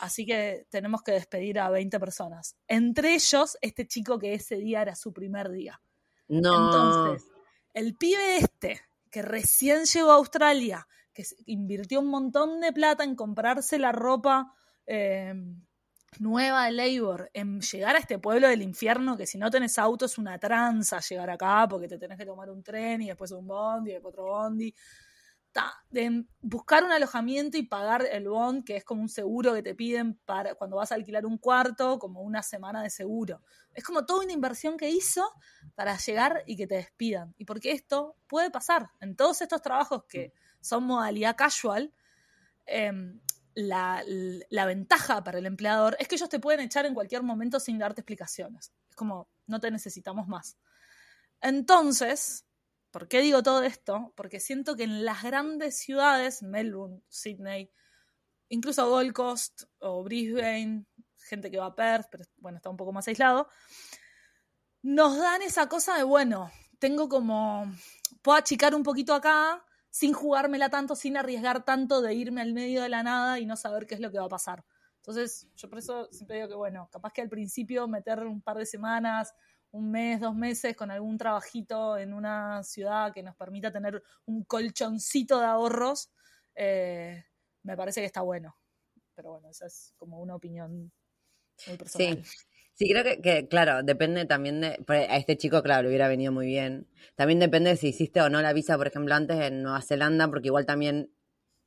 así 0.00 0.26
que 0.26 0.66
tenemos 0.68 1.02
que 1.02 1.12
despedir 1.12 1.60
a 1.60 1.70
20 1.70 2.00
personas, 2.00 2.56
entre 2.66 3.14
ellos 3.14 3.56
este 3.60 3.86
chico 3.86 4.18
que 4.18 4.34
ese 4.34 4.56
día 4.56 4.82
era 4.82 4.96
su 4.96 5.12
primer 5.12 5.50
día. 5.50 5.80
No. 6.26 6.66
Entonces, 6.66 7.30
el 7.72 7.96
pibe 7.96 8.38
este, 8.38 8.80
que 9.10 9.22
recién 9.22 9.84
llegó 9.84 10.10
a 10.10 10.14
Australia, 10.14 10.88
que 11.12 11.24
invirtió 11.46 12.00
un 12.00 12.08
montón 12.08 12.60
de 12.60 12.72
plata 12.72 13.04
en 13.04 13.16
comprarse 13.16 13.78
la 13.78 13.92
ropa 13.92 14.52
eh, 14.86 15.34
nueva 16.18 16.66
de 16.66 16.72
Labor, 16.72 17.30
en 17.32 17.60
llegar 17.60 17.96
a 17.96 17.98
este 17.98 18.18
pueblo 18.18 18.48
del 18.48 18.62
infierno, 18.62 19.16
que 19.16 19.26
si 19.26 19.38
no 19.38 19.50
tenés 19.50 19.78
auto 19.78 20.06
es 20.06 20.18
una 20.18 20.38
tranza 20.38 21.00
llegar 21.00 21.30
acá, 21.30 21.66
porque 21.68 21.88
te 21.88 21.98
tenés 21.98 22.18
que 22.18 22.26
tomar 22.26 22.50
un 22.50 22.62
tren 22.62 23.02
y 23.02 23.08
después 23.08 23.30
un 23.30 23.46
bondi 23.46 23.90
y 23.90 23.94
después 23.94 24.12
otro 24.12 24.24
bondi. 24.24 24.74
de 25.90 26.24
buscar 26.40 26.84
un 26.84 26.92
alojamiento 26.92 27.56
y 27.58 27.62
pagar 27.62 28.06
el 28.10 28.28
bond, 28.28 28.64
que 28.64 28.76
es 28.76 28.84
como 28.84 29.02
un 29.02 29.08
seguro 29.08 29.54
que 29.54 29.62
te 29.62 29.74
piden 29.74 30.14
para 30.24 30.54
cuando 30.54 30.76
vas 30.76 30.92
a 30.92 30.96
alquilar 30.96 31.26
un 31.26 31.38
cuarto, 31.38 31.98
como 31.98 32.22
una 32.22 32.42
semana 32.42 32.82
de 32.82 32.90
seguro. 32.90 33.42
Es 33.72 33.84
como 33.84 34.04
toda 34.04 34.24
una 34.24 34.32
inversión 34.32 34.76
que 34.76 34.90
hizo 34.90 35.24
para 35.74 35.96
llegar 35.96 36.42
y 36.46 36.56
que 36.56 36.66
te 36.66 36.76
despidan. 36.76 37.34
Y 37.38 37.44
porque 37.44 37.72
esto 37.72 38.16
puede 38.26 38.50
pasar 38.50 38.90
en 39.00 39.16
todos 39.16 39.40
estos 39.42 39.62
trabajos 39.62 40.04
que 40.08 40.32
son 40.60 40.84
modalidad 40.84 41.36
casual, 41.36 41.92
em, 42.66 43.20
la, 43.54 44.04
ventaja 44.66 45.22
para 45.24 45.38
el 45.38 45.46
empleador 45.46 45.96
es 45.98 46.08
que 46.08 46.14
ellos 46.14 46.28
te 46.28 46.38
pueden 46.38 46.60
echar 46.60 46.86
en 46.86 46.94
cualquier 46.94 47.22
momento 47.22 47.60
sin 47.60 47.78
darte 47.78 48.00
explicaciones. 48.00 48.72
Es 48.88 48.96
como, 48.96 49.28
no 49.46 49.60
te 49.60 49.70
necesitamos 49.70 50.28
más. 50.28 50.56
Entonces, 51.40 52.46
¿por 52.90 53.08
qué 53.08 53.20
digo 53.20 53.42
todo 53.42 53.62
esto? 53.62 54.12
Porque 54.16 54.40
siento 54.40 54.76
que 54.76 54.84
en 54.84 55.04
las 55.04 55.22
grandes 55.22 55.78
ciudades, 55.78 56.42
Melbourne, 56.42 57.02
Sydney, 57.08 57.70
incluso 58.48 58.88
Gold 58.88 59.12
Coast 59.12 59.64
o 59.78 60.02
Brisbane, 60.04 60.84
gente 61.16 61.50
que 61.50 61.58
va 61.58 61.66
a 61.66 61.74
Perth, 61.74 62.08
pero 62.10 62.24
bueno, 62.38 62.56
está 62.56 62.70
un 62.70 62.76
poco 62.76 62.92
más 62.92 63.06
aislado, 63.08 63.48
nos 64.82 65.18
dan 65.18 65.42
esa 65.42 65.68
cosa 65.68 65.96
de, 65.96 66.02
bueno, 66.02 66.50
tengo 66.78 67.08
como, 67.08 67.70
puedo 68.22 68.38
achicar 68.38 68.74
un 68.74 68.82
poquito 68.82 69.14
acá 69.14 69.64
sin 69.90 70.12
jugármela 70.12 70.70
tanto, 70.70 70.94
sin 70.94 71.16
arriesgar 71.16 71.64
tanto 71.64 72.00
de 72.00 72.14
irme 72.14 72.40
al 72.40 72.52
medio 72.52 72.82
de 72.82 72.88
la 72.88 73.02
nada 73.02 73.38
y 73.38 73.46
no 73.46 73.56
saber 73.56 73.86
qué 73.86 73.94
es 73.94 74.00
lo 74.00 74.10
que 74.10 74.18
va 74.18 74.26
a 74.26 74.28
pasar. 74.28 74.64
Entonces, 74.96 75.48
yo 75.56 75.68
por 75.68 75.78
eso 75.78 76.08
siempre 76.12 76.36
digo 76.36 76.48
que, 76.48 76.54
bueno, 76.54 76.88
capaz 76.92 77.12
que 77.12 77.22
al 77.22 77.28
principio 77.28 77.88
meter 77.88 78.20
un 78.20 78.42
par 78.42 78.58
de 78.58 78.66
semanas, 78.66 79.34
un 79.72 79.90
mes, 79.90 80.20
dos 80.20 80.34
meses 80.34 80.76
con 80.76 80.90
algún 80.90 81.16
trabajito 81.16 81.96
en 81.96 82.12
una 82.12 82.62
ciudad 82.62 83.12
que 83.12 83.22
nos 83.22 83.36
permita 83.36 83.72
tener 83.72 84.02
un 84.26 84.44
colchoncito 84.44 85.38
de 85.40 85.46
ahorros, 85.46 86.10
eh, 86.54 87.24
me 87.62 87.76
parece 87.76 88.00
que 88.00 88.06
está 88.06 88.20
bueno. 88.20 88.56
Pero 89.14 89.32
bueno, 89.32 89.48
esa 89.48 89.66
es 89.66 89.94
como 89.96 90.20
una 90.20 90.34
opinión 90.34 90.92
muy 91.66 91.76
personal. 91.76 92.20
Sí. 92.24 92.49
Sí, 92.80 92.88
creo 92.88 93.04
que, 93.20 93.46
claro, 93.46 93.82
depende 93.82 94.24
también 94.24 94.62
de. 94.62 94.82
A 94.88 95.18
este 95.18 95.36
chico, 95.36 95.62
claro, 95.62 95.82
le 95.82 95.88
hubiera 95.88 96.08
venido 96.08 96.32
muy 96.32 96.46
bien. 96.46 96.88
También 97.14 97.38
depende 97.38 97.68
de 97.68 97.76
si 97.76 97.88
hiciste 97.88 98.22
o 98.22 98.30
no 98.30 98.40
la 98.40 98.54
visa, 98.54 98.78
por 98.78 98.86
ejemplo, 98.86 99.14
antes 99.14 99.38
en 99.38 99.62
Nueva 99.62 99.82
Zelanda, 99.82 100.28
porque 100.28 100.46
igual 100.46 100.64
también 100.64 101.12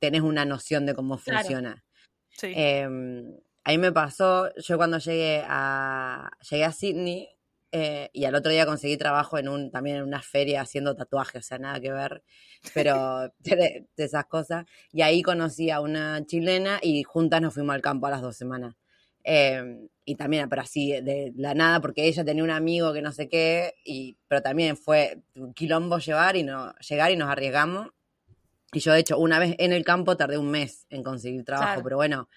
tenés 0.00 0.22
una 0.22 0.44
noción 0.44 0.86
de 0.86 0.94
cómo 0.94 1.16
funciona. 1.16 1.84
Sí. 2.30 2.52
Em, 2.56 3.32
a 3.62 3.70
mí 3.70 3.78
me 3.78 3.92
pasó, 3.92 4.52
yo 4.56 4.76
cuando 4.76 4.98
llegué 4.98 5.44
a, 5.46 6.32
llegué 6.50 6.64
a 6.64 6.72
Sydney 6.72 7.28
eh, 7.70 8.10
y 8.12 8.24
al 8.24 8.34
otro 8.34 8.50
día 8.50 8.66
conseguí 8.66 8.96
trabajo 8.96 9.38
en 9.38 9.48
un, 9.48 9.70
también 9.70 9.98
en 9.98 10.02
una 10.02 10.20
feria 10.20 10.62
haciendo 10.62 10.96
tatuajes, 10.96 11.44
o 11.44 11.46
sea, 11.46 11.58
nada 11.58 11.78
que 11.78 11.92
ver, 11.92 12.24
pero 12.74 13.32
de, 13.38 13.86
esas 13.96 14.26
cosas. 14.26 14.64
Y 14.90 15.02
ahí 15.02 15.22
conocí 15.22 15.70
a 15.70 15.80
una 15.80 16.26
chilena 16.26 16.80
y 16.82 17.04
juntas 17.04 17.40
nos 17.40 17.54
fuimos 17.54 17.72
al 17.72 17.82
campo 17.82 18.08
a 18.08 18.10
las 18.10 18.20
dos 18.20 18.36
semanas. 18.36 18.74
Em, 19.24 19.88
y 20.04 20.16
también, 20.16 20.50
pero 20.50 20.60
así 20.60 20.92
de 20.92 21.32
la 21.34 21.54
nada, 21.54 21.80
porque 21.80 22.06
ella 22.06 22.24
tenía 22.24 22.44
un 22.44 22.50
amigo 22.50 22.92
que 22.92 23.00
no 23.00 23.10
sé 23.10 23.28
qué, 23.28 23.74
y, 23.84 24.18
pero 24.28 24.42
también 24.42 24.76
fue 24.76 25.22
un 25.34 25.54
quilombo 25.54 25.98
llevar 25.98 26.36
y 26.36 26.42
no, 26.42 26.74
llegar 26.76 27.10
y 27.10 27.16
nos 27.16 27.30
arriesgamos. 27.30 27.88
Y 28.72 28.80
yo, 28.80 28.92
de 28.92 29.00
hecho, 29.00 29.18
una 29.18 29.38
vez 29.38 29.56
en 29.58 29.72
el 29.72 29.82
campo 29.82 30.16
tardé 30.16 30.36
un 30.36 30.50
mes 30.50 30.86
en 30.90 31.02
conseguir 31.02 31.44
trabajo, 31.44 31.82
pero 31.82 31.96
bueno, 31.96 32.28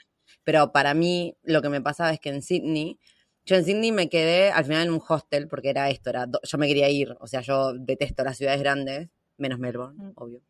pero 0.46 0.72
para 0.72 0.94
mí 0.94 1.36
lo 1.44 1.62
que 1.62 1.70
me 1.70 1.82
pasaba 1.82 2.12
es 2.12 2.22
que 2.22 2.30
en 2.30 2.42
Sydney, 2.42 3.00
yo 3.46 3.58
en 3.58 3.66
Sydney 3.66 3.92
me 3.92 4.08
quedé 4.08 4.52
al 4.52 4.64
final 4.64 4.88
en 4.88 4.94
un 4.94 5.02
hostel, 5.06 5.50
porque 5.50 5.70
era 5.70 5.90
esto, 5.90 6.10
era, 6.10 6.26
yo 6.42 6.58
me 6.58 6.68
quería 6.68 6.90
ir, 6.90 7.18
o 7.20 7.28
sea, 7.28 7.42
yo 7.42 7.74
detesto 7.74 8.24
las 8.24 8.38
ciudades 8.38 8.62
grandes, 8.62 9.10
menos 9.38 9.60
Melbourne, 9.60 9.98
mm. 9.98 10.12
obvio, 10.16 10.42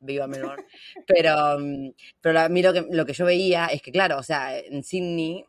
viva 0.00 0.26
Melbourne, 0.26 0.64
pero, 1.06 1.58
mm, 1.60 1.90
pero 2.20 2.40
a 2.40 2.48
mí 2.48 2.62
lo 2.62 2.72
que, 2.72 2.86
lo 2.90 3.06
que 3.06 3.12
yo 3.12 3.26
veía 3.26 3.66
es 3.66 3.80
que, 3.80 3.92
claro, 3.92 4.18
o 4.18 4.22
sea, 4.24 4.58
en 4.58 4.82
Sydney 4.82 5.44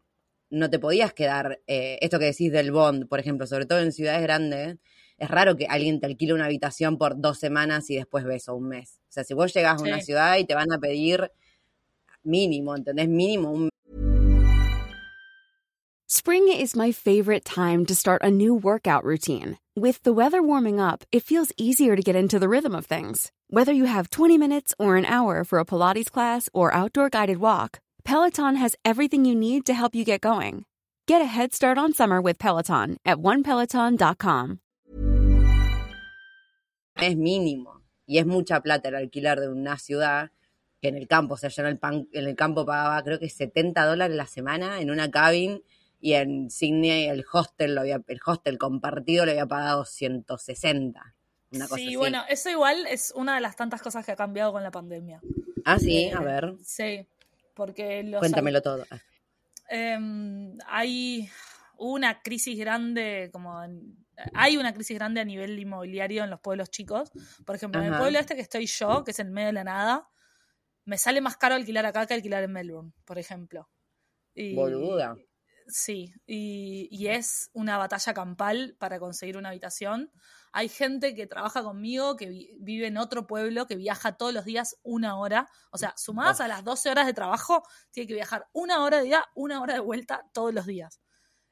no 0.56 0.70
te 0.70 0.80
podías 0.80 1.14
quedar, 1.14 1.60
eh, 1.68 1.98
esto 2.02 2.18
que 2.18 2.26
decís 2.26 2.52
del 2.52 2.72
bond, 2.72 3.08
por 3.08 3.20
ejemplo, 3.20 3.46
sobre 3.46 3.66
todo 3.66 3.80
en 3.80 3.92
ciudades 3.92 4.22
grandes, 4.22 4.78
es 5.18 5.30
raro 5.30 5.56
que 5.58 5.68
alguien 5.68 6.00
te 6.00 6.06
alquile 6.06 6.34
una 6.34 6.46
habitación 6.46 6.98
por 6.98 7.20
dos 7.20 7.40
semanas 7.40 7.90
y 7.90 7.98
después 7.98 8.24
ves 8.24 8.48
o 8.48 8.56
un 8.56 8.70
mes. 8.70 9.02
O 9.10 9.12
sea, 9.12 9.24
si 9.24 9.34
vos 9.34 9.54
llegas 9.54 9.82
a 9.82 9.84
una 9.84 10.02
ciudad 10.02 10.38
y 10.38 10.46
te 10.46 10.56
van 10.56 10.72
a 10.72 10.80
pedir 10.80 11.30
mínimo, 12.24 12.76
¿entendés? 12.76 13.08
Mínimo 13.08 13.52
un 13.52 13.70
Spring 16.08 16.48
is 16.48 16.76
my 16.76 16.92
favorite 16.92 17.44
time 17.44 17.86
to 17.86 17.96
start 17.96 18.22
a 18.24 18.32
new 18.32 18.54
workout 18.54 19.04
routine. 19.04 19.58
With 19.76 20.04
the 20.04 20.14
weather 20.14 20.42
warming 20.42 20.80
up, 20.80 21.04
it 21.12 21.24
feels 21.24 21.52
easier 21.58 21.96
to 21.96 22.02
get 22.02 22.16
into 22.16 22.40
the 22.40 22.48
rhythm 22.48 22.74
of 22.74 22.86
things. 22.86 23.32
Whether 23.50 23.74
you 23.74 23.86
have 23.86 24.10
20 24.10 24.38
minutes 24.38 24.74
or 24.80 24.96
an 24.96 25.06
hour 25.06 25.44
for 25.44 25.60
a 25.60 25.66
Pilates 25.66 26.10
class 26.10 26.48
or 26.54 26.74
outdoor 26.74 27.10
guided 27.10 27.40
walk, 27.40 27.80
Peloton 28.06 28.56
has 28.58 28.76
everything 28.86 29.26
you 29.26 29.34
need 29.34 29.66
to 29.66 29.74
help 29.74 29.96
you 29.96 30.06
get 30.06 30.22
going. 30.22 30.66
Get 31.08 31.24
a 31.24 31.26
head 31.26 31.54
start 31.56 31.80
on 31.80 31.92
summer 31.92 32.22
with 32.22 32.38
Peloton 32.38 32.98
at 33.04 33.18
onepeloton.com. 33.18 34.60
Es 36.98 37.18
mínimo 37.18 37.82
y 38.06 38.20
es 38.20 38.28
mucha 38.28 38.62
plata 38.62 38.90
el 38.90 38.96
alquiler 38.96 39.40
de 39.40 39.50
una 39.50 39.80
ciudad 39.80 40.30
que 40.80 40.90
en 40.90 40.98
el 40.98 41.08
campo, 41.08 41.34
o 41.34 41.38
sea, 41.38 41.50
yo 41.50 41.64
en 41.64 41.70
el, 41.70 41.80
pan, 41.80 42.08
en 42.14 42.28
el 42.28 42.36
campo 42.36 42.64
pagaba 42.64 43.04
creo 43.04 43.18
que 43.18 43.28
70 43.28 43.84
dólares 43.84 44.16
la 44.16 44.28
semana 44.28 44.80
en 44.82 44.92
una 44.92 45.10
cabin 45.10 45.64
y 46.00 46.14
en 46.14 46.52
Sydney 46.52 47.08
el 47.08 47.26
hostel, 47.34 47.74
lo 47.74 47.82
había, 47.82 48.04
el 48.08 48.20
hostel 48.24 48.60
compartido 48.60 49.26
le 49.26 49.32
había 49.32 49.48
pagado 49.48 49.84
160. 49.84 51.16
Una 51.52 51.68
cosa 51.68 51.82
sí, 51.82 51.96
bueno, 51.96 52.22
eso 52.30 52.52
igual 52.52 52.86
es 52.86 53.12
una 53.16 53.34
de 53.34 53.42
las 53.42 53.56
tantas 53.56 53.82
cosas 53.82 54.06
que 54.06 54.12
ha 54.12 54.16
cambiado 54.16 54.52
con 54.52 54.62
la 54.62 54.70
pandemia. 54.70 55.22
Ah, 55.66 55.80
sí, 55.80 56.12
a 56.16 56.22
eh, 56.22 56.24
ver. 56.24 56.54
Sí, 56.64 57.08
porque 57.56 58.04
los, 58.04 58.20
Cuéntamelo 58.20 58.62
todo. 58.62 58.86
Em, 59.70 60.58
hay 60.68 61.30
una 61.78 62.22
crisis 62.22 62.58
grande, 62.58 63.30
como 63.32 63.60
hay 64.34 64.58
una 64.58 64.74
crisis 64.74 64.98
grande 64.98 65.22
a 65.22 65.26
nivel 65.26 65.58
inmobiliario 65.58 66.24
en 66.24 66.30
los 66.30 66.40
pueblos 66.40 66.70
chicos. 66.70 67.12
Por 67.46 67.56
ejemplo, 67.56 67.82
en 67.82 67.94
el 67.94 67.98
pueblo 67.98 68.20
este 68.20 68.36
que 68.36 68.42
estoy 68.42 68.68
yo, 68.68 69.04
que 69.04 69.12
es 69.12 69.20
en 69.20 69.32
medio 69.32 69.48
de 69.48 69.54
la 69.54 69.64
nada, 69.64 70.08
me 70.86 70.98
sale 70.98 71.22
más 71.22 71.38
caro 71.38 71.56
alquilar 71.56 71.86
acá 71.86 72.06
que 72.06 72.14
alquilar 72.14 72.44
en 72.44 72.52
Melbourne, 72.52 72.94
por 73.06 73.18
ejemplo. 73.18 73.70
Boluda. 74.36 75.16
Sí, 75.68 76.14
y, 76.28 76.88
y, 76.92 77.08
es 77.08 77.50
una 77.54 77.78
batalla 77.78 78.14
campal 78.14 78.76
para 78.78 79.00
conseguir 79.00 79.36
una 79.36 79.50
habitación. 79.50 80.12
Hay 80.58 80.70
gente 80.70 81.14
que 81.16 81.28
trabaja 81.28 81.64
conmigo, 81.64 82.16
que 82.16 82.56
vive 82.60 82.88
en 82.88 82.96
otro 82.96 83.28
pueblo, 83.28 83.68
que 83.68 83.76
viaja 83.76 84.16
todos 84.16 84.34
los 84.34 84.46
días 84.46 84.78
una 84.84 85.18
hora. 85.18 85.50
O 85.70 85.78
sea, 85.78 85.94
sumadas 85.98 86.40
a 86.40 86.48
las 86.48 86.64
12 86.64 86.92
horas 86.92 87.06
de 87.08 87.14
trabajo, 87.14 87.62
tiene 87.92 88.08
que 88.08 88.14
viajar 88.14 88.48
una 88.54 88.82
hora 88.82 89.00
de 89.00 89.04
día, 89.04 89.26
una 89.36 89.62
hora 89.62 89.74
de 89.74 89.82
vuelta 89.82 90.30
todos 90.32 90.54
los 90.54 90.66
días. 90.66 91.02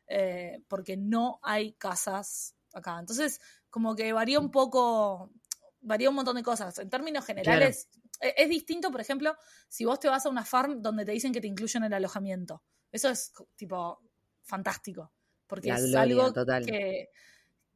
Eh, 0.08 0.64
porque 0.70 0.96
no 0.96 1.42
hay 1.44 1.74
casas 1.74 2.56
acá. 2.74 2.98
Entonces, 2.98 3.42
como 3.70 3.94
que 3.94 4.14
varía 4.14 4.40
un 4.40 4.52
poco, 4.52 5.34
varía 5.82 6.08
un 6.08 6.16
montón 6.16 6.38
de 6.38 6.44
cosas. 6.44 6.80
En 6.80 6.90
términos 6.90 7.26
generales, 7.26 7.90
e, 8.22 8.34
es, 8.38 8.48
distinto, 8.48 8.90
por 8.90 9.02
ejemplo, 9.02 9.36
si 9.68 9.84
vos 9.84 10.00
te 10.00 10.08
vas 10.08 10.26
a 10.26 10.30
una 10.30 10.46
farm 10.46 10.82
donde 10.82 11.04
te 11.04 11.12
dicen 11.12 11.34
que 11.34 11.42
te 11.42 11.48
incluyen 11.48 11.84
el 11.84 11.94
alojamiento. 11.94 12.64
Eso 12.90 13.10
es 13.10 13.34
tipo 13.58 14.00
fantástico. 14.44 15.12
Porque 15.46 15.72
es 15.72 15.94
algo 15.94 16.34
que 16.66 17.10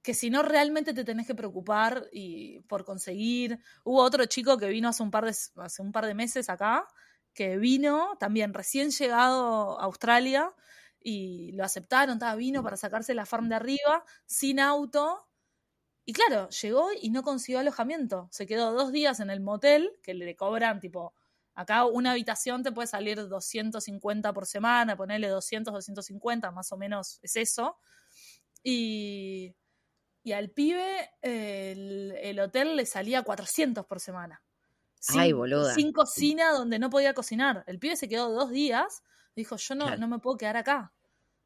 que 0.07 0.13
si 0.13 0.29
no 0.29 0.41
realmente 0.41 0.93
te 0.93 1.03
tenés 1.03 1.27
que 1.27 1.35
preocupar 1.35 2.07
y 2.13 2.61
por 2.61 2.85
conseguir. 2.85 3.59
Hubo 3.83 4.01
otro 4.01 4.23
chico 4.23 4.57
que 4.57 4.69
vino 4.69 4.87
hace 4.87 5.03
un 5.03 5.11
par 5.11 5.25
de, 5.25 5.35
hace 5.57 5.81
un 5.81 5.91
par 5.91 6.05
de 6.05 6.13
meses 6.13 6.49
acá, 6.49 6.87
que 7.33 7.57
vino 7.57 8.15
también 8.17 8.53
recién 8.53 8.91
llegado 8.91 9.77
a 9.77 9.83
Australia 9.83 10.55
y 11.01 11.51
lo 11.51 11.65
aceptaron, 11.65 12.13
estaba 12.13 12.35
vino 12.35 12.63
para 12.63 12.77
sacarse 12.77 13.13
la 13.13 13.25
farm 13.25 13.49
de 13.49 13.55
arriba, 13.55 14.05
sin 14.25 14.61
auto. 14.61 15.27
Y 16.05 16.13
claro, 16.13 16.47
llegó 16.51 16.87
y 17.01 17.09
no 17.09 17.21
consiguió 17.21 17.59
alojamiento. 17.59 18.29
Se 18.31 18.45
quedó 18.45 18.71
dos 18.71 18.93
días 18.93 19.19
en 19.19 19.29
el 19.29 19.41
motel, 19.41 19.91
que 20.03 20.13
le 20.13 20.37
cobran 20.37 20.79
tipo, 20.79 21.15
acá 21.53 21.83
una 21.83 22.11
habitación 22.11 22.63
te 22.63 22.71
puede 22.71 22.87
salir 22.87 23.27
250 23.27 24.31
por 24.31 24.45
semana, 24.45 24.95
ponerle 24.95 25.27
200, 25.27 25.73
250, 25.73 26.51
más 26.51 26.71
o 26.71 26.77
menos 26.77 27.19
es 27.23 27.35
eso. 27.35 27.77
Y 28.63 29.53
y 30.27 30.33
al 30.33 30.49
pibe 30.49 31.09
el, 31.21 32.37
hotel 32.41 32.75
le 32.75 32.85
salía 32.85 33.21
400 33.21 33.85
por 33.85 34.01
semana. 34.01 34.43
Sin, 34.99 35.21
Ay, 35.21 35.31
boluda. 35.31 35.73
Sin 35.73 35.93
cocina 35.93 36.51
donde 36.51 36.79
no 36.79 36.89
podía 36.89 37.13
cocinar. 37.13 37.63
El 37.65 37.79
pibe 37.79 37.95
se 37.95 38.09
quedó 38.09 38.29
dos 38.33 38.51
días, 38.51 39.03
dijo, 39.37 39.55
yo 39.55 39.75
no, 39.75 39.95
no 39.95 40.09
me 40.09 40.19
puedo 40.19 40.35
quedar 40.35 40.57
acá. 40.57 40.91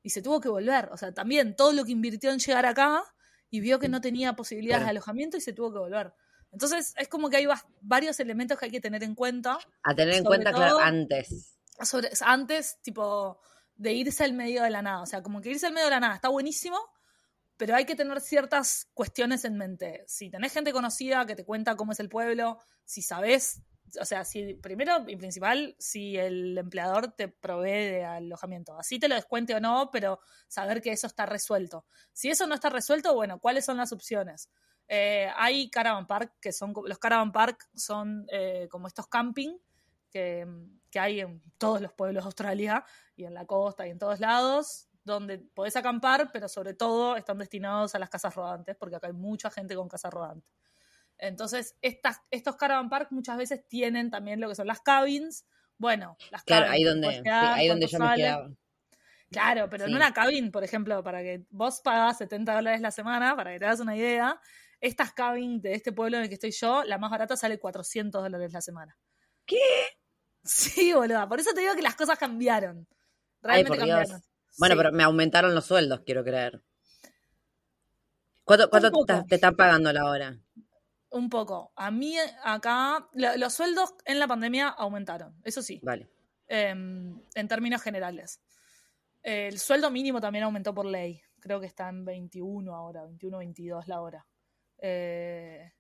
Y 0.02 0.10
se 0.10 0.24
tuvo 0.24 0.42
que 0.42 0.50
volver. 0.50 0.90
O 0.92 0.98
sea, 0.98 1.14
también 1.14 1.56
todo 1.56 1.74
lo 1.74 1.86
que 1.86 1.92
invirtió 1.92 2.32
en 2.32 2.40
llegar 2.40 2.66
acá 2.66 3.04
y 3.52 3.60
vio 3.60 3.78
que 3.78 3.88
no 3.88 4.02
tenía 4.02 4.34
posibilidades 4.34 4.86
de 4.86 4.90
alojamiento 4.90 5.38
y 5.38 5.42
se 5.42 5.54
tuvo 5.54 5.72
que 5.72 5.78
volver. 5.78 6.12
Entonces, 6.52 6.96
es 6.98 7.08
como 7.08 7.30
que 7.30 7.38
hay 7.38 7.48
varios 7.82 8.20
elementos 8.20 8.58
que 8.58 8.66
hay 8.66 8.72
que 8.72 8.82
tener 8.82 9.04
en 9.04 9.14
cuenta. 9.14 9.60
A 9.84 9.94
tener 9.94 10.16
en 10.16 10.24
cuenta, 10.24 10.52
claro, 10.52 10.80
antes. 10.80 11.56
antes, 12.22 12.80
tipo, 12.82 13.40
de 13.76 13.94
irse 13.94 14.24
al 14.24 14.34
medio 14.34 14.64
de 14.64 14.72
la 14.72 14.82
nada. 14.82 15.04
O 15.04 15.06
sea, 15.06 15.22
como 15.22 15.40
que 15.40 15.52
irse 15.52 15.68
al 15.68 15.74
medio 15.74 15.86
de 15.86 15.92
la 15.92 16.00
nada 16.00 16.16
está 16.16 16.30
buenísimo, 16.30 16.80
pero 17.62 17.76
hay 17.76 17.86
que 17.86 17.96
tener 17.96 18.20
ciertas 18.22 18.90
cuestiones 18.96 19.46
en 19.46 19.56
mente. 19.56 20.04
Si 20.08 20.32
tenés 20.32 20.52
gente 20.52 20.74
conocida 20.74 21.28
que 21.28 21.36
te 21.36 21.46
cuenta 21.46 21.76
cómo 21.76 21.92
es 21.92 22.00
el 22.00 22.10
pueblo, 22.10 22.58
si 22.86 23.04
sabés, 23.04 23.62
o 24.00 24.04
sea, 24.04 24.26
si 24.26 24.56
primero 24.56 25.06
y 25.08 25.16
principal, 25.16 25.76
si 25.78 26.18
el 26.18 26.58
empleador 26.58 27.12
te 27.12 27.28
provee 27.28 27.70
de 27.70 28.04
alojamiento, 28.04 28.80
así 28.80 28.98
te 28.98 29.08
lo 29.08 29.14
descuente 29.14 29.54
o 29.54 29.60
no, 29.60 29.92
pero 29.92 30.22
saber 30.48 30.82
que 30.82 30.92
eso 30.92 31.06
está 31.06 31.28
resuelto. 31.28 31.86
Si 32.14 32.32
eso 32.32 32.48
no 32.48 32.56
está 32.56 32.72
resuelto, 32.72 33.14
bueno, 33.14 33.38
¿cuáles 33.38 33.64
son 33.64 33.78
las 33.78 33.92
opciones? 33.94 34.50
Eh, 34.88 35.30
hay 35.38 35.70
caravan 35.70 36.08
park, 36.08 36.34
que 36.42 36.54
son 36.54 36.74
los 36.84 36.98
caravan 36.98 37.32
park 37.32 37.70
son 37.76 38.26
eh, 38.32 38.70
como 38.72 38.88
estos 38.88 39.06
camping 39.06 39.56
que, 40.10 40.48
que 40.90 41.00
hay 41.00 41.20
en 41.20 41.44
todos 41.60 41.80
los 41.80 41.94
pueblos 41.94 42.24
de 42.24 42.26
Australia 42.26 42.84
y 43.16 43.26
en 43.26 43.36
la 43.36 43.46
costa 43.46 43.86
y 43.86 43.92
en 43.92 44.00
todos 44.00 44.20
lados 44.20 44.88
donde 45.04 45.40
podés 45.40 45.76
acampar, 45.76 46.32
pero 46.32 46.48
sobre 46.48 46.74
todo 46.74 47.16
están 47.16 47.38
destinados 47.38 47.96
a 47.96 48.00
las 48.00 48.10
casas 48.10 48.36
rodantes, 48.36 48.76
porque 48.78 48.96
acá 48.96 49.08
hay 49.08 49.14
mucha 49.14 49.50
gente 49.50 49.76
con 49.76 49.88
casa 49.88 50.10
rodante. 50.10 50.48
Entonces, 51.18 51.76
estas, 51.82 52.22
estos 52.32 52.56
caravan 52.56 52.90
park 52.90 53.10
muchas 53.12 53.38
veces 53.38 53.68
tienen 53.68 54.10
también 54.10 54.40
lo 54.40 54.50
que 54.50 54.56
son 54.56 54.68
las 54.68 54.82
cabins. 54.82 55.46
Bueno, 55.78 56.18
las 56.32 56.44
claro, 56.44 56.70
ahí 56.70 56.84
donde, 56.84 57.22
ahí 57.30 57.68
donde 57.68 57.88
yo 57.88 58.00
me 58.00 58.16
quedaba. 58.16 58.50
Claro, 59.30 59.70
pero 59.70 59.86
en 59.86 59.96
una 59.96 60.14
cabin, 60.14 60.52
por 60.52 60.64
ejemplo, 60.64 61.02
para 61.04 61.22
que 61.22 61.46
vos 61.50 61.80
pagas 61.82 62.18
70 62.18 62.54
dólares 62.54 62.82
la 62.82 62.92
semana, 62.92 63.36
para 63.36 63.54
que 63.54 63.60
te 63.60 63.66
hagas 63.66 63.80
una 63.80 63.96
idea, 63.96 64.40
Estas 64.82 65.14
cabin 65.14 65.62
de 65.62 65.74
este 65.74 65.94
pueblo 65.94 66.18
en 66.18 66.24
el 66.24 66.30
que 66.30 66.34
estoy 66.34 66.52
yo, 66.52 66.84
la 66.84 66.98
más 66.98 67.12
barata 67.12 67.38
sale 67.38 67.60
400 67.60 68.22
dólares 68.22 68.52
la 68.52 68.62
semana. 68.62 68.98
¿Qué? 69.46 69.60
Sí, 70.44 70.92
boluda. 70.94 71.30
Por 71.30 71.40
eso 71.40 71.54
te 71.54 71.62
digo 71.62 71.76
que 71.76 71.82
las 71.82 71.96
cosas 71.96 72.18
cambiaron. 72.18 72.88
Realmente 73.42 73.84
Dios. 73.84 74.10
Bueno, 74.58 74.76
Sí. 74.76 74.78
pero 74.80 74.92
me 74.92 75.04
aumentaron 75.04 75.56
los 75.56 75.66
sueldos, 75.66 76.02
quiero 76.06 76.24
creer. 76.24 76.62
¿Cuánto, 78.44 78.70
cuánto 78.70 78.92
te, 79.06 79.24
te 79.28 79.36
están 79.36 79.56
pagando 79.56 79.94
la 79.94 80.06
hora? 80.10 80.38
Un 81.10 81.30
poco. 81.30 81.72
A 81.76 81.92
mí 81.92 82.16
acá, 82.44 83.08
lo- 83.14 83.38
los 83.38 83.54
sueldos 83.54 83.94
en 84.06 84.20
la 84.20 84.28
pandemia 84.28 84.68
aumentaron, 84.70 85.36
eso 85.44 85.62
sí, 85.62 85.80
Vale. 85.84 86.10
em, 86.48 87.22
en 87.36 87.48
términos 87.48 87.82
generales. 87.82 88.42
El 89.22 89.60
sueldo 89.60 89.92
mínimo 89.92 90.20
también 90.20 90.44
aumentó 90.46 90.74
por 90.74 90.86
ley. 90.86 91.22
Creo 91.40 91.60
que 91.60 91.68
está 91.68 91.90
en 91.90 92.06
21 92.06 92.76
ahora, 92.76 93.04
21, 93.04 93.38
22 93.40 93.88
la 93.88 94.02
hora. 94.02 94.26
Eh, 94.80 95.72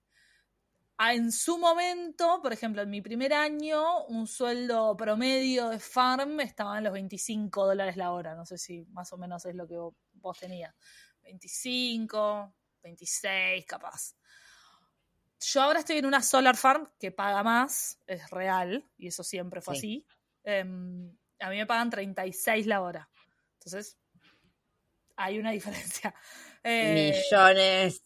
en 1.09 1.31
su 1.31 1.57
momento, 1.57 2.39
por 2.41 2.53
ejemplo, 2.53 2.81
en 2.81 2.89
mi 2.89 3.01
primer 3.01 3.33
año, 3.33 4.05
un 4.05 4.27
sueldo 4.27 4.95
promedio 4.95 5.69
de 5.69 5.79
farm 5.79 6.39
estaba 6.41 6.77
en 6.77 6.83
los 6.83 6.93
25 6.93 7.65
dólares 7.65 7.97
la 7.97 8.11
hora. 8.11 8.35
No 8.35 8.45
sé 8.45 8.57
si 8.57 8.85
más 8.91 9.11
o 9.13 9.17
menos 9.17 9.45
es 9.45 9.55
lo 9.55 9.67
que 9.67 9.77
vos- 10.13 10.37
tenías. 10.39 10.75
25, 11.23 12.53
26 12.83 13.65
capaz. 13.65 14.15
Yo 15.39 15.61
ahora 15.63 15.79
estoy 15.79 15.97
en 15.97 16.05
una 16.05 16.21
solar 16.21 16.55
farm 16.55 16.91
que 16.99 17.11
paga 17.11 17.41
más, 17.41 17.97
es 18.05 18.29
real, 18.29 18.87
y 18.97 19.07
eso 19.07 19.23
siempre 19.23 19.61
fue 19.61 19.75
Sí. 19.75 19.79
así. 19.79 20.07
Em, 20.43 21.17
a 21.39 21.49
mí 21.49 21.57
me 21.57 21.65
pagan 21.65 21.89
36 21.89 22.67
la 22.67 22.81
hora. 22.81 23.09
Entonces, 23.53 23.97
hay 25.15 25.39
una 25.39 25.51
diferencia. 26.01 26.13
Eh, 26.63 27.11
millones. 27.31 28.03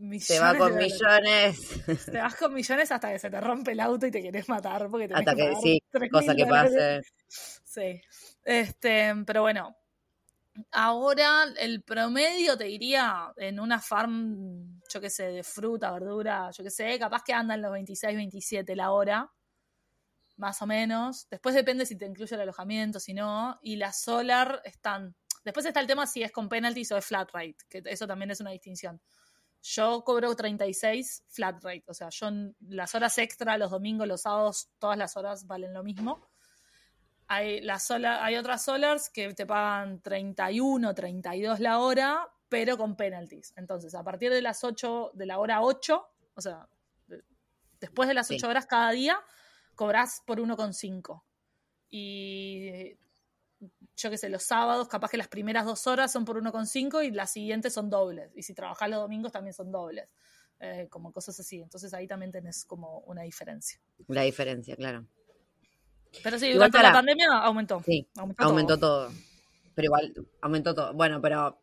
Va 0.00 0.54
millones 0.54 0.58
con 0.58 0.74
de 0.76 0.88
dólares. 0.88 1.58
millones. 1.86 2.06
Te 2.06 2.18
vas 2.18 2.36
con 2.36 2.54
millones 2.54 2.92
hasta 2.92 3.12
que 3.12 3.18
se 3.18 3.30
te 3.30 3.40
rompe 3.40 3.72
el 3.72 3.80
auto 3.80 4.06
y 4.06 4.10
te 4.10 4.22
querés 4.22 4.48
matar 4.48 4.88
porque 4.88 5.08
Hasta 5.12 5.34
que, 5.34 5.54
sí, 5.60 5.82
3.000 5.92 6.10
cosa 6.10 6.34
que 6.36 6.46
pase. 6.46 7.02
Sí. 7.28 8.00
Este, 8.44 9.14
pero 9.26 9.42
bueno. 9.42 9.76
Ahora 10.72 11.44
el 11.56 11.84
promedio 11.84 12.56
te 12.56 12.64
diría 12.64 13.32
en 13.36 13.60
una 13.60 13.80
farm, 13.80 14.80
yo 14.92 15.00
qué 15.00 15.08
sé, 15.08 15.26
de 15.28 15.44
fruta, 15.44 15.92
verdura, 15.92 16.50
yo 16.50 16.64
qué 16.64 16.70
sé, 16.70 16.98
capaz 16.98 17.22
que 17.22 17.32
andan 17.32 17.62
los 17.62 17.70
26, 17.70 18.16
27 18.16 18.74
la 18.74 18.90
hora, 18.90 19.32
más 20.36 20.60
o 20.60 20.66
menos. 20.66 21.28
Después 21.30 21.54
depende 21.54 21.86
si 21.86 21.96
te 21.96 22.06
incluye 22.06 22.34
el 22.34 22.40
alojamiento, 22.40 22.98
si 22.98 23.14
no. 23.14 23.58
Y 23.62 23.76
las 23.76 24.00
solar 24.00 24.60
están. 24.64 25.14
Después 25.44 25.64
está 25.64 25.78
el 25.80 25.86
tema 25.86 26.08
si 26.08 26.24
es 26.24 26.32
con 26.32 26.48
penalties 26.48 26.90
o 26.90 26.96
es 26.96 27.06
flat 27.06 27.30
rate, 27.32 27.56
que 27.68 27.82
eso 27.84 28.08
también 28.08 28.32
es 28.32 28.40
una 28.40 28.50
distinción. 28.50 29.00
Yo 29.62 30.02
cobro 30.04 30.34
36 30.36 31.24
flat 31.28 31.62
rate, 31.62 31.84
o 31.88 31.94
sea, 31.94 32.08
yo 32.10 32.28
las 32.60 32.94
horas 32.94 33.18
extra, 33.18 33.58
los 33.58 33.70
domingos, 33.70 34.06
los 34.06 34.22
sábados, 34.22 34.70
todas 34.78 34.96
las 34.96 35.16
horas 35.16 35.46
valen 35.46 35.74
lo 35.74 35.82
mismo. 35.82 36.28
Hay, 37.26 37.60
las 37.60 37.84
sola- 37.86 38.24
hay 38.24 38.36
otras 38.36 38.64
solars 38.64 39.10
que 39.10 39.34
te 39.34 39.44
pagan 39.44 40.00
31, 40.00 40.94
32 40.94 41.60
la 41.60 41.78
hora, 41.80 42.26
pero 42.48 42.78
con 42.78 42.96
penalties. 42.96 43.52
Entonces, 43.56 43.94
a 43.94 44.02
partir 44.02 44.30
de 44.32 44.40
las 44.40 44.64
8, 44.64 45.10
de 45.12 45.26
la 45.26 45.38
hora 45.38 45.60
8, 45.60 46.06
o 46.34 46.40
sea, 46.40 46.68
de- 47.06 47.22
después 47.80 48.08
de 48.08 48.14
las 48.14 48.28
Sí. 48.28 48.36
8 48.36 48.48
horas 48.48 48.64
cada 48.66 48.90
día, 48.92 49.18
cobras 49.74 50.22
por 50.26 50.40
1,5. 50.40 51.24
Y 51.90 52.96
yo 53.98 54.10
qué 54.10 54.16
sé, 54.18 54.28
los 54.28 54.42
sábados, 54.44 54.88
capaz 54.88 55.10
que 55.10 55.16
las 55.16 55.28
primeras 55.28 55.64
dos 55.66 55.86
horas 55.86 56.10
son 56.12 56.24
por 56.24 56.36
1,5 56.40 57.02
y 57.04 57.10
las 57.10 57.30
siguientes 57.32 57.72
son 57.74 57.90
dobles. 57.90 58.30
Y 58.36 58.42
si 58.44 58.54
trabajas 58.54 58.88
los 58.88 59.00
domingos 59.00 59.32
también 59.32 59.52
son 59.54 59.70
dobles. 59.72 60.08
Eh, 60.60 60.88
como 60.90 61.12
cosas 61.12 61.38
así. 61.38 61.60
Entonces 61.60 61.92
ahí 61.94 62.06
también 62.06 62.32
tenés 62.32 62.64
como 62.64 63.00
una 63.00 63.22
diferencia. 63.22 63.78
La 64.08 64.22
diferencia, 64.22 64.74
claro. 64.76 65.04
Pero 66.22 66.38
sí, 66.38 66.46
Igual 66.46 66.70
durante 66.70 66.82
la 66.88 66.92
pandemia 66.92 67.28
aumentó. 67.38 67.82
Sí, 67.84 68.08
Aumentó, 68.16 68.44
aumentó 68.44 68.78
todo. 68.78 69.06
todo. 69.08 69.16
Pero 69.74 69.84
igual, 69.86 70.14
aumentó 70.40 70.74
todo. 70.74 70.94
Bueno, 70.94 71.20
pero 71.20 71.60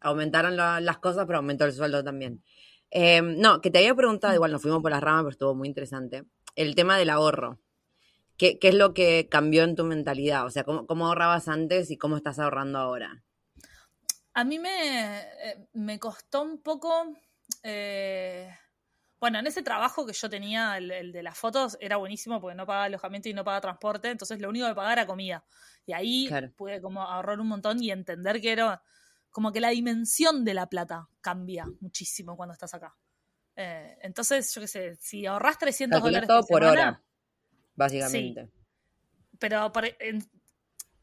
aumentaron 0.00 0.56
la- 0.56 0.80
las 0.80 0.98
cosas, 0.98 1.26
pero 1.26 1.38
aumentó 1.38 1.64
el 1.66 1.72
sueldo 1.72 2.02
también. 2.04 2.42
Eh, 2.90 3.20
no, 3.20 3.60
que 3.60 3.70
te 3.70 3.78
había 3.78 3.94
preguntado, 3.94 4.34
igual 4.34 4.52
nos 4.52 4.62
fuimos 4.62 4.80
por 4.80 4.90
las 4.90 5.02
ramas, 5.02 5.22
pero 5.22 5.30
estuvo 5.30 5.54
muy 5.54 5.68
interesante. 5.68 6.24
El 6.56 6.74
tema 6.74 6.96
del 6.96 7.10
ahorro. 7.10 7.58
¿Qué, 8.36 8.58
qué 8.60 8.68
es 8.68 8.74
lo 8.74 8.94
que 8.94 9.28
cambió 9.28 9.64
en 9.64 9.74
tu 9.76 9.84
mentalidad? 9.84 10.46
O 10.46 10.50
sea, 10.50 10.62
¿cómo, 10.64 10.86
cómo 10.86 11.06
ahorrabas 11.08 11.48
antes 11.48 11.90
y 11.90 11.96
cómo 11.98 12.16
estás 12.16 12.38
ahorrando 12.38 12.78
ahora? 12.78 13.24
A 14.34 14.44
mí 14.44 14.58
me, 14.58 15.18
eh, 15.20 15.68
me 15.74 15.98
costó 15.98 16.42
un 16.42 16.62
poco. 16.62 17.16
eh, 17.62 18.50
bueno, 19.20 19.38
en 19.38 19.46
ese 19.46 19.62
trabajo 19.62 20.04
que 20.06 20.12
yo 20.12 20.28
tenía, 20.28 20.76
el, 20.76 20.90
el 20.90 21.12
de 21.12 21.22
las 21.22 21.38
fotos, 21.38 21.78
era 21.80 21.96
buenísimo 21.96 22.40
porque 22.40 22.56
no 22.56 22.66
pagaba 22.66 22.84
alojamiento 22.86 23.28
y 23.28 23.34
no 23.34 23.44
pagaba 23.44 23.60
transporte, 23.62 24.10
entonces 24.10 24.40
lo 24.40 24.50
único 24.50 24.66
que 24.68 24.74
pagaba 24.74 24.92
era 24.92 25.06
comida. 25.06 25.44
Y 25.86 25.92
ahí 25.92 26.28
Claro. 26.28 26.52
pude 26.56 26.80
como 26.82 27.02
ahorrar 27.02 27.40
un 27.40 27.48
montón 27.48 27.82
y 27.82 27.90
entender 27.90 28.40
que 28.40 28.52
era 28.52 28.82
como 29.30 29.52
que 29.52 29.60
la 29.60 29.70
dimensión 29.70 30.44
de 30.44 30.54
la 30.54 30.68
plata 30.68 31.08
cambia 31.20 31.72
muchísimo 31.80 32.36
cuando 32.36 32.52
estás 32.54 32.74
acá. 32.74 32.96
Eh, 33.56 33.98
entonces, 34.02 34.52
yo 34.54 34.60
qué 34.62 34.68
sé, 34.68 34.96
si 34.96 35.26
ahorras 35.26 35.58
300 35.58 36.02
Calculás 36.02 36.02
dólares 36.02 36.30
todo 36.30 36.44
por, 36.46 36.46
por 36.46 36.62
semana, 36.62 36.64
hora, 36.64 37.03
básicamente. 37.76 38.48
pero 39.38 39.72
por- 39.72 39.84
en- 39.98 40.28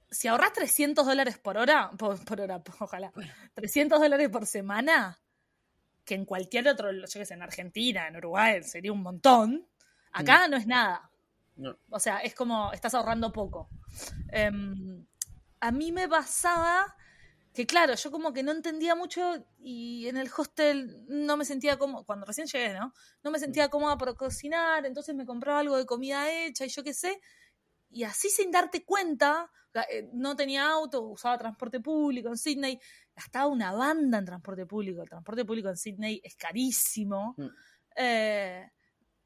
si 0.09 0.27
ahorras 0.27 0.51
300 0.53 1.05
dólares 1.05 1.37
por 1.37 1.57
hora, 1.57 1.91
por, 1.97 2.23
por 2.25 2.41
hora, 2.41 2.61
ojalá, 2.79 3.11
300 3.53 3.99
dólares 3.99 4.29
por 4.29 4.45
semana, 4.45 5.19
que 6.03 6.15
en 6.15 6.25
cualquier 6.25 6.67
otro, 6.67 6.91
yo 6.91 7.05
qué 7.13 7.25
sé, 7.25 7.33
en 7.33 7.41
Argentina, 7.43 8.07
en 8.07 8.17
Uruguay, 8.17 8.63
sería 8.63 8.91
un 8.91 9.01
montón, 9.03 9.67
acá 10.11 10.47
no 10.47 10.57
es 10.57 10.67
nada. 10.67 11.09
No. 11.57 11.77
O 11.89 11.99
sea, 11.99 12.17
es 12.19 12.33
como, 12.33 12.71
estás 12.73 12.93
ahorrando 12.95 13.31
poco. 13.31 13.69
Em, 14.29 15.05
a 15.59 15.71
mí 15.71 15.91
me 15.91 16.07
pasaba 16.09 16.95
que, 17.53 17.65
claro, 17.65 17.95
yo 17.95 18.11
como 18.11 18.31
que 18.31 18.43
no 18.43 18.51
entendía 18.51 18.95
mucho 18.95 19.45
y 19.59 20.07
en 20.07 20.17
el 20.17 20.29
hostel 20.35 21.05
no 21.07 21.35
me 21.35 21.43
sentía 21.43 21.77
como, 21.77 22.05
cuando 22.05 22.25
recién 22.25 22.47
llegué, 22.47 22.73
¿no? 22.73 22.93
No 23.23 23.31
me 23.31 23.39
sentía 23.39 23.69
cómoda 23.69 23.97
por 23.97 24.15
cocinar, 24.15 24.85
entonces 24.85 25.15
me 25.15 25.25
compraba 25.25 25.59
algo 25.59 25.77
de 25.77 25.85
comida 25.85 26.31
hecha 26.31 26.65
y 26.65 26.69
yo 26.69 26.83
qué 26.83 26.93
sé. 26.93 27.19
Y 27.89 28.03
así 28.03 28.29
sin 28.29 28.51
darte 28.51 28.85
cuenta, 28.85 29.51
eh, 29.89 30.09
no 30.13 30.35
tenía 30.35 30.69
auto, 30.69 31.01
usaba 31.01 31.37
transporte 31.37 31.81
público 31.81 32.29
en 32.29 32.37
Sydney, 32.37 32.79
gastaba 33.13 33.47
una 33.47 33.73
banda 33.73 34.19
en 34.19 34.25
transporte 34.25 34.65
público. 34.65 35.01
El 35.01 35.09
transporte 35.09 35.43
público 35.43 35.67
en 35.67 35.77
Sydney 35.77 36.21
es 36.23 36.35
carísimo. 36.37 37.35
Mm. 37.37 37.47
Eh, 37.97 38.71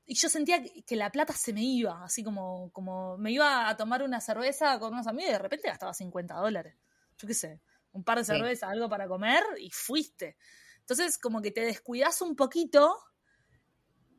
y 0.07 0.15
yo 0.15 0.29
sentía 0.29 0.63
que, 0.63 0.83
que 0.83 0.95
la 0.95 1.11
plata 1.11 1.33
se 1.33 1.53
me 1.53 1.63
iba, 1.63 2.03
así 2.03 2.23
como, 2.23 2.71
como 2.71 3.17
me 3.17 3.31
iba 3.31 3.69
a 3.69 3.77
tomar 3.77 4.01
una 4.01 4.19
cerveza 4.19 4.79
con 4.79 4.93
unos 4.93 5.05
amigos 5.07 5.29
y 5.29 5.33
de 5.33 5.39
repente 5.39 5.67
gastaba 5.67 5.93
50 5.93 6.35
dólares. 6.35 6.75
Yo 7.17 7.27
qué 7.27 7.33
sé, 7.33 7.61
un 7.95 8.03
par 8.03 8.17
de 8.19 8.23
Sí. 8.25 8.31
cervezas, 8.31 8.69
algo 8.69 8.87
para 8.89 9.07
comer 9.07 9.43
y 9.57 9.71
fuiste. 9.71 10.37
Entonces, 10.81 11.17
como 11.17 11.41
que 11.41 11.51
te 11.51 11.61
descuidas 11.61 12.21
un 12.21 12.35
poquito 12.35 12.95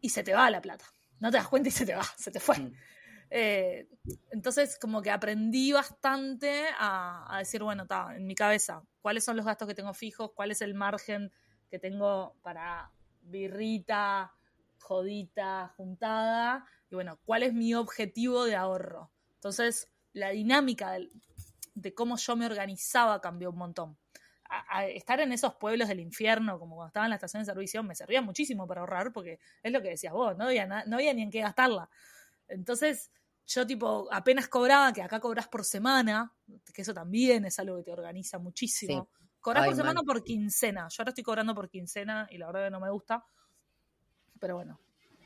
y 0.00 0.08
se 0.10 0.22
te 0.22 0.34
va 0.34 0.50
la 0.50 0.60
plata. 0.60 0.86
No 1.20 1.30
te 1.30 1.36
das 1.36 1.48
cuenta 1.48 1.68
y 1.68 1.72
se 1.72 1.86
te 1.86 1.94
va, 1.94 2.04
se 2.16 2.30
te 2.30 2.40
fue. 2.40 2.58
Mm. 2.58 2.72
Eh, 3.30 3.88
entonces, 4.30 4.78
como 4.80 5.02
que 5.02 5.10
aprendí 5.10 5.72
bastante 5.72 6.66
a, 6.78 7.34
a 7.34 7.38
decir, 7.38 7.62
bueno, 7.62 7.82
está, 7.82 8.14
en 8.16 8.26
mi 8.26 8.34
cabeza, 8.34 8.82
cuáles 9.00 9.24
son 9.24 9.36
los 9.36 9.44
gastos 9.46 9.66
que 9.68 9.74
tengo 9.74 9.92
fijos, 9.94 10.30
cuál 10.34 10.50
es 10.50 10.62
el 10.62 10.74
margen 10.74 11.32
que 11.70 11.78
tengo 11.78 12.36
para 12.42 12.92
birrita, 13.22 14.32
jodita, 14.78 15.74
juntada, 15.76 16.64
y 16.88 16.94
bueno, 16.94 17.18
cuál 17.24 17.42
es 17.42 17.52
mi 17.52 17.74
objetivo 17.74 18.44
de 18.44 18.54
ahorro. 18.54 19.10
Entonces, 19.34 19.90
la 20.12 20.30
dinámica 20.30 20.92
del- 20.92 21.10
de 21.76 21.94
cómo 21.94 22.16
yo 22.16 22.34
me 22.36 22.46
organizaba 22.46 23.20
cambió 23.20 23.50
un 23.50 23.58
montón. 23.58 23.98
A- 24.48 24.78
a 24.78 24.86
estar 24.86 25.20
en 25.20 25.32
esos 25.32 25.54
pueblos 25.56 25.88
del 25.88 26.00
infierno, 26.00 26.58
como 26.58 26.76
cuando 26.76 26.88
estaba 26.88 27.06
en 27.06 27.10
la 27.10 27.16
estación 27.16 27.42
de 27.42 27.46
servicio, 27.46 27.82
me 27.82 27.94
servía 27.94 28.22
muchísimo 28.22 28.66
para 28.66 28.80
ahorrar, 28.80 29.12
porque 29.12 29.38
es 29.62 29.72
lo 29.72 29.82
que 29.82 29.90
decías 29.90 30.12
vos, 30.12 30.36
no 30.36 30.44
había, 30.46 30.66
na- 30.66 30.84
no 30.86 30.96
había 30.96 31.12
ni 31.12 31.22
en 31.22 31.30
qué 31.30 31.40
gastarla. 31.40 31.88
Entonces, 32.48 33.10
yo 33.46 33.66
tipo, 33.66 34.08
apenas 34.10 34.48
cobraba, 34.48 34.92
que 34.92 35.02
acá 35.02 35.20
cobras 35.20 35.48
por 35.48 35.64
semana, 35.64 36.32
que 36.72 36.82
eso 36.82 36.94
también 36.94 37.44
es 37.44 37.58
algo 37.58 37.76
que 37.76 37.82
te 37.84 37.92
organiza 37.92 38.38
muchísimo. 38.38 39.08
Cobras 39.40 39.62
Ay, 39.64 39.68
por 39.70 39.76
semana 39.76 40.00
o 40.00 40.04
mal. 40.04 40.14
por 40.14 40.24
quincena. 40.24 40.88
Yo 40.88 41.02
ahora 41.02 41.10
estoy 41.10 41.24
cobrando 41.24 41.54
por 41.54 41.68
quincena 41.68 42.26
y 42.30 42.38
la 42.38 42.46
verdad 42.46 42.64
que 42.66 42.70
no 42.70 42.80
me 42.80 42.90
gusta. 42.90 43.24
Pero 44.40 44.56
bueno, 44.56 44.80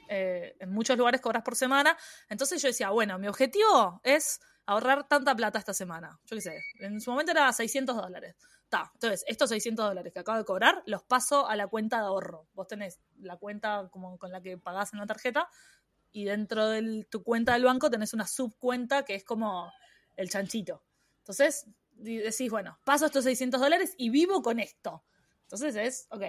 eh, 0.09 0.57
en 0.59 0.71
muchos 0.73 0.97
lugares 0.97 1.21
cobras 1.21 1.43
por 1.43 1.57
semana. 1.57 1.97
Entonces 2.29 2.61
yo 2.61 2.69
decía, 2.69 2.91
bueno, 2.91 3.19
mi 3.19 3.29
objetivo 3.29 4.01
es 4.03 4.41
ahorrar 4.67 5.09
tanta 5.09 5.35
plata 5.35 5.59
esta 5.59 5.75
semana. 5.75 6.19
Yo 6.25 6.37
qué 6.37 6.43
sé, 6.43 6.63
en 6.81 7.01
su 7.01 7.11
momento 7.11 7.33
era 7.33 7.53
600 7.53 7.97
dólares. 7.97 8.37
Ta, 8.69 8.91
entonces, 8.95 9.25
estos 9.27 9.49
600 9.51 9.87
dólares 9.89 10.13
que 10.13 10.21
acabo 10.21 10.39
de 10.39 10.45
cobrar 10.45 10.83
los 10.87 11.03
paso 11.03 11.49
a 11.49 11.57
la 11.57 11.67
cuenta 11.67 11.99
de 11.99 12.05
ahorro. 12.05 12.47
Vos 12.55 12.69
tenés 12.69 13.01
la 13.19 13.37
cuenta 13.37 13.89
como 13.91 14.17
con 14.19 14.31
la 14.31 14.41
que 14.41 14.59
pagás 14.59 14.93
en 14.93 15.01
la 15.01 15.07
tarjeta 15.07 15.49
y 16.13 16.25
dentro 16.25 16.69
de 16.69 17.07
tu 17.11 17.23
cuenta 17.23 17.55
del 17.55 17.65
banco 17.65 17.91
tenés 17.91 18.15
una 18.15 18.27
subcuenta 18.27 19.05
que 19.05 19.17
es 19.17 19.25
como 19.25 19.73
el 20.17 20.29
chanchito. 20.29 20.85
Entonces, 21.19 21.67
decís, 21.91 22.51
bueno, 22.51 22.79
paso 22.85 23.07
estos 23.07 23.25
600 23.25 23.61
dólares 23.61 23.95
y 23.97 24.11
vivo 24.11 24.43
con 24.43 24.59
esto. 24.59 25.05
Entonces 25.43 25.77
es, 25.77 26.07
ok, 26.11 26.23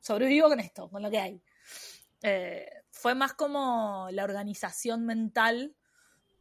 sobrevivo 0.00 0.48
con 0.48 0.60
esto, 0.60 0.88
con 0.90 1.02
lo 1.02 1.10
que 1.10 1.18
hay. 1.18 1.42
Eh, 2.22 2.68
fue 2.90 3.14
más 3.14 3.32
como 3.34 4.08
la 4.10 4.24
organización 4.24 5.06
mental 5.06 5.74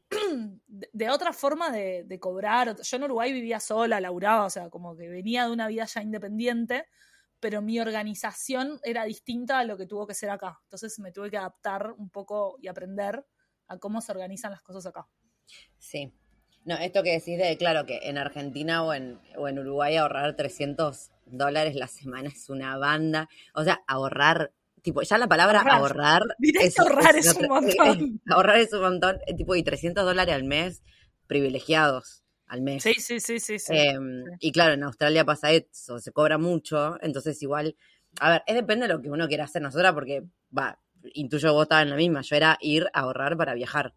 de, 0.68 1.10
otra 1.10 1.34
forma 1.34 1.72
de, 1.72 2.20
cobrar. 2.20 2.76
Yo 2.82 2.98
en 2.98 3.04
Uruguay 3.04 3.34
vivía 3.34 3.60
sola, 3.60 4.02
laburaba, 4.02 4.46
o 4.46 4.50
sea, 4.50 4.70
como 4.70 4.96
que 4.96 5.08
venía 5.10 5.46
de 5.46 5.52
una 5.52 5.68
vida 5.68 5.86
ya 5.86 6.02
independiente, 6.02 6.86
pero 7.40 7.62
mi 7.62 7.80
organización 7.80 8.80
era 8.84 9.06
distinta 9.06 9.60
a 9.60 9.64
lo 9.64 9.78
que 9.78 9.86
tuvo 9.86 10.08
que 10.08 10.14
ser 10.14 10.30
acá. 10.30 10.60
Entonces 10.64 10.98
me 11.00 11.12
tuve 11.12 11.30
que 11.30 11.38
adaptar 11.38 11.94
un 11.98 12.10
poco 12.10 12.58
y 12.62 12.68
aprender 12.68 13.26
a 13.68 13.78
cómo 13.78 14.02
se 14.02 14.12
organizan 14.12 14.52
las 14.52 14.62
cosas 14.62 14.86
acá. 14.86 15.08
Sí. 15.78 16.14
No, 16.66 16.76
esto 16.76 17.04
que 17.04 17.12
decís 17.12 17.38
de, 17.38 17.58
claro, 17.58 17.86
que 17.86 18.00
en 18.04 18.18
Argentina 18.18 18.84
o 18.84 18.94
en, 18.94 19.20
o 19.38 19.48
en 19.48 19.60
Uruguay 19.60 19.96
ahorrar 19.96 20.36
300 20.36 21.12
dólares 21.26 21.76
la 21.76 21.88
semana 21.88 22.30
es 22.30 22.50
una 22.50 22.78
banda. 22.78 23.30
O 23.54 23.64
sea, 23.64 23.82
ahorrar 23.88 24.54
tipo, 24.82 25.02
ya 25.02 25.18
la 25.18 25.28
palabra 25.28 25.62
ahorrar. 25.62 26.24
es, 26.40 26.80
ahorrar 26.80 27.16
es, 27.16 27.36
un 27.36 27.48
montón. 27.50 28.22
ahorrar 28.30 28.58
es 28.58 28.74
un 28.74 28.82
montón, 28.82 29.20
eh, 29.28 29.36
tipo, 29.36 29.56
y 29.56 29.64
300 29.64 30.06
dólares 30.06 30.36
al 30.36 30.44
mes, 30.44 30.84
privilegiados 31.28 32.24
al 32.48 32.62
mes. 32.62 32.84
Sí, 32.84 32.94
sí, 32.98 33.20
sí, 33.20 33.40
sí. 33.40 33.58
Em, 33.70 34.24
y 34.40 34.52
claro, 34.52 34.74
en 34.74 34.84
Australia 34.84 35.24
pasa 35.24 35.52
eso, 35.52 36.00
se 36.00 36.12
cobra 36.12 36.38
mucho, 36.38 36.98
entonces 37.02 37.42
igual, 37.44 37.76
a 38.20 38.32
ver, 38.32 38.44
es 38.48 38.56
depende 38.56 38.88
de 38.88 38.94
lo 38.94 39.02
que 39.02 39.10
uno 39.10 39.28
quiera 39.28 39.46
hacer 39.46 39.62
nosotras, 39.62 39.94
porque, 39.94 40.24
va, 40.56 40.80
intuyo 41.14 41.54
vos 41.54 41.64
estabas 41.64 41.84
en 41.84 41.92
la 41.92 41.96
misma, 41.96 42.22
yo 42.22 42.36
era 42.36 42.58
ir 42.60 42.88
a 42.94 43.02
ahorrar 43.02 43.38
para 43.38 43.54
viajar. 43.54 43.94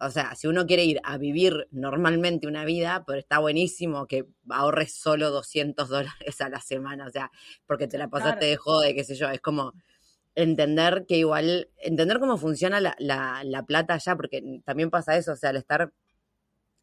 O 0.00 0.10
sea, 0.10 0.34
si 0.34 0.48
uno 0.48 0.66
quiere 0.66 0.84
ir 0.84 1.00
a 1.04 1.18
vivir 1.18 1.68
normalmente 1.70 2.48
una 2.48 2.64
vida, 2.64 3.04
pero 3.06 3.18
está 3.20 3.38
buenísimo 3.38 4.06
que 4.06 4.26
ahorres 4.50 4.92
solo 4.94 5.30
200 5.30 5.88
dólares 5.88 6.40
a 6.40 6.48
la 6.48 6.60
semana, 6.60 7.06
o 7.06 7.10
sea, 7.10 7.30
porque 7.66 7.86
te 7.86 7.96
la 7.96 8.08
pasaste 8.08 8.46
de 8.46 8.56
jode, 8.56 8.94
qué 8.94 9.04
sé 9.04 9.14
yo, 9.14 9.28
es 9.30 9.40
como 9.40 9.72
entender 10.34 11.04
que 11.06 11.16
igual, 11.16 11.68
entender 11.78 12.18
cómo 12.18 12.36
funciona 12.36 12.80
la, 12.80 12.96
la, 12.98 13.62
plata 13.66 13.94
allá, 13.94 14.16
porque 14.16 14.60
también 14.64 14.90
pasa 14.90 15.16
eso, 15.16 15.32
o 15.32 15.36
sea, 15.36 15.50
al 15.50 15.56
estar, 15.56 15.92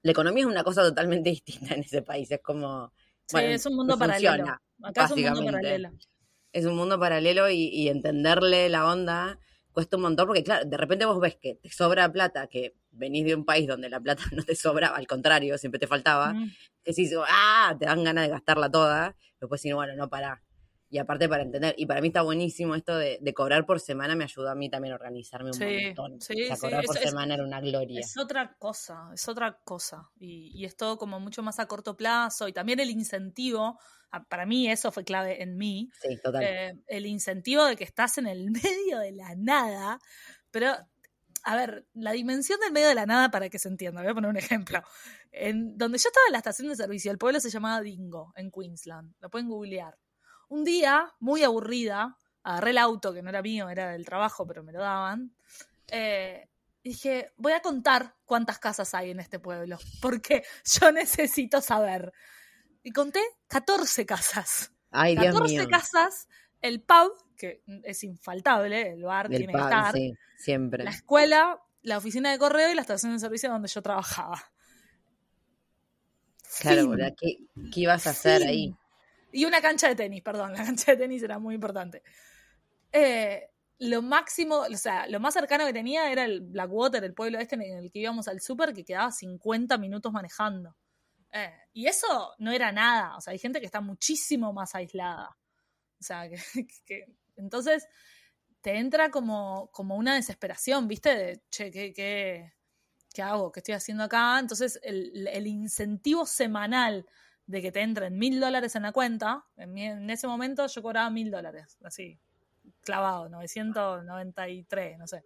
la 0.04 0.12
economía 0.12 0.44
es 0.44 0.50
una 0.50 0.64
cosa 0.64 0.82
totalmente 0.84 1.30
distinta 1.32 1.76
en 1.76 1.82
ese 1.82 2.02
país, 2.02 2.32
es 2.32 2.42
como... 2.42 2.94
Sí, 3.28 3.38
es 3.40 3.66
un 3.66 3.76
mundo 3.76 3.98
paralelo. 3.98 4.46
Acá 4.84 5.06
es 5.06 5.12
un 5.12 5.22
mundo 5.22 5.46
paralelo. 5.46 5.92
Es 6.52 6.66
un 6.66 6.76
mundo 6.76 7.00
paralelo 7.00 7.50
y, 7.50 7.68
y, 7.68 7.88
entenderle 7.88 8.68
la 8.68 8.86
onda 8.86 9.40
cuesta 9.72 9.96
un 9.96 10.04
montón, 10.04 10.28
porque 10.28 10.44
claro, 10.44 10.66
de 10.66 10.78
repente 10.78 11.06
vos 11.06 11.20
ves 11.20 11.38
que 11.38 11.56
te 11.56 11.70
sobra 11.70 12.12
plata, 12.12 12.48
que 12.48 12.76
venís 12.92 13.26
de 13.26 13.36
un 13.36 13.46
país 13.46 13.68
donde 13.68 13.90
la 13.90 14.00
plata 14.00 14.24
no 14.32 14.44
te 14.44 14.56
sobra, 14.56 14.90
al 14.90 15.08
contrario, 15.08 15.58
siempre 15.58 15.80
te 15.80 15.88
faltaba, 15.88 16.34
que 16.84 16.94
si 16.94 17.10
ah, 17.28 17.76
te 17.80 17.86
dan 17.86 18.04
ganas 18.04 18.26
de 18.26 18.32
gastarla 18.32 18.70
toda, 18.70 19.16
después 19.40 19.62
si 19.62 19.70
no, 19.70 19.78
bueno, 19.78 19.96
no 19.96 20.10
para 20.10 20.42
y 20.92 20.98
aparte 20.98 21.30
para 21.30 21.44
entender, 21.44 21.74
y 21.78 21.86
para 21.86 22.02
mí 22.02 22.08
está 22.08 22.22
buenísimo 22.22 22.76
esto 22.76 22.98
de, 22.98 23.34
cobrar 23.34 23.66
por 23.66 23.80
semana, 23.80 24.14
me 24.14 24.26
ayudó 24.26 24.50
a 24.50 24.56
mí 24.56 24.70
también 24.70 24.92
a 24.92 24.96
organizarme 24.96 25.52
un 25.52 25.58
montón. 25.58 26.20
Sí, 26.20 26.44
o 26.44 26.48
sea, 26.48 26.58
cobrar 26.58 26.84
por 26.84 26.98
semana 26.98 27.36
era 27.36 27.46
una 27.46 27.62
gloria. 27.62 28.02
Es 28.02 28.18
otra 28.18 28.56
cosa, 28.60 29.10
es 29.14 29.26
otra 29.30 29.58
cosa, 29.64 30.10
y, 30.20 30.52
y, 30.54 30.66
es 30.66 30.76
todo 30.76 30.98
como 30.98 31.22
mucho 31.22 31.44
más 31.44 31.60
a 31.60 31.68
corto 31.68 31.96
plazo, 31.96 32.50
y 32.50 32.54
también 32.54 32.82
el 32.82 32.90
incentivo, 32.90 33.80
para 34.28 34.46
mí 34.46 34.70
eso 34.70 34.92
fue 34.92 35.06
clave 35.06 35.42
en 35.42 35.56
mí, 35.56 35.90
sí, 36.02 36.20
total. 36.22 36.44
Eh, 36.44 36.74
el 36.88 37.06
incentivo 37.06 37.64
de 37.64 37.78
que 37.78 37.86
estás 37.86 38.18
en 38.18 38.28
el 38.28 38.52
medio 38.92 39.00
de 39.00 39.14
la 39.14 39.34
nada, 39.36 39.98
pero 40.52 40.76
a 41.44 41.56
ver, 41.56 41.88
la 41.94 42.12
dimensión 42.12 42.60
del 42.60 42.74
medio 42.74 42.90
de 42.90 42.96
la 42.96 43.06
nada 43.06 43.32
para 43.32 43.50
que 43.50 43.60
se 43.60 43.70
entienda, 43.70 44.02
voy 44.02 44.12
a 44.12 44.14
poner 44.14 44.30
un 44.30 44.38
ejemplo. 44.38 44.82
En 45.32 45.78
donde 45.78 45.98
yo 45.98 46.10
estaba 46.10 46.26
en 46.28 46.34
la 46.34 46.40
estación 46.40 46.68
de 46.68 46.76
servicio, 46.76 47.12
el 47.12 47.18
pueblo 47.18 47.40
se 47.40 47.50
llamaba 47.50 47.82
Dingo, 47.82 48.34
en 48.36 48.52
Queensland, 48.52 49.14
lo 49.22 49.30
pueden 49.30 49.48
googlear. 49.48 49.98
Un 50.52 50.66
día, 50.66 51.10
muy 51.22 51.46
aburrida, 51.46 52.18
agarré 52.44 52.72
el 52.72 52.78
auto, 52.78 53.14
que 53.14 53.22
no 53.22 53.30
era 53.30 53.42
mío, 53.42 53.70
era 53.70 53.92
del 53.92 54.04
trabajo, 54.04 54.46
pero 54.46 54.64
me 54.64 54.74
lo 54.74 54.82
daban. 54.82 55.34
Eh, 55.88 56.50
dije, 56.84 57.32
voy 57.38 57.54
a 57.54 57.62
contar 57.62 58.18
cuántas 58.26 58.60
casas 58.60 58.94
hay 58.94 59.12
en 59.12 59.22
este 59.22 59.40
pueblo, 59.40 59.78
porque 60.02 60.44
yo 60.82 60.92
necesito 60.92 61.62
saber. 61.62 62.12
Y 62.84 62.92
conté 62.92 63.22
14 63.48 64.06
casas. 64.06 64.74
Ay, 64.90 65.16
14 65.16 65.70
casas, 65.70 66.28
el 66.60 66.82
pub, 66.82 67.14
que 67.38 67.64
es 67.84 68.04
infaltable, 68.04 68.92
el 68.92 69.04
bar 69.04 69.30
tiene 69.30 69.54
que 69.54 69.58
estar. 69.58 69.94
Sí, 69.94 70.14
siempre. 70.38 70.84
La 70.84 70.92
escuela, 70.92 71.62
la 71.82 71.98
oficina 71.98 72.30
de 72.30 72.38
correo 72.38 72.70
y 72.70 72.76
la 72.76 72.82
estación 72.82 73.14
de 73.14 73.20
servicio 73.20 73.50
donde 73.50 73.70
yo 73.70 73.82
trabajaba. 73.82 74.52
Claro, 76.60 76.92
¿qué, 77.18 77.38
¿qué, 77.74 77.80
ibas 77.80 78.06
a 78.06 78.10
hacer 78.10 78.44
ahí? 78.44 78.76
Y 79.32 79.46
una 79.46 79.62
cancha 79.62 79.88
de 79.88 79.96
tenis, 79.96 80.22
perdón, 80.22 80.54
la 80.54 80.66
cancha 80.66 80.92
de 80.92 80.98
tenis 80.98 81.24
era 81.24 81.40
muy 81.40 81.56
importante. 81.56 82.04
Eh, 82.92 83.50
lo 83.80 84.02
máximo, 84.02 84.58
o 84.58 84.78
sea, 84.78 85.08
lo 85.08 85.20
más 85.20 85.34
cercano 85.34 85.66
que 85.66 85.74
tenía 85.74 86.12
era 86.12 86.26
el 86.26 86.42
Blackwater, 86.42 87.04
el 87.04 87.14
pueblo 87.14 87.40
este 87.40 87.56
en 87.56 87.78
el 87.78 87.92
que 87.92 88.00
íbamos 88.00 88.28
al 88.28 88.40
súper, 88.40 88.74
que 88.74 88.86
quedaba 88.86 89.12
50 89.12 89.78
minutos 89.78 90.12
manejando. 90.12 90.76
Eh, 91.32 91.52
y 91.74 91.88
eso 91.88 92.34
no 92.40 92.52
era 92.52 92.72
nada, 92.72 93.16
o 93.18 93.22
sea, 93.22 93.32
hay 93.32 93.40
gente 93.40 93.60
que 93.60 93.66
está 93.66 93.82
muchísimo 93.82 94.54
más 94.54 94.76
aislada. 94.76 95.36
O 96.00 96.04
sea, 96.04 96.30
que, 96.86 97.06
entonces 97.38 97.88
te 98.62 98.78
entra 98.78 99.10
como, 99.10 99.70
como 99.72 99.96
una 99.96 100.14
desesperación, 100.16 100.88
¿viste? 100.88 101.16
De, 101.16 101.42
che, 101.50 101.72
¿qué, 101.72 101.94
qué, 101.94 102.54
qué 103.14 103.22
hago? 103.24 103.52
¿Qué 103.52 103.62
estoy 103.62 103.74
haciendo 103.74 104.04
acá? 104.04 104.38
Entonces 104.40 104.80
el, 104.84 105.28
el 105.28 105.48
incentivo 105.48 106.26
semanal 106.26 107.08
de 107.46 107.62
que 107.62 107.72
te 107.72 107.82
entren 107.82 108.18
mil 108.18 108.40
dólares 108.40 108.76
en 108.76 108.84
la 108.84 108.92
cuenta, 108.92 109.46
en, 109.58 110.10
ese 110.10 110.28
momento 110.28 110.68
yo 110.68 110.82
cobraba 110.82 111.10
mil 111.10 111.32
dólares, 111.32 111.78
así, 111.84 112.20
clavado, 112.82 113.30
993, 113.30 114.98
no 114.98 115.08
sé. 115.08 115.24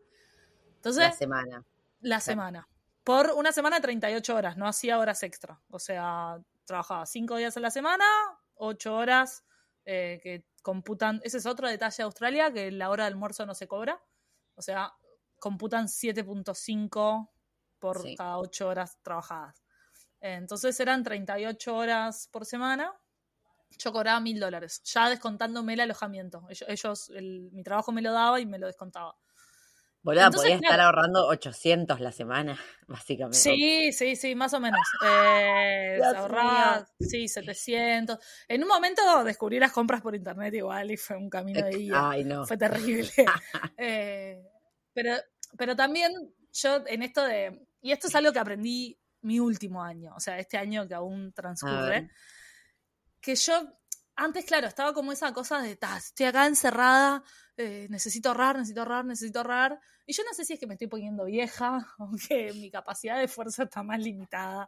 Entonces, 0.75 1.03
la 1.03 1.11
semana. 1.11 1.65
La 2.01 2.19
semana. 2.19 2.67
Por 3.03 3.31
una 3.35 3.51
semana 3.51 3.79
38 3.79 4.35
horas, 4.35 4.57
no 4.57 4.67
hacía 4.67 4.97
horas 4.97 5.21
extra. 5.23 5.59
O 5.69 5.79
sea, 5.79 6.39
trabajaba 6.65 7.05
cinco 7.05 7.37
días 7.37 7.55
a 7.55 7.59
la 7.59 7.69
semana, 7.69 8.05
ocho 8.55 8.95
horas 8.95 9.43
eh, 9.85 10.19
que 10.23 10.45
computan. 10.61 11.21
Ese 11.23 11.37
es 11.37 11.45
otro 11.45 11.67
detalle 11.67 11.97
de 11.97 12.03
Australia, 12.03 12.51
que 12.51 12.71
la 12.71 12.89
hora 12.89 13.03
de 13.03 13.09
almuerzo 13.09 13.45
no 13.45 13.53
se 13.53 13.67
cobra. 13.67 14.01
O 14.55 14.61
sea, 14.61 14.93
computan 15.39 15.87
7.5 15.87 17.29
por 17.79 18.15
cada 18.15 18.39
ocho 18.39 18.67
horas 18.67 18.97
trabajadas. 19.03 19.64
Entonces 20.21 20.79
eran 20.79 21.03
38 21.03 21.75
horas 21.75 22.29
por 22.31 22.45
semana. 22.45 22.93
Yo 23.77 23.91
cobraba 23.91 24.19
mil 24.19 24.39
dólares, 24.39 24.81
ya 24.83 25.09
descontándome 25.09 25.73
el 25.73 25.81
alojamiento. 25.81 26.47
Ellos, 26.67 27.11
mi 27.51 27.63
trabajo 27.63 27.91
me 27.91 28.01
lo 28.01 28.13
daba 28.13 28.39
y 28.39 28.45
me 28.45 28.57
lo 28.57 28.67
descontaba. 28.67 29.17
Boluda, 30.05 30.29
podía 30.29 30.55
estar 30.57 30.79
ahorrando 30.79 31.25
800 31.25 31.99
la 31.99 32.11
semana, 32.11 32.59
básicamente. 32.87 33.39
Sí, 33.39 33.91
sí, 33.91 34.15
sí, 34.15 34.35
más 34.35 34.53
o 34.53 34.59
menos. 34.59 34.79
Eh, 35.03 35.99
ahorraba, 36.15 36.87
sí, 36.99 37.27
700. 37.27 38.19
En 38.47 38.61
un 38.61 38.67
momento 38.67 39.01
descubrí 39.23 39.59
las 39.59 39.71
compras 39.71 40.03
por 40.03 40.15
internet 40.15 40.53
igual 40.53 40.91
y 40.91 40.97
fue 40.97 41.17
un 41.17 41.27
camino 41.27 41.65
de 41.65 41.79
ida. 41.79 42.11
Ay, 42.11 42.23
no. 42.23 42.45
Fue 42.45 42.55
terrible. 42.55 43.09
Eh, 43.77 44.41
pero, 44.93 45.15
pero 45.57 45.75
también 45.75 46.13
yo 46.53 46.83
en 46.85 47.01
esto 47.01 47.23
de, 47.23 47.67
y 47.81 47.91
esto 47.91 48.07
es 48.07 48.15
algo 48.15 48.31
que 48.31 48.39
aprendí 48.39 48.99
mi 49.25 49.39
último 49.39 49.83
año, 49.83 50.13
o 50.15 50.19
sea, 50.19 50.37
este 50.37 50.57
año 50.57 50.87
que 50.87 50.93
aún 50.93 51.33
transcurre, 51.33 52.09
que 53.19 53.35
yo 53.35 53.79
antes, 54.17 54.45
claro, 54.45 54.67
estaba 54.67 54.93
como 54.93 55.11
esa 55.11 55.33
cosa 55.33 55.61
de, 55.61 55.77
estoy 55.97 56.25
acá 56.25 56.47
encerrada, 56.47 57.23
eh, 57.57 57.87
necesito 57.89 58.29
ahorrar, 58.29 58.57
necesito 58.57 58.81
ahorrar, 58.81 59.05
necesito 59.05 59.39
ahorrar. 59.39 59.79
Y 60.05 60.13
yo 60.13 60.23
no 60.23 60.33
sé 60.33 60.45
si 60.45 60.53
es 60.53 60.59
que 60.59 60.67
me 60.67 60.75
estoy 60.75 60.87
poniendo 60.87 61.25
vieja, 61.25 61.85
o 61.99 62.11
que 62.29 62.53
mi 62.53 62.71
capacidad 62.71 63.19
de 63.19 63.27
fuerza 63.27 63.63
está 63.63 63.83
más 63.83 63.99
limitada, 63.99 64.67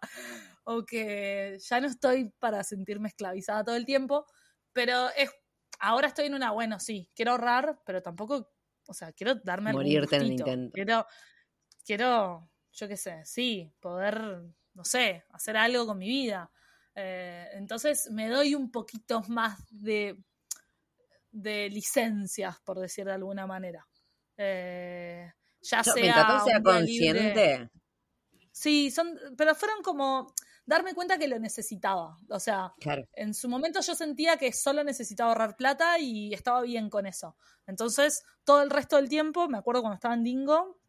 o 0.66 0.84
que 0.84 1.58
ya 1.60 1.80
no 1.80 1.88
estoy 1.88 2.30
para 2.40 2.64
sentirme 2.64 3.08
esclavizada 3.08 3.64
todo 3.64 3.76
el 3.76 3.86
tiempo, 3.86 4.26
pero 4.74 5.10
es, 5.16 5.30
ahora 5.80 6.08
estoy 6.08 6.26
en 6.26 6.34
una, 6.34 6.52
bueno, 6.52 6.80
sí, 6.80 7.10
quiero 7.16 7.32
ahorrar, 7.32 7.80
pero 7.86 8.02
tampoco, 8.02 8.52
o 8.88 8.94
sea, 8.94 9.14
quiero 9.14 9.36
darme 9.36 9.72
Morirte 9.72 10.18
en 10.18 10.22
el 10.24 10.32
intento. 10.32 10.74
Quiero, 10.74 11.06
quiero 11.86 12.50
yo 12.78 12.88
qué 12.88 12.96
sé, 12.96 13.26
sí, 13.26 13.74
poder, 13.80 14.44
no 14.74 14.86
sé, 14.86 15.26
hacer 15.32 15.58
algo 15.58 15.88
con 15.88 15.98
mi 15.98 16.08
vida. 16.08 16.52
Eh, 16.94 17.50
entonces 17.54 18.10
me 18.12 18.30
doy 18.30 18.54
un 18.54 18.72
poquito 18.72 19.22
más 19.28 19.60
de, 19.70 20.24
de 21.32 21.70
licencias, 21.70 22.60
por 22.62 22.80
decir 22.80 23.06
de 23.06 23.14
alguna 23.14 23.48
manera. 23.48 23.88
Eh, 24.38 25.32
ya 25.62 25.84
sea. 25.84 25.94
Mientras 25.96 26.46
sea 26.46 26.62
consciente. 26.62 27.70
Sí, 28.52 28.92
son, 28.92 29.20
pero 29.36 29.56
fueron 29.56 29.82
como 29.82 30.34
darme 30.66 30.94
cuenta 30.94 31.18
que 31.18 31.28
lo 31.28 31.40
necesitaba. 31.40 32.18
O 32.30 32.40
sea, 32.40 32.74
en 33.14 33.34
su 33.34 33.50
momento 33.50 33.82
yo 33.82 33.96
sentía 33.96 34.38
que 34.38 34.52
solo 34.54 34.84
necesitaba 34.84 35.30
ahorrar 35.30 35.56
plata 35.56 35.98
y 35.98 36.34
estaba 36.34 36.62
bien 36.62 36.90
con 36.92 37.08
eso. 37.08 37.36
Entonces, 37.66 38.24
todo 38.44 38.62
el 38.62 38.70
resto 38.70 38.98
del 38.98 39.10
tiempo, 39.10 39.48
me 39.48 39.58
acuerdo 39.58 39.82
cuando 39.82 39.96
estaba 39.96 40.14
en 40.14 40.24
Dingo, 40.24 40.80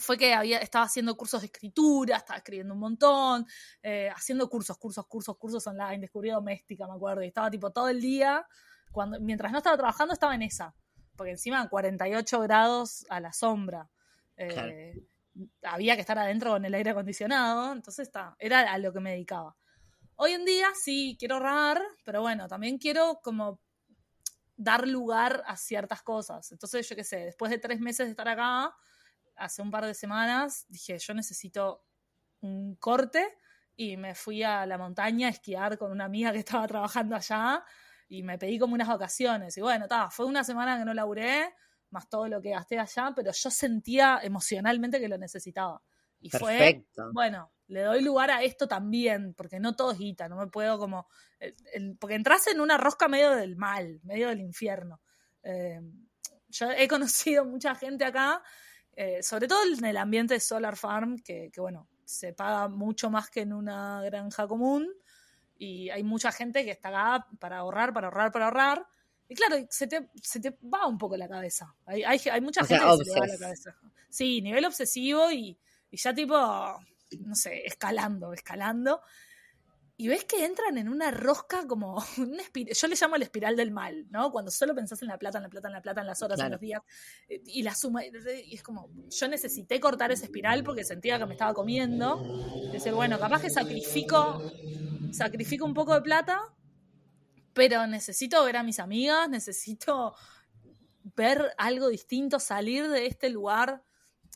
fue 0.00 0.16
que 0.16 0.34
había, 0.34 0.58
estaba 0.58 0.86
haciendo 0.86 1.16
cursos 1.16 1.40
de 1.42 1.46
escritura, 1.46 2.16
estaba 2.16 2.38
escribiendo 2.38 2.74
un 2.74 2.80
montón, 2.80 3.46
eh, 3.82 4.10
haciendo 4.14 4.48
cursos, 4.48 4.76
cursos, 4.78 5.06
cursos, 5.06 5.36
cursos 5.36 5.66
online, 5.66 6.00
descubrí 6.00 6.30
doméstica, 6.30 6.86
me 6.86 6.94
acuerdo, 6.94 7.22
y 7.22 7.28
estaba 7.28 7.50
tipo 7.50 7.70
todo 7.70 7.88
el 7.88 8.00
día 8.00 8.46
cuando, 8.90 9.20
mientras 9.20 9.52
no 9.52 9.58
estaba 9.58 9.76
trabajando 9.76 10.14
estaba 10.14 10.34
en 10.34 10.42
esa, 10.42 10.74
porque 11.16 11.32
encima 11.32 11.68
48 11.68 12.40
grados 12.40 13.06
a 13.08 13.20
la 13.20 13.32
sombra. 13.32 13.88
Eh, 14.36 14.94
había 15.62 15.94
que 15.94 16.00
estar 16.00 16.18
adentro 16.18 16.52
con 16.52 16.64
el 16.64 16.74
aire 16.74 16.90
acondicionado, 16.90 17.72
entonces 17.72 18.08
está, 18.08 18.34
era 18.38 18.72
a 18.72 18.78
lo 18.78 18.92
que 18.92 19.00
me 19.00 19.12
dedicaba. 19.12 19.54
Hoy 20.16 20.32
en 20.32 20.44
día 20.44 20.68
sí 20.74 21.16
quiero 21.18 21.36
ahorrar, 21.36 21.80
pero 22.04 22.22
bueno, 22.22 22.48
también 22.48 22.78
quiero 22.78 23.20
como 23.22 23.60
dar 24.56 24.86
lugar 24.86 25.42
a 25.46 25.56
ciertas 25.56 26.02
cosas. 26.02 26.52
Entonces, 26.52 26.86
yo 26.88 26.94
qué 26.94 27.04
sé, 27.04 27.24
después 27.24 27.50
de 27.50 27.58
tres 27.58 27.80
meses 27.80 28.06
de 28.06 28.10
estar 28.10 28.28
acá, 28.28 28.74
hace 29.40 29.62
un 29.62 29.70
par 29.70 29.86
de 29.86 29.94
semanas, 29.94 30.66
dije, 30.68 30.98
yo 30.98 31.14
necesito 31.14 31.84
un 32.42 32.76
corte 32.76 33.36
y 33.76 33.96
me 33.96 34.14
fui 34.14 34.42
a 34.42 34.66
la 34.66 34.78
montaña 34.78 35.28
a 35.28 35.30
esquiar 35.30 35.78
con 35.78 35.90
una 35.90 36.04
amiga 36.04 36.32
que 36.32 36.38
estaba 36.46 36.66
trabajando 36.68 37.16
allá 37.16 37.64
y 38.08 38.22
me 38.22 38.38
pedí 38.38 38.58
como 38.58 38.74
unas 38.74 38.88
vacaciones. 38.88 39.56
Y 39.56 39.60
bueno, 39.60 39.86
fue 40.10 40.26
una 40.26 40.44
semana 40.44 40.78
que 40.78 40.84
no 40.84 40.94
laburé, 40.94 41.54
más 41.90 42.08
todo 42.08 42.28
lo 42.28 42.40
que 42.40 42.50
gasté 42.50 42.78
allá, 42.78 43.12
pero 43.16 43.32
yo 43.32 43.50
sentía 43.50 44.20
emocionalmente 44.22 45.00
que 45.00 45.08
lo 45.08 45.18
necesitaba. 45.18 45.82
Y 46.20 46.28
Perfecto. 46.28 47.04
fue, 47.04 47.12
bueno, 47.12 47.52
le 47.68 47.82
doy 47.82 48.02
lugar 48.02 48.30
a 48.30 48.42
esto 48.42 48.68
también, 48.68 49.32
porque 49.34 49.58
no 49.58 49.74
todo 49.74 49.92
es 49.92 49.98
guita, 49.98 50.28
no 50.28 50.36
me 50.36 50.48
puedo 50.48 50.78
como, 50.78 51.08
porque 51.98 52.16
entras 52.16 52.46
en 52.48 52.60
una 52.60 52.76
rosca 52.76 53.08
medio 53.08 53.30
del 53.30 53.56
mal, 53.56 54.00
medio 54.02 54.28
del 54.28 54.40
infierno. 54.40 55.00
Eh, 55.42 55.80
yo 56.48 56.70
he 56.70 56.88
conocido 56.88 57.44
mucha 57.44 57.74
gente 57.74 58.04
acá, 58.04 58.42
eh, 58.96 59.22
sobre 59.22 59.48
todo 59.48 59.60
en 59.64 59.84
el 59.84 59.96
ambiente 59.96 60.34
de 60.34 60.40
Solar 60.40 60.76
Farm, 60.76 61.18
que, 61.18 61.50
que, 61.52 61.60
bueno, 61.60 61.88
se 62.04 62.32
paga 62.32 62.68
mucho 62.68 63.10
más 63.10 63.30
que 63.30 63.42
en 63.42 63.52
una 63.52 64.02
granja 64.02 64.46
común, 64.46 64.88
y 65.56 65.90
hay 65.90 66.02
mucha 66.02 66.32
gente 66.32 66.64
que 66.64 66.70
está 66.70 66.88
acá 66.88 67.26
para 67.38 67.58
ahorrar, 67.58 67.92
para 67.92 68.08
ahorrar, 68.08 68.32
para 68.32 68.46
ahorrar, 68.46 68.86
y 69.28 69.34
claro, 69.34 69.64
se 69.70 69.86
te, 69.86 70.10
se 70.20 70.40
te 70.40 70.58
va 70.62 70.86
un 70.86 70.98
poco 70.98 71.16
la 71.16 71.28
cabeza. 71.28 71.72
Hay, 71.86 72.02
hay, 72.02 72.18
hay 72.32 72.40
mucha 72.40 72.64
gente 72.64 72.84
que 72.84 73.04
se 73.04 73.12
te 73.12 73.20
va 73.20 73.26
la 73.26 73.38
cabeza. 73.38 73.76
Sí, 74.08 74.42
nivel 74.42 74.64
obsesivo 74.64 75.30
y, 75.30 75.56
y 75.88 75.96
ya 75.96 76.12
tipo, 76.12 76.36
no 76.36 77.34
sé, 77.34 77.64
escalando, 77.64 78.32
escalando. 78.32 79.02
Y 80.00 80.08
ves 80.08 80.24
que 80.24 80.46
entran 80.46 80.78
en 80.78 80.88
una 80.88 81.10
rosca 81.10 81.66
como 81.66 82.02
una 82.16 82.42
yo 82.54 82.88
le 82.88 82.96
llamo 82.98 83.16
la 83.18 83.24
espiral 83.24 83.54
del 83.54 83.70
mal, 83.70 84.06
¿no? 84.10 84.32
Cuando 84.32 84.50
solo 84.50 84.74
pensás 84.74 85.02
en 85.02 85.08
la 85.08 85.18
plata, 85.18 85.36
en 85.36 85.44
la 85.44 85.50
plata, 85.50 85.68
en 85.68 85.74
la 85.74 85.82
plata, 85.82 86.00
en 86.00 86.06
las 86.06 86.22
horas, 86.22 86.40
en 86.40 86.52
los 86.52 86.60
días, 86.60 86.80
eh, 87.28 87.42
y 87.44 87.62
la 87.62 87.74
suma, 87.74 88.02
y 88.04 88.54
es 88.54 88.62
como, 88.62 88.88
yo 89.10 89.28
necesité 89.28 89.78
cortar 89.78 90.10
esa 90.10 90.24
espiral 90.24 90.64
porque 90.64 90.84
sentía 90.84 91.18
que 91.18 91.26
me 91.26 91.34
estaba 91.34 91.52
comiendo. 91.52 92.18
Decir, 92.72 92.94
bueno, 92.94 93.18
capaz 93.18 93.42
que 93.42 93.50
sacrifico, 93.50 94.42
sacrifico 95.12 95.66
un 95.66 95.74
poco 95.74 95.94
de 95.94 96.00
plata 96.00 96.40
pero 97.52 97.86
necesito 97.86 98.42
ver 98.44 98.56
a 98.56 98.62
mis 98.62 98.78
amigas, 98.78 99.28
necesito 99.28 100.14
ver 101.14 101.52
algo 101.58 101.88
distinto, 101.88 102.38
salir 102.38 102.88
de 102.88 103.06
este 103.06 103.28
lugar. 103.28 103.82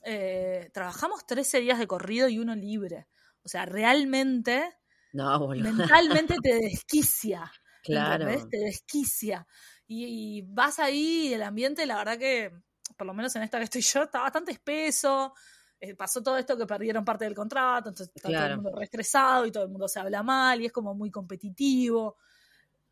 Eh, 0.05 0.69
trabajamos 0.75 1.27
13 1.27 1.61
días 1.61 1.79
de 1.79 1.87
corrido 1.87 2.29
y 2.29 2.39
uno 2.39 2.55
libre. 2.55 3.07
O 3.43 3.49
sea, 3.49 3.65
realmente, 3.65 4.77
mentalmente 5.15 6.37
te 6.43 6.55
desquicia. 6.61 7.51
Claro. 7.83 8.27
Te 8.49 8.59
desquicia. 8.59 9.47
Y, 9.87 10.43
vas 10.43 10.79
ahí 10.79 11.29
y 11.29 11.35
el 11.35 11.43
ambiente, 11.43 11.87
la 11.87 11.97
verdad 11.97 12.19
que, 12.19 12.53
por 12.97 13.07
lo 13.07 13.15
menos 13.15 13.35
en 13.37 13.43
esta 13.43 13.59
que 13.59 13.65
estoy 13.65 13.83
yo, 13.83 14.05
está 14.05 14.21
bastante 14.21 14.53
espeso. 14.53 15.35
Eh, 15.79 15.95
pasó 15.95 16.23
todo 16.23 16.39
esto 16.39 16.57
que 16.57 16.67
perdieron 16.67 17.05
parte 17.05 17.25
del 17.25 17.35
contrato, 17.35 17.91
entonces 17.91 18.11
está 18.15 18.29
todo 18.31 18.47
el 18.47 18.57
mundo 18.57 18.79
reestresado 18.79 19.45
y 19.45 19.53
todo 19.53 19.65
el 19.65 19.71
mundo 19.71 19.87
se 19.87 20.01
habla 20.01 20.23
mal 20.23 20.61
y 20.61 20.67
es 20.67 20.73
como 20.73 20.95
muy 20.95 21.11
competitivo. 21.11 22.17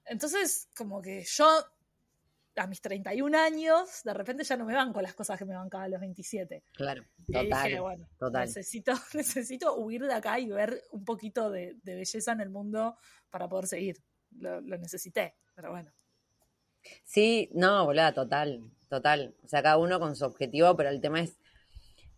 Entonces, 0.05 0.68
como 0.77 1.01
que 1.01 1.25
yo, 1.25 1.47
a 2.57 2.66
mis 2.66 2.80
31 2.80 3.38
años, 3.38 4.03
de 4.05 4.14
repente 4.14 4.44
ya 4.44 4.57
no 4.57 4.64
me 4.64 4.74
van 4.74 4.92
con 4.92 5.03
las 5.03 5.14
cosas 5.14 5.38
que 5.38 5.44
me 5.44 5.55
bancaba 5.55 5.84
a 5.84 5.88
los 5.88 6.00
27. 6.00 6.64
Claro, 6.72 7.05
total. 7.32 7.80
bueno, 7.80 8.09
Necesito, 8.40 8.92
necesito 9.14 9.76
huir 9.76 10.03
de 10.03 10.14
acá 10.14 10.38
y 10.38 10.48
ver 10.48 10.82
un 10.90 11.05
poquito 11.05 11.50
de, 11.50 11.76
belleza 11.82 12.32
en 12.32 12.40
el 12.40 12.50
mundo 12.50 12.96
para 13.30 13.48
poder 13.48 13.66
seguir. 13.66 13.96
Lo, 14.38 14.61
necesité, 14.61 15.36
pero 15.55 15.70
bueno. 15.70 15.90
Sí, 17.05 17.48
no, 17.53 17.84
boluda, 17.84 18.12
total, 18.12 18.61
total. 18.88 19.34
O 19.44 19.48
sea, 19.48 19.62
cada 19.62 19.78
uno 19.78 20.00
con 20.00 20.16
su 20.16 20.24
objetivo, 20.24 20.76
pero 20.76 20.88
el 20.88 21.00
tema 21.00 21.20
es 21.20 21.38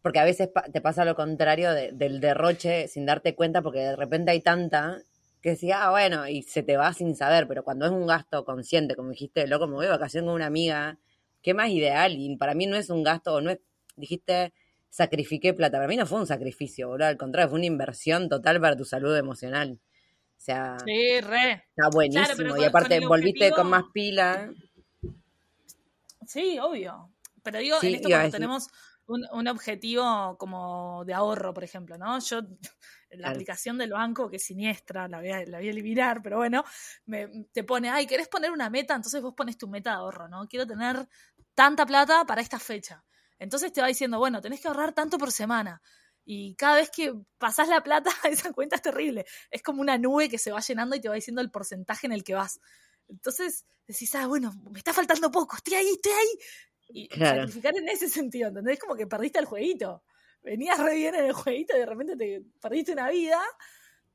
porque 0.01 0.19
a 0.19 0.25
veces 0.25 0.51
te 0.73 0.81
pasa 0.81 1.05
lo 1.05 1.15
contrario 1.15 1.73
del 1.73 2.21
derroche 2.21 2.89
sin 2.89 3.07
darte 3.07 3.35
cuenta 3.35 3.63
porque 3.63 3.81
de 3.81 3.97
repente 3.97 4.33
hay 4.33 4.41
tanta 4.43 5.03
que 5.45 5.51
decía, 5.51 5.85
ah, 5.85 5.91
bueno, 5.91 6.27
y 6.27 6.41
se 6.43 6.63
te 6.63 6.79
va 6.79 6.95
sin 6.95 7.15
saber, 7.15 7.47
pero 7.47 7.65
cuando 7.65 7.85
es 7.85 7.93
un 7.93 8.07
gasto 8.07 8.47
consciente, 8.47 8.97
como 8.97 9.11
dijiste, 9.11 9.47
loco, 9.47 9.67
me 9.67 9.75
voy 9.75 9.85
de 9.85 9.91
vacación 9.91 10.25
con 10.25 10.33
una 10.33 10.47
amiga, 10.47 10.99
qué 11.43 11.53
más 11.53 11.69
ideal, 11.69 12.15
y 12.17 12.35
para 12.37 12.55
mí 12.55 12.65
no 12.65 12.79
es 12.79 12.89
un 12.89 13.03
gasto, 13.03 13.43
no 13.43 13.51
es, 13.51 13.59
dijiste, 13.95 14.55
sacrifiqué 14.89 15.53
plata, 15.53 15.77
para 15.77 15.87
mí 15.87 15.99
no 15.99 16.07
fue 16.07 16.19
un 16.19 16.27
sacrificio, 16.27 16.89
boludo, 16.89 17.09
al 17.09 17.19
contrario, 17.19 17.51
fue 17.51 17.59
una 17.59 17.67
inversión 17.67 18.31
total 18.31 18.59
para 18.59 18.75
tu 18.75 18.87
salud 18.87 19.15
emocional. 19.15 19.79
O 20.35 20.41
sea, 20.41 20.79
sí, 20.83 21.21
re. 21.21 21.63
está 21.77 21.91
buenísimo, 21.93 22.57
y 22.57 22.65
aparte 22.65 23.07
volviste 23.07 23.51
con 23.51 23.69
más 23.69 23.85
pila. 23.93 24.51
Sí, 26.27 26.59
obvio. 26.59 27.11
Pero 27.43 27.59
digo, 27.59 27.77
en 27.83 27.95
esto 27.97 28.09
cuando 28.09 28.31
tenemos 28.31 28.69
un, 29.09 29.27
un, 29.31 29.47
objetivo 29.49 30.39
como 30.39 31.05
de 31.05 31.13
ahorro, 31.13 31.53
por 31.53 31.65
ejemplo, 31.65 31.99
¿no? 31.99 32.19
Yo 32.21 32.41
la 33.17 33.31
aplicación 33.31 33.79
del 33.79 33.93
banco, 33.93 34.29
que 34.29 34.37
es 34.37 34.45
siniestra, 34.45 35.09
la 35.09 35.19
voy 35.19 35.31
a, 35.31 35.45
la 35.47 35.59
voy 35.59 35.69
a 35.69 35.71
eliminar, 35.71 36.23
pero 36.23 36.39
bueno, 36.39 36.65
me, 37.07 37.47
te 37.53 37.65
pone, 37.65 37.91
ay, 37.91 38.07
¿querés 38.07 38.29
poner 38.29 38.51
una 38.51 38.71
meta? 38.71 38.95
Entonces 38.95 39.21
vos 39.23 39.35
pones 39.35 39.57
tu 39.59 39.69
meta 39.69 39.91
de 39.91 39.97
ahorro, 39.97 40.29
¿no? 40.29 40.47
Quiero 40.49 40.67
tener 40.67 41.09
tanta 41.55 41.87
plata 41.87 42.25
para 42.25 42.41
esta 42.41 42.59
fecha. 42.59 43.05
Entonces 43.39 43.73
te 43.73 43.81
va 43.81 43.89
diciendo, 43.89 44.19
bueno, 44.19 44.41
tenés 44.41 44.61
que 44.61 44.69
ahorrar 44.69 44.93
tanto 44.93 45.19
por 45.19 45.33
semana. 45.33 45.83
Y 46.25 46.55
cada 46.55 46.77
vez 46.77 46.91
que 46.91 47.15
pasás 47.39 47.69
la 47.69 47.83
plata, 47.83 48.11
esa 48.31 48.53
cuenta 48.53 48.77
es 48.77 48.83
terrible. 48.83 49.27
Es 49.51 49.63
como 49.63 49.81
una 49.81 49.99
nube 49.99 50.29
que 50.29 50.39
se 50.39 50.53
va 50.53 50.61
llenando 50.61 50.97
y 50.97 51.01
te 51.01 51.09
va 51.09 51.15
diciendo 51.15 51.41
el 51.41 51.51
porcentaje 51.51 52.07
en 52.07 52.13
el 52.13 52.25
que 52.25 52.35
vas. 52.35 52.61
Entonces 53.09 53.67
decís, 53.87 54.15
ah, 54.15 54.27
bueno, 54.27 54.53
me 54.71 54.79
está 54.79 54.93
faltando 54.93 55.31
poco, 55.31 55.57
estoy 55.57 55.75
ahí, 55.75 55.89
estoy 55.89 56.13
ahí. 56.13 56.39
Y 56.89 57.09
sacrificar 57.09 57.77
en 57.77 57.89
ese 57.89 58.09
sentido, 58.09 58.49
¿entendés? 58.49 58.79
Como 58.79 58.95
que 58.95 59.07
perdiste 59.07 59.39
el 59.39 59.47
jueguito 59.47 60.03
venías 60.45 60.79
re 60.79 60.95
bien 60.95 61.15
en 61.15 61.25
el 61.25 61.33
jueguito 61.33 61.75
y 61.75 61.81
de 61.81 61.87
repente 61.87 62.17
te 62.17 62.43
perdiste 62.61 62.93
una 62.93 63.09
vida, 63.09 63.41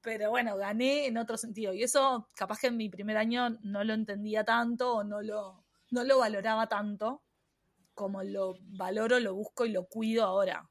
pero 0.01 0.29
bueno, 0.29 0.55
gané 0.55 1.07
en 1.07 1.17
otro 1.17 1.37
sentido. 1.37 1.73
Y 1.73 1.83
eso 1.83 2.29
capaz 2.35 2.59
que 2.59 2.67
en 2.67 2.77
mi 2.77 2.89
primer 2.89 3.17
año 3.17 3.49
no 3.63 3.83
lo 3.83 3.93
entendía 3.93 4.43
tanto 4.45 4.97
o 4.97 5.03
no 5.03 5.21
lo, 5.21 5.65
no 5.91 6.03
lo 6.03 6.19
valoraba 6.19 6.67
tanto 6.69 7.23
como 7.93 8.23
lo 8.23 8.57
valoro, 8.61 9.19
lo 9.19 9.35
busco 9.35 9.65
y 9.65 9.71
lo 9.71 9.87
cuido 9.87 10.23
ahora. 10.23 10.69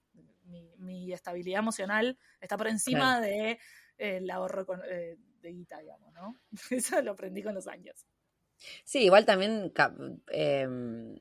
Mi, 0.78 1.12
estabilidad 1.12 1.58
emocional 1.58 2.18
está 2.40 2.56
por 2.56 2.68
encima 2.68 3.20
de 3.20 3.58
eh, 3.98 4.22
ahorro 4.32 4.66
eh, 4.84 5.18
de 5.42 5.50
guita, 5.50 5.78
digamos, 5.78 6.12
¿no? 6.14 6.38
Eso 6.70 7.02
lo 7.02 7.12
aprendí 7.12 7.42
con 7.42 7.54
los 7.54 7.66
años. 7.66 8.06
Sí, 8.84 9.04
igual 9.04 9.26
también 9.26 9.72
em, 10.28 11.18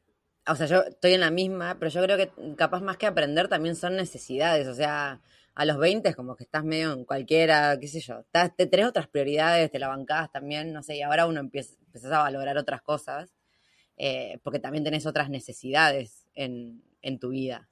o 0.47 0.55
sea, 0.55 0.67
yo 0.67 0.81
estoy 0.83 1.13
en 1.13 1.21
la 1.21 1.31
misma, 1.31 1.77
pero 1.79 1.91
yo 1.91 2.01
creo 2.03 2.17
que 2.17 2.31
capaz 2.55 2.81
más 2.81 2.97
que 2.97 3.05
aprender 3.05 3.47
también 3.47 3.75
son 3.75 3.95
necesidades, 3.95 4.67
o 4.67 4.73
sea, 4.73 5.21
a 5.55 5.65
los 5.65 5.77
20 5.77 6.09
es 6.09 6.15
como 6.15 6.35
que 6.35 6.43
estás 6.43 6.63
medio 6.63 6.93
en 6.93 7.05
cualquiera, 7.05 7.77
qué 7.79 7.87
sé 7.87 7.99
yo, 7.99 8.23
te 8.31 8.67
tenés 8.67 8.87
otras 8.87 9.07
prioridades, 9.07 9.71
te 9.71 9.79
la 9.79 9.87
bancás 9.87 10.31
también, 10.31 10.73
no 10.73 10.83
sé, 10.83 10.97
y 10.97 11.01
ahora 11.01 11.27
uno 11.27 11.39
empieza, 11.39 11.75
a 12.03 12.23
valorar 12.23 12.57
otras 12.57 12.81
cosas, 12.81 13.33
eh, 13.97 14.39
porque 14.43 14.59
también 14.59 14.83
tenés 14.83 15.05
otras 15.05 15.29
necesidades 15.29 16.27
en, 16.35 16.83
en 17.01 17.19
tu 17.19 17.29
vida. 17.29 17.67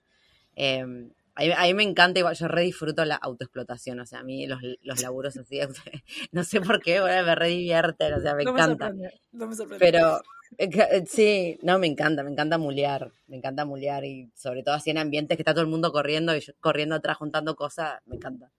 Eh, 0.56 1.10
a 1.36 1.64
mí, 1.64 1.74
me 1.74 1.84
encanta, 1.84 2.20
igual 2.20 2.36
yo 2.36 2.48
re 2.48 2.62
disfruto 2.62 3.04
la 3.04 3.16
autoexplotación, 3.16 4.00
o 4.00 4.06
sea, 4.06 4.20
a 4.20 4.24
mí 4.24 4.48
los, 4.48 4.60
los 4.82 5.02
laburos 5.02 5.36
así, 5.38 5.60
no 6.32 6.44
sé 6.44 6.62
por 6.62 6.82
qué, 6.82 7.02
me 7.02 7.36
re 7.36 7.48
divierten, 7.50 8.14
o 8.14 8.22
sea, 8.22 8.36
me 8.36 8.44
encanta. 8.44 8.92
no 9.32 9.48
me 9.48 9.56
sorprende. 9.56 9.86
Pero 9.86 10.22
eh, 10.58 10.70
eh, 10.72 11.04
sí, 11.08 11.58
no, 11.64 11.80
me 11.80 11.88
encanta, 11.88 12.24
me 12.24 12.32
encanta 12.32 12.58
mulear, 12.58 13.12
me 13.28 13.38
encanta 13.38 13.66
mulear 13.66 14.06
y 14.06 14.32
sobre 14.36 14.64
todo 14.64 14.76
así 14.76 14.92
en 14.92 14.98
ambientes 14.98 15.36
que 15.36 15.42
está 15.42 15.54
todo 15.54 15.64
el 15.64 15.70
mundo 15.70 15.92
corriendo 15.92 16.36
y 16.36 16.44
corriendo 16.60 16.96
atrás 16.96 17.18
juntando 17.18 17.56
cosas, 17.56 18.00
me 18.06 18.16
encanta. 18.16 18.52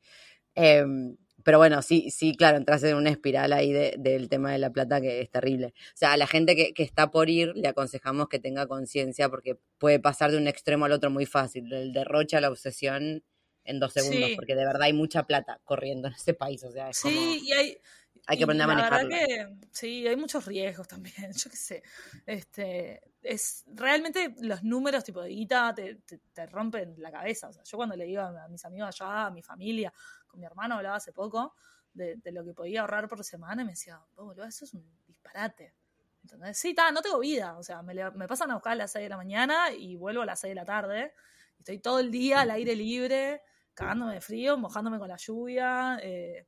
Em, 0.55 1.17
pero 1.47 1.59
bueno, 1.59 1.81
sí, 1.81 2.11
sí, 2.11 2.35
claro, 2.35 2.57
entras 2.57 2.83
en 2.83 2.97
una 2.97 3.09
espiral 3.09 3.53
ahí 3.53 3.73
del 3.73 4.29
tema 4.29 4.51
de 4.51 4.59
la 4.59 4.71
plata 4.71 5.01
que 5.01 5.21
es 5.21 5.31
terrible. 5.31 5.67
O 5.69 5.97
sea, 5.97 6.15
a 6.15 6.17
la 6.17 6.27
gente 6.27 6.57
que, 6.57 6.75
que 6.75 6.83
está 6.83 7.13
por 7.13 7.31
ir 7.31 7.53
le 7.55 7.69
aconsejamos 7.69 8.29
que 8.29 8.41
tenga 8.41 8.67
conciencia 8.67 9.29
porque 9.29 9.57
puede 9.79 10.01
pasar 10.01 10.33
de 10.33 10.39
un 10.39 10.49
extremo 10.49 10.87
al 10.87 10.91
otro 10.91 11.09
muy 11.09 11.25
fácil, 11.25 11.69
del 11.69 11.93
derroche 11.93 12.37
a 12.37 12.41
la 12.41 12.51
obsesión 12.51 13.23
en 13.63 13.79
dos 13.79 13.93
segundos, 13.93 14.31
porque 14.35 14.57
de 14.57 14.65
verdad 14.65 14.83
hay 14.83 14.93
mucha 14.93 15.23
plata 15.23 15.61
corriendo 15.63 16.09
en 16.09 16.15
ese 16.15 16.35
país. 16.35 16.65
O 16.65 16.73
sea, 16.73 16.93
sí, 16.93 17.41
y 17.45 17.53
hay, 17.53 17.79
hay 18.27 18.39
que 18.39 18.43
aprender 18.43 18.65
a 18.65 18.67
manejarlo. 18.67 19.09
La 19.09 19.17
verdad 19.17 19.49
que 19.61 19.69
sí, 19.71 20.05
hay 20.05 20.17
muchos 20.17 20.45
riesgos 20.47 20.89
también, 20.89 21.33
yo 21.33 21.49
qué 21.49 21.57
sé. 21.57 21.83
Este, 22.27 23.03
es, 23.23 23.63
realmente 23.69 24.35
los 24.41 24.65
números 24.65 25.05
tipo 25.05 25.23
de 25.23 25.29
guita 25.29 25.73
te, 25.77 26.01
te, 26.33 26.47
rompen 26.47 26.97
la 26.99 27.13
cabeza. 27.13 27.51
O 27.51 27.53
sea, 27.53 27.63
yo 27.63 27.77
cuando 27.77 27.95
le 27.95 28.05
digo 28.05 28.23
a 28.23 28.49
mis 28.49 28.65
amigos 28.65 29.01
allá, 29.01 29.27
a 29.27 29.31
mi 29.31 29.43
familia, 29.43 29.93
con 30.27 30.41
mi 30.41 30.47
hermano 30.47 30.77
hablaba 30.77 30.97
hace 30.97 31.13
poco 31.13 31.55
de, 31.93 32.21
lo 32.33 32.45
que 32.45 32.53
podía 32.53 32.83
ahorrar 32.83 33.09
por 33.09 33.25
semana 33.25 33.63
y 33.63 33.65
me 33.65 33.73
decía, 33.73 34.01
oh, 34.17 34.25
boludo, 34.27 34.45
eso 34.45 34.65
es 34.65 34.75
un 34.75 34.85
disparate. 35.07 35.75
¿Entendés? 36.23 36.59
Sí, 36.59 36.75
ta, 36.75 36.91
no 36.91 37.03
tengo 37.03 37.19
vida. 37.19 37.57
O 37.57 37.63
sea, 37.63 37.83
me, 37.83 37.95
me 37.95 38.27
pasan 38.29 38.51
a 38.51 38.55
buscar 38.55 38.73
a 38.73 38.77
las 38.77 38.91
6 38.91 39.05
de 39.05 39.09
la 39.09 39.17
mañana 39.17 39.73
y 39.73 39.97
vuelvo 39.97 40.23
a 40.23 40.27
las 40.27 40.41
6 40.41 40.51
de 40.51 40.55
la 40.57 40.65
tarde. 40.65 41.15
Estoy 41.59 41.79
todo 41.79 42.01
el 42.01 42.11
día 42.11 42.41
al 42.41 42.51
aire 42.51 42.75
libre, 42.77 43.43
cagándome 43.75 44.15
de 44.15 44.21
frío, 44.21 44.59
mojándome 44.59 44.99
con 44.99 45.09
la 45.09 45.17
lluvia, 45.17 45.99
eh, 46.03 46.47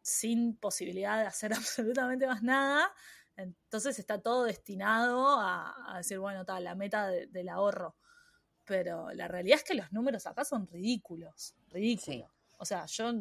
sin 0.00 0.56
posibilidad 0.56 1.18
de 1.18 1.26
hacer 1.26 1.52
absolutamente 1.54 2.26
más 2.26 2.42
nada. 2.42 2.92
Entonces 3.36 3.98
está 3.98 4.20
todo 4.20 4.44
destinado 4.44 5.38
a, 5.38 5.94
a 5.94 5.98
decir, 5.98 6.18
bueno, 6.18 6.44
tal, 6.44 6.64
la 6.64 6.74
meta 6.74 7.08
de- 7.08 7.26
del 7.26 7.48
ahorro. 7.48 7.96
Pero 8.64 9.10
la 9.12 9.28
realidad 9.28 9.58
es 9.58 9.64
que 9.64 9.74
los 9.74 9.92
números 9.92 10.26
acá 10.26 10.44
son 10.44 10.66
ridículos, 10.66 11.54
ridículos. 11.68 12.30
O 12.58 12.64
sea, 12.64 12.86
yo 12.86 13.12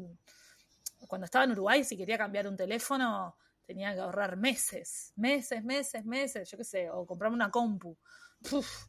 cuando 1.08 1.26
estaba 1.26 1.46
en 1.46 1.52
Uruguay, 1.52 1.84
si 1.84 1.96
quería 1.98 2.18
cambiar 2.18 2.48
un 2.48 2.58
teléfono, 2.58 3.36
tenía 3.66 3.94
que 3.94 4.00
ahorrar 4.00 4.36
meses, 4.38 5.14
meses, 5.16 5.64
meses, 5.64 6.06
meses, 6.06 6.50
yo 6.50 6.58
qué 6.58 6.64
sé, 6.64 6.90
o 6.90 7.06
comprarme 7.06 7.36
una 7.36 7.50
compu. 7.52 7.98
Puf, 8.50 8.88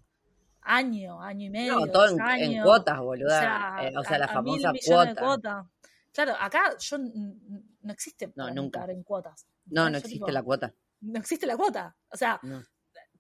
año, 0.63 1.21
año 1.23 1.47
y 1.47 1.51
medio. 1.51 1.77
No, 1.81 1.87
todo 1.93 2.07
en, 2.09 2.63
cuotas, 2.63 2.99
boluda. 2.99 3.83
Eh, 3.83 3.93
O 3.97 4.03
sea, 4.05 4.17
a- 4.17 4.19
la 4.19 4.27
a 4.27 4.43
mil 4.43 4.61
famosa 4.63 5.15
cuota. 5.15 5.71
Claro, 6.13 6.35
acá 6.41 6.77
yo 6.79 6.99
no 6.99 7.93
existe 7.93 8.29
para 8.29 8.53
nunca. 8.53 8.85
en 8.87 9.03
cuotas. 9.03 9.47
No, 9.67 9.89
no 9.91 9.99
existe 9.99 10.15
tipo, 10.15 10.29
la 10.31 10.43
cuota. 10.43 10.75
No 11.01 11.19
existe 11.21 11.47
la 11.47 11.57
cuota. 11.57 11.95
O 12.11 12.17
sea, 12.17 12.41
No. 12.43 12.63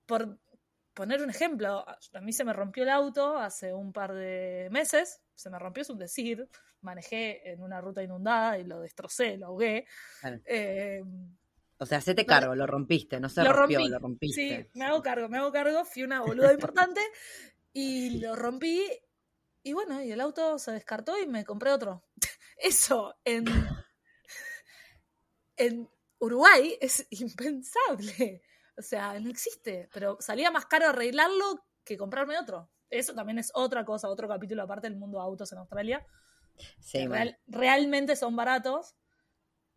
por 0.06 0.38
poner 0.94 1.22
un 1.22 1.30
ejemplo, 1.30 1.84
a 1.86 2.20
mí 2.20 2.32
se 2.32 2.44
me 2.44 2.52
rompió 2.52 2.82
el 2.82 2.88
auto 2.88 3.38
hace 3.38 3.72
un 3.72 3.92
par 3.92 4.14
de 4.14 4.68
meses, 4.72 5.20
se 5.38 5.50
me 5.50 5.58
rompió, 5.58 5.82
es 5.82 5.90
un 5.90 5.98
decir, 5.98 6.48
manejé 6.80 7.52
en 7.52 7.62
una 7.62 7.80
ruta 7.80 8.02
inundada 8.02 8.58
y 8.58 8.64
lo 8.64 8.80
destrocé, 8.80 9.36
lo 9.36 9.46
ahogué. 9.46 9.86
Claro. 10.20 10.40
Eh, 10.44 11.02
O 11.78 11.86
sea, 11.86 11.98
hacete 11.98 12.26
cargo, 12.26 12.56
lo 12.56 12.66
rompiste, 12.66 13.20
no 13.20 13.28
se 13.28 13.44
lo 13.44 13.52
rompió, 13.52 13.78
rompí. 13.78 13.90
lo 13.92 13.98
rompiste. 14.00 14.62
Sí, 14.64 14.78
me 14.78 14.84
hago 14.84 15.00
cargo, 15.00 15.28
me 15.28 15.38
hago 15.38 15.52
cargo, 15.52 15.84
fui 15.84 16.02
una 16.02 16.22
boluda 16.22 16.52
importante 16.52 17.00
y 17.72 18.10
lo 18.20 18.34
rompí 18.34 18.82
y 19.62 19.72
bueno, 19.72 20.02
y 20.02 20.10
el 20.10 20.20
auto 20.20 20.58
se 20.58 20.72
descartó 20.72 21.16
y 21.18 21.26
me 21.26 21.44
compré 21.44 21.72
otro. 21.72 22.04
Eso 22.56 23.14
en, 23.24 23.44
en 25.56 25.88
Uruguay 26.18 26.76
es 26.80 27.06
impensable. 27.10 28.42
O 28.76 28.82
sea, 28.82 29.18
no 29.20 29.30
existe, 29.30 29.88
pero 29.92 30.16
salía 30.20 30.50
más 30.50 30.66
caro 30.66 30.88
arreglarlo 30.88 31.64
que 31.84 31.96
comprarme 31.96 32.38
otro. 32.38 32.70
Eso 32.90 33.14
también 33.14 33.38
es 33.38 33.50
otra 33.54 33.84
cosa, 33.84 34.08
otro 34.08 34.28
capítulo 34.28 34.62
aparte 34.62 34.88
del 34.88 34.98
mundo 34.98 35.18
de 35.18 35.24
autos 35.24 35.52
en 35.52 35.58
Australia. 35.58 36.06
Sí, 36.80 36.98
que 37.00 37.08
mal. 37.08 37.18
real- 37.18 37.38
realmente 37.46 38.16
son 38.16 38.34
baratos. 38.36 38.96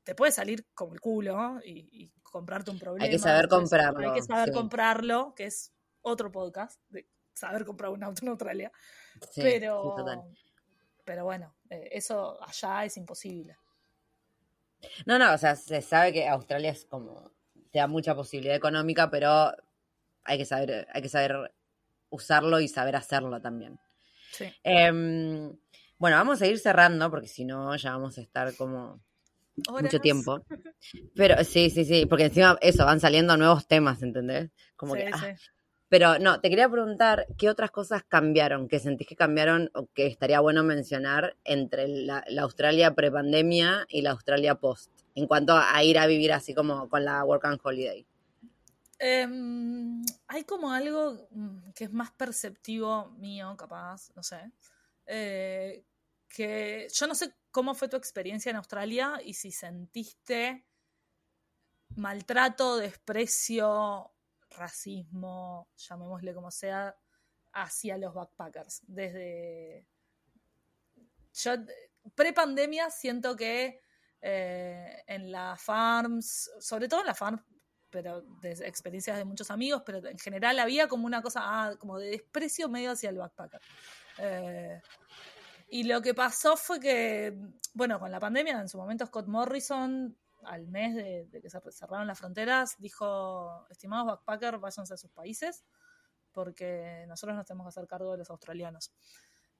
Te 0.03 0.15
puede 0.15 0.31
salir 0.31 0.65
como 0.73 0.93
el 0.93 0.99
culo 1.01 1.35
¿no? 1.37 1.59
y, 1.63 1.87
y 1.91 2.09
comprarte 2.21 2.71
un 2.71 2.79
problema. 2.79 3.05
Hay 3.05 3.11
que 3.11 3.19
saber 3.19 3.47
comprarlo, 3.47 4.07
Hay 4.09 4.19
que 4.19 4.25
saber 4.25 4.47
sí. 4.49 4.53
comprarlo, 4.53 5.33
que 5.35 5.45
es 5.45 5.73
otro 6.01 6.31
podcast 6.31 6.81
de 6.89 7.07
saber 7.33 7.65
comprar 7.65 7.91
un 7.91 8.03
auto 8.03 8.23
en 8.23 8.29
Australia. 8.29 8.71
Sí, 9.31 9.41
pero, 9.41 9.93
total. 9.95 10.21
pero 11.05 11.23
bueno, 11.25 11.53
eh, 11.69 11.89
eso 11.91 12.41
allá 12.43 12.85
es 12.85 12.97
imposible. 12.97 13.57
No, 15.05 15.19
no, 15.19 15.33
o 15.33 15.37
sea, 15.37 15.55
se 15.55 15.81
sabe 15.81 16.11
que 16.13 16.27
Australia 16.27 16.71
es 16.71 16.85
como, 16.85 17.31
te 17.69 17.77
da 17.77 17.85
mucha 17.87 18.15
posibilidad 18.15 18.55
económica, 18.55 19.11
pero 19.11 19.53
hay 20.23 20.37
que 20.39 20.45
saber, 20.45 20.87
hay 20.91 21.01
que 21.03 21.09
saber 21.09 21.53
usarlo 22.11 22.59
y 22.59 22.67
saber 22.67 22.95
hacerlo 22.95 23.41
también. 23.41 23.79
Sí. 24.31 24.45
Em, 24.63 25.51
bueno, 25.97 26.17
vamos 26.17 26.41
a 26.41 26.47
ir 26.47 26.59
cerrando, 26.59 27.09
porque 27.09 27.27
si 27.27 27.43
no 27.45 27.75
ya 27.75 27.91
vamos 27.93 28.17
a 28.17 28.21
estar 28.21 28.55
como 28.55 29.01
Horas. 29.67 29.83
mucho 29.83 29.99
tiempo. 29.99 30.45
Pero 31.15 31.43
sí, 31.43 31.69
sí, 31.69 31.85
sí, 31.85 32.05
porque 32.05 32.25
encima 32.25 32.57
eso, 32.61 32.85
van 32.85 32.99
saliendo 32.99 33.35
nuevos 33.37 33.67
temas, 33.67 34.01
¿entendés? 34.03 34.49
Como 34.75 34.95
Sí, 34.95 35.01
que, 35.01 35.09
ah. 35.13 35.35
Pero 35.89 36.19
no, 36.19 36.39
te 36.39 36.49
quería 36.49 36.69
preguntar, 36.69 37.27
¿qué 37.37 37.49
otras 37.49 37.69
cosas 37.69 38.03
cambiaron? 38.07 38.69
que 38.69 38.79
sentís 38.79 39.07
que 39.07 39.17
cambiaron 39.17 39.69
o 39.73 39.87
que 39.93 40.07
estaría 40.07 40.39
bueno 40.39 40.63
mencionar 40.63 41.35
entre 41.43 41.87
la, 41.89 42.23
la 42.29 42.43
Australia 42.43 42.95
pre-pandemia 42.95 43.85
y 43.89 44.01
la 44.01 44.11
Australia 44.11 44.55
post? 44.55 44.89
En 45.15 45.27
cuanto 45.27 45.57
a 45.57 45.83
ir 45.83 45.99
a 45.99 46.07
vivir 46.07 46.31
así 46.31 46.53
como 46.53 46.87
con 46.87 47.03
la 47.03 47.23
Work 47.25 47.43
and 47.45 47.59
Holiday. 47.61 48.05
Em, 49.03 50.03
hay 50.27 50.43
como 50.43 50.71
algo 50.71 51.27
mm, 51.31 51.71
que 51.73 51.85
es 51.85 51.91
más 51.91 52.11
perceptivo 52.11 53.09
mío, 53.17 53.55
capaz, 53.57 54.11
no 54.15 54.21
sé. 54.21 54.51
eh, 55.07 55.83
que 56.29 56.87
yo 56.93 57.07
no 57.07 57.15
sé 57.15 57.33
cómo 57.49 57.73
fue 57.73 57.89
tu 57.89 57.97
experiencia 57.97 58.51
en 58.51 58.57
Australia 58.57 59.19
y 59.23 59.33
si 59.33 59.51
sentiste 59.51 60.67
maltrato, 61.95 62.77
desprecio, 62.77 64.13
racismo, 64.51 65.69
llamémosle 65.75 66.33
como 66.35 66.51
sea, 66.51 66.95
hacia 67.53 67.97
los 67.97 68.13
backpackers. 68.13 68.81
Desde. 68.87 69.87
Yo, 71.33 71.53
pre-pandemia, 72.13 72.91
siento 72.91 73.35
que 73.35 73.81
eh, 74.21 75.03
en 75.07 75.31
las 75.31 75.59
farms, 75.61 76.51
sobre 76.59 76.87
todo 76.87 77.01
en 77.01 77.07
las 77.07 77.17
farms, 77.17 77.41
pero 77.91 78.21
de 78.41 78.51
experiencias 78.65 79.17
de 79.17 79.25
muchos 79.25 79.51
amigos, 79.51 79.83
pero 79.85 80.07
en 80.07 80.17
general 80.17 80.59
había 80.59 80.87
como 80.87 81.05
una 81.05 81.21
cosa 81.21 81.41
ah, 81.43 81.75
como 81.77 81.99
de 81.99 82.11
desprecio 82.11 82.69
medio 82.69 82.91
hacia 82.91 83.09
el 83.09 83.17
backpacker. 83.17 83.61
Eh, 84.17 84.81
y 85.69 85.83
lo 85.83 86.01
que 86.01 86.13
pasó 86.13 86.57
fue 86.57 86.79
que, 86.79 87.37
bueno, 87.73 87.99
con 87.99 88.11
la 88.11 88.19
pandemia, 88.19 88.59
en 88.59 88.69
su 88.69 88.77
momento 88.77 89.05
Scott 89.05 89.27
Morrison, 89.27 90.17
al 90.43 90.67
mes 90.67 90.95
de, 90.95 91.27
de 91.27 91.41
que 91.41 91.49
se 91.49 91.59
cerraron 91.71 92.07
las 92.07 92.17
fronteras, 92.17 92.75
dijo, 92.79 93.67
estimados 93.69 94.07
backpackers, 94.07 94.59
váyanse 94.59 94.93
a 94.93 94.97
sus 94.97 95.11
países, 95.11 95.63
porque 96.31 97.05
nosotros 97.07 97.35
nos 97.35 97.45
tenemos 97.45 97.65
que 97.65 97.69
hacer 97.69 97.87
cargo 97.87 98.11
de 98.13 98.19
los 98.19 98.29
australianos. 98.29 98.91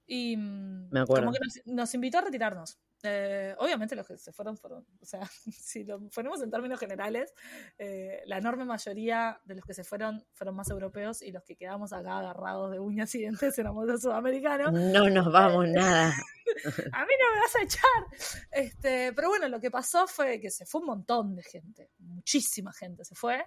Y 0.06 0.36
Me 0.36 1.00
acuerdo. 1.00 1.26
como 1.26 1.32
que 1.32 1.40
nos, 1.44 1.60
nos 1.66 1.94
invitó 1.94 2.18
a 2.18 2.22
retirarnos. 2.22 2.78
Eh, 3.04 3.52
obviamente 3.58 3.96
los 3.96 4.06
que 4.06 4.16
se 4.16 4.32
fueron 4.32 4.56
fueron, 4.56 4.86
o 5.00 5.04
sea, 5.04 5.20
si 5.52 5.82
lo 5.82 6.08
ponemos 6.10 6.40
en 6.40 6.50
términos 6.50 6.78
generales, 6.78 7.34
eh, 7.78 8.22
la 8.26 8.38
enorme 8.38 8.64
mayoría 8.64 9.40
de 9.44 9.56
los 9.56 9.64
que 9.64 9.74
se 9.74 9.82
fueron 9.82 10.24
fueron 10.34 10.54
más 10.54 10.70
europeos 10.70 11.20
y 11.20 11.32
los 11.32 11.42
que 11.42 11.56
quedamos 11.56 11.92
acá 11.92 12.18
agarrados 12.18 12.70
de 12.70 12.78
uñas 12.78 13.12
y 13.16 13.18
dientes 13.18 13.58
éramos 13.58 13.86
los 13.86 14.02
sudamericanos. 14.02 14.72
No 14.72 15.10
nos 15.10 15.32
vamos 15.32 15.68
nada. 15.68 16.14
A 16.92 17.04
mí 17.04 17.12
no 17.18 17.34
me 17.34 17.40
vas 17.40 17.56
a 17.56 17.62
echar. 17.62 18.40
Este, 18.52 19.12
pero 19.14 19.30
bueno, 19.30 19.48
lo 19.48 19.60
que 19.60 19.70
pasó 19.70 20.06
fue 20.06 20.38
que 20.38 20.50
se 20.50 20.66
fue 20.66 20.80
un 20.82 20.88
montón 20.88 21.34
de 21.34 21.42
gente, 21.42 21.90
muchísima 21.98 22.72
gente 22.72 23.04
se 23.04 23.14
fue. 23.14 23.44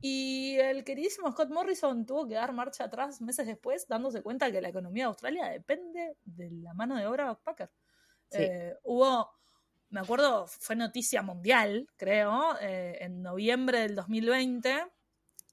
Y 0.00 0.56
el 0.58 0.82
queridísimo 0.84 1.30
Scott 1.30 1.50
Morrison 1.50 2.06
tuvo 2.06 2.26
que 2.26 2.34
dar 2.34 2.52
marcha 2.52 2.84
atrás 2.84 3.20
meses 3.20 3.46
después, 3.46 3.86
dándose 3.86 4.22
cuenta 4.22 4.50
que 4.50 4.60
la 4.60 4.70
economía 4.70 5.04
de 5.04 5.08
Australia 5.08 5.48
depende 5.48 6.16
de 6.24 6.50
la 6.50 6.72
mano 6.74 6.96
de 6.96 7.06
obra 7.06 7.26
backpacker. 7.26 7.70
Sí. 8.30 8.38
Eh, 8.42 8.76
hubo, 8.84 9.30
me 9.90 10.00
acuerdo, 10.00 10.46
fue 10.46 10.76
noticia 10.76 11.20
mundial, 11.22 11.86
creo, 11.96 12.56
eh, 12.60 12.98
en 13.00 13.22
noviembre 13.22 13.80
del 13.80 13.94
2020, 13.94 14.82
o 14.82 14.88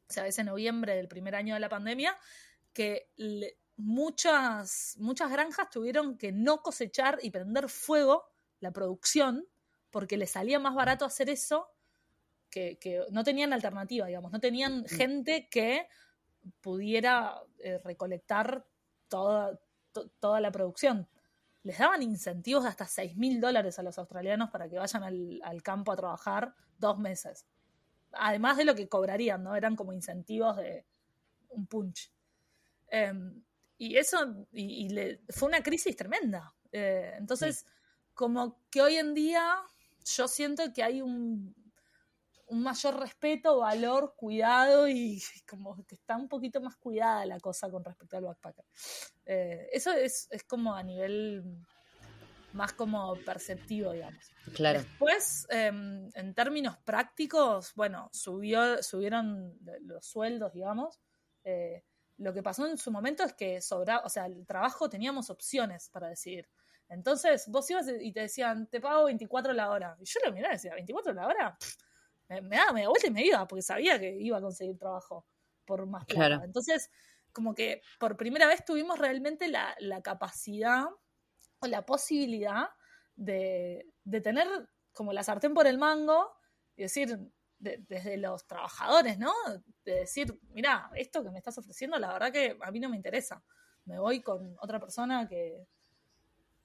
sea, 0.07 0.27
ese 0.27 0.43
noviembre 0.43 0.95
del 0.95 1.07
primer 1.09 1.35
año 1.35 1.53
de 1.55 1.59
la 1.59 1.69
pandemia, 1.69 2.15
que 2.71 3.09
le- 3.17 3.57
muchas, 3.75 4.95
muchas 4.99 5.29
granjas 5.31 5.69
tuvieron 5.69 6.17
que 6.17 6.31
no 6.31 6.61
cosechar 6.61 7.19
y 7.21 7.31
prender 7.31 7.67
fuego 7.69 8.25
la 8.59 8.71
producción 8.71 9.45
porque 9.91 10.17
les 10.17 10.31
salía 10.31 10.59
más 10.59 10.73
barato 10.73 11.05
hacer 11.05 11.29
eso 11.29 11.69
que, 12.57 12.77
que 12.79 13.05
no 13.11 13.23
tenían 13.23 13.53
alternativa, 13.53 14.07
digamos, 14.07 14.31
no 14.31 14.39
tenían 14.39 14.85
gente 14.85 15.47
que 15.49 15.87
pudiera 16.61 17.39
eh, 17.59 17.79
recolectar 17.83 18.65
toda, 19.07 19.59
to- 19.91 20.09
toda 20.19 20.39
la 20.41 20.51
producción. 20.51 21.07
Les 21.63 21.77
daban 21.77 22.01
incentivos 22.01 22.63
de 22.63 22.69
hasta 22.69 22.85
6 22.87 23.15
mil 23.17 23.39
dólares 23.41 23.77
a 23.79 23.83
los 23.83 23.97
australianos 23.99 24.49
para 24.49 24.67
que 24.69 24.77
vayan 24.77 25.03
al, 25.03 25.39
al 25.43 25.61
campo 25.61 25.91
a 25.91 25.95
trabajar 25.97 26.55
dos 26.79 26.97
meses. 26.97 27.45
Además 28.13 28.57
de 28.57 28.65
lo 28.65 28.73
que 28.75 28.87
cobrarían, 28.87 29.43
¿no? 29.43 29.55
Eran 29.55 29.75
como 29.75 29.93
incentivos 29.93 30.55
de 30.57 30.85
un 31.49 31.67
punch. 31.67 32.11
Em, 32.89 33.43
y 33.77 33.97
eso 33.97 34.47
y, 34.51 34.85
y 34.85 34.89
le- 34.89 35.21
fue 35.29 35.47
una 35.49 35.61
crisis 35.61 35.95
tremenda. 35.95 36.53
Eh, 36.71 37.13
entonces, 37.17 37.65
como 38.13 38.59
que 38.71 38.81
hoy 38.81 38.95
en 38.95 39.13
día 39.13 39.57
yo 40.05 40.27
siento 40.27 40.71
que 40.73 40.83
hay 40.83 41.01
un, 41.01 41.53
un 42.47 42.63
mayor 42.63 42.99
respeto, 42.99 43.59
valor, 43.59 44.13
cuidado 44.15 44.87
y 44.87 45.21
como 45.49 45.75
que 45.85 45.95
está 45.95 46.15
un 46.15 46.27
poquito 46.27 46.61
más 46.61 46.75
cuidada 46.77 47.25
la 47.25 47.39
cosa 47.39 47.69
con 47.69 47.83
respecto 47.83 48.17
al 48.17 48.23
backpacker. 48.23 48.65
Eh, 49.25 49.69
eso 49.71 49.91
es, 49.91 50.27
es 50.31 50.43
como 50.43 50.73
a 50.73 50.83
nivel 50.83 51.43
más 52.53 52.73
como 52.73 53.15
perceptivo, 53.17 53.91
digamos. 53.91 54.31
Claro. 54.53 54.79
Después, 54.79 55.45
eh, 55.49 55.67
en 55.67 56.33
términos 56.33 56.77
prácticos, 56.77 57.73
bueno, 57.75 58.09
subió, 58.11 58.81
subieron 58.81 59.57
los 59.81 60.05
sueldos, 60.05 60.53
digamos. 60.53 60.99
Eh, 61.43 61.83
lo 62.17 62.33
que 62.33 62.41
pasó 62.41 62.65
en 62.65 62.77
su 62.77 62.91
momento 62.91 63.23
es 63.23 63.33
que 63.33 63.61
sobra, 63.61 63.99
o 63.99 64.09
sea, 64.09 64.25
el 64.25 64.45
trabajo 64.45 64.89
teníamos 64.89 65.29
opciones 65.29 65.89
para 65.89 66.07
decidir. 66.07 66.49
Entonces, 66.89 67.47
vos 67.47 67.69
ibas 67.69 67.87
y 67.99 68.11
te 68.11 68.21
decían, 68.21 68.67
te 68.67 68.79
pago 68.79 69.05
24 69.05 69.53
la 69.53 69.69
hora. 69.69 69.95
Y 69.99 70.05
yo 70.05 70.19
lo 70.25 70.31
miraba 70.31 70.53
y 70.53 70.57
decía, 70.57 70.75
¿24 70.75 71.13
la 71.13 71.27
hora? 71.27 71.57
Pff, 71.59 71.75
me, 72.29 72.41
daba 72.41 72.73
media 72.73 72.89
vuelta 72.89 73.07
y 73.07 73.11
me 73.11 73.25
iba, 73.25 73.47
porque 73.47 73.61
sabía 73.61 73.99
que 73.99 74.15
iba 74.19 74.37
a 74.37 74.41
conseguir 74.41 74.77
trabajo 74.77 75.25
por 75.65 75.85
más 75.85 76.05
plata. 76.05 76.41
Entonces, 76.43 76.89
como 77.31 77.53
que 77.53 77.81
por 77.99 78.17
primera 78.17 78.47
vez 78.47 78.65
tuvimos 78.65 78.97
realmente 78.97 79.47
la, 79.47 79.75
capacidad 80.03 80.85
o 81.59 81.67
la 81.67 81.85
posibilidad 81.85 82.69
de, 83.15 83.85
tener 84.23 84.47
como 84.93 85.13
la 85.13 85.23
sartén 85.23 85.53
por 85.53 85.67
el 85.67 85.77
mango 85.77 86.33
y 86.75 86.83
decir, 86.83 87.19
desde 87.59 88.17
los 88.17 88.45
trabajadores, 88.45 89.17
¿no? 89.17 89.31
De 89.83 89.95
decir, 89.99 90.39
mira, 90.49 90.89
esto 90.95 91.23
que 91.23 91.31
me 91.31 91.37
estás 91.37 91.57
ofreciendo, 91.57 91.97
la 91.97 92.13
verdad 92.13 92.31
que 92.31 92.57
a 92.61 92.71
mí 92.71 92.79
no 92.79 92.89
me 92.89 92.95
interesa. 92.95 93.43
Me 93.85 93.99
voy 93.99 94.21
con 94.21 94.55
otra 94.59 94.79
persona 94.79 95.27
que, 95.27 95.67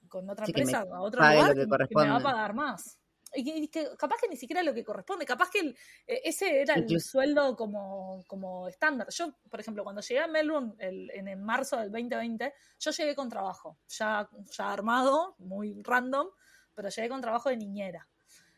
con 0.07 0.29
otra 0.29 0.45
empresa, 0.45 0.85
a 0.91 1.01
otro 1.01 1.21
lugar, 1.21 1.53
que, 1.55 1.95
me 1.95 2.09
va 2.09 2.17
a 2.17 2.19
pagar 2.19 2.53
más. 2.53 2.99
Y 3.35 3.67
que, 3.67 3.89
capaz 3.97 4.17
que 4.21 4.27
ni 4.27 4.35
siquiera 4.35 4.61
lo 4.61 4.73
que 4.73 4.83
corresponde, 4.83 5.25
capaz 5.25 5.49
que 5.49 5.75
e, 6.05 6.21
ese 6.23 6.61
era 6.61 6.75
el 6.75 7.01
sueldo 7.01 7.55
como, 7.55 8.23
como 8.27 8.67
estándar. 8.67 9.07
Yo, 9.09 9.33
por 9.49 9.59
ejemplo, 9.59 9.83
cuando 9.83 10.01
llegué 10.01 10.19
a 10.19 10.27
Melbourne 10.27 10.75
en, 10.79 11.27
en 11.27 11.43
marzo 11.43 11.77
del 11.77 11.91
2020, 11.91 12.53
yo 12.79 12.91
llegué 12.91 13.15
con 13.15 13.29
trabajo, 13.29 13.77
ya, 13.89 14.29
ya 14.55 14.71
armado, 14.71 15.35
muy 15.39 15.81
random, 15.83 16.27
pero 16.73 16.89
llegué 16.89 17.09
con 17.09 17.21
trabajo 17.21 17.49
de 17.49 17.57
niñera. 17.57 18.07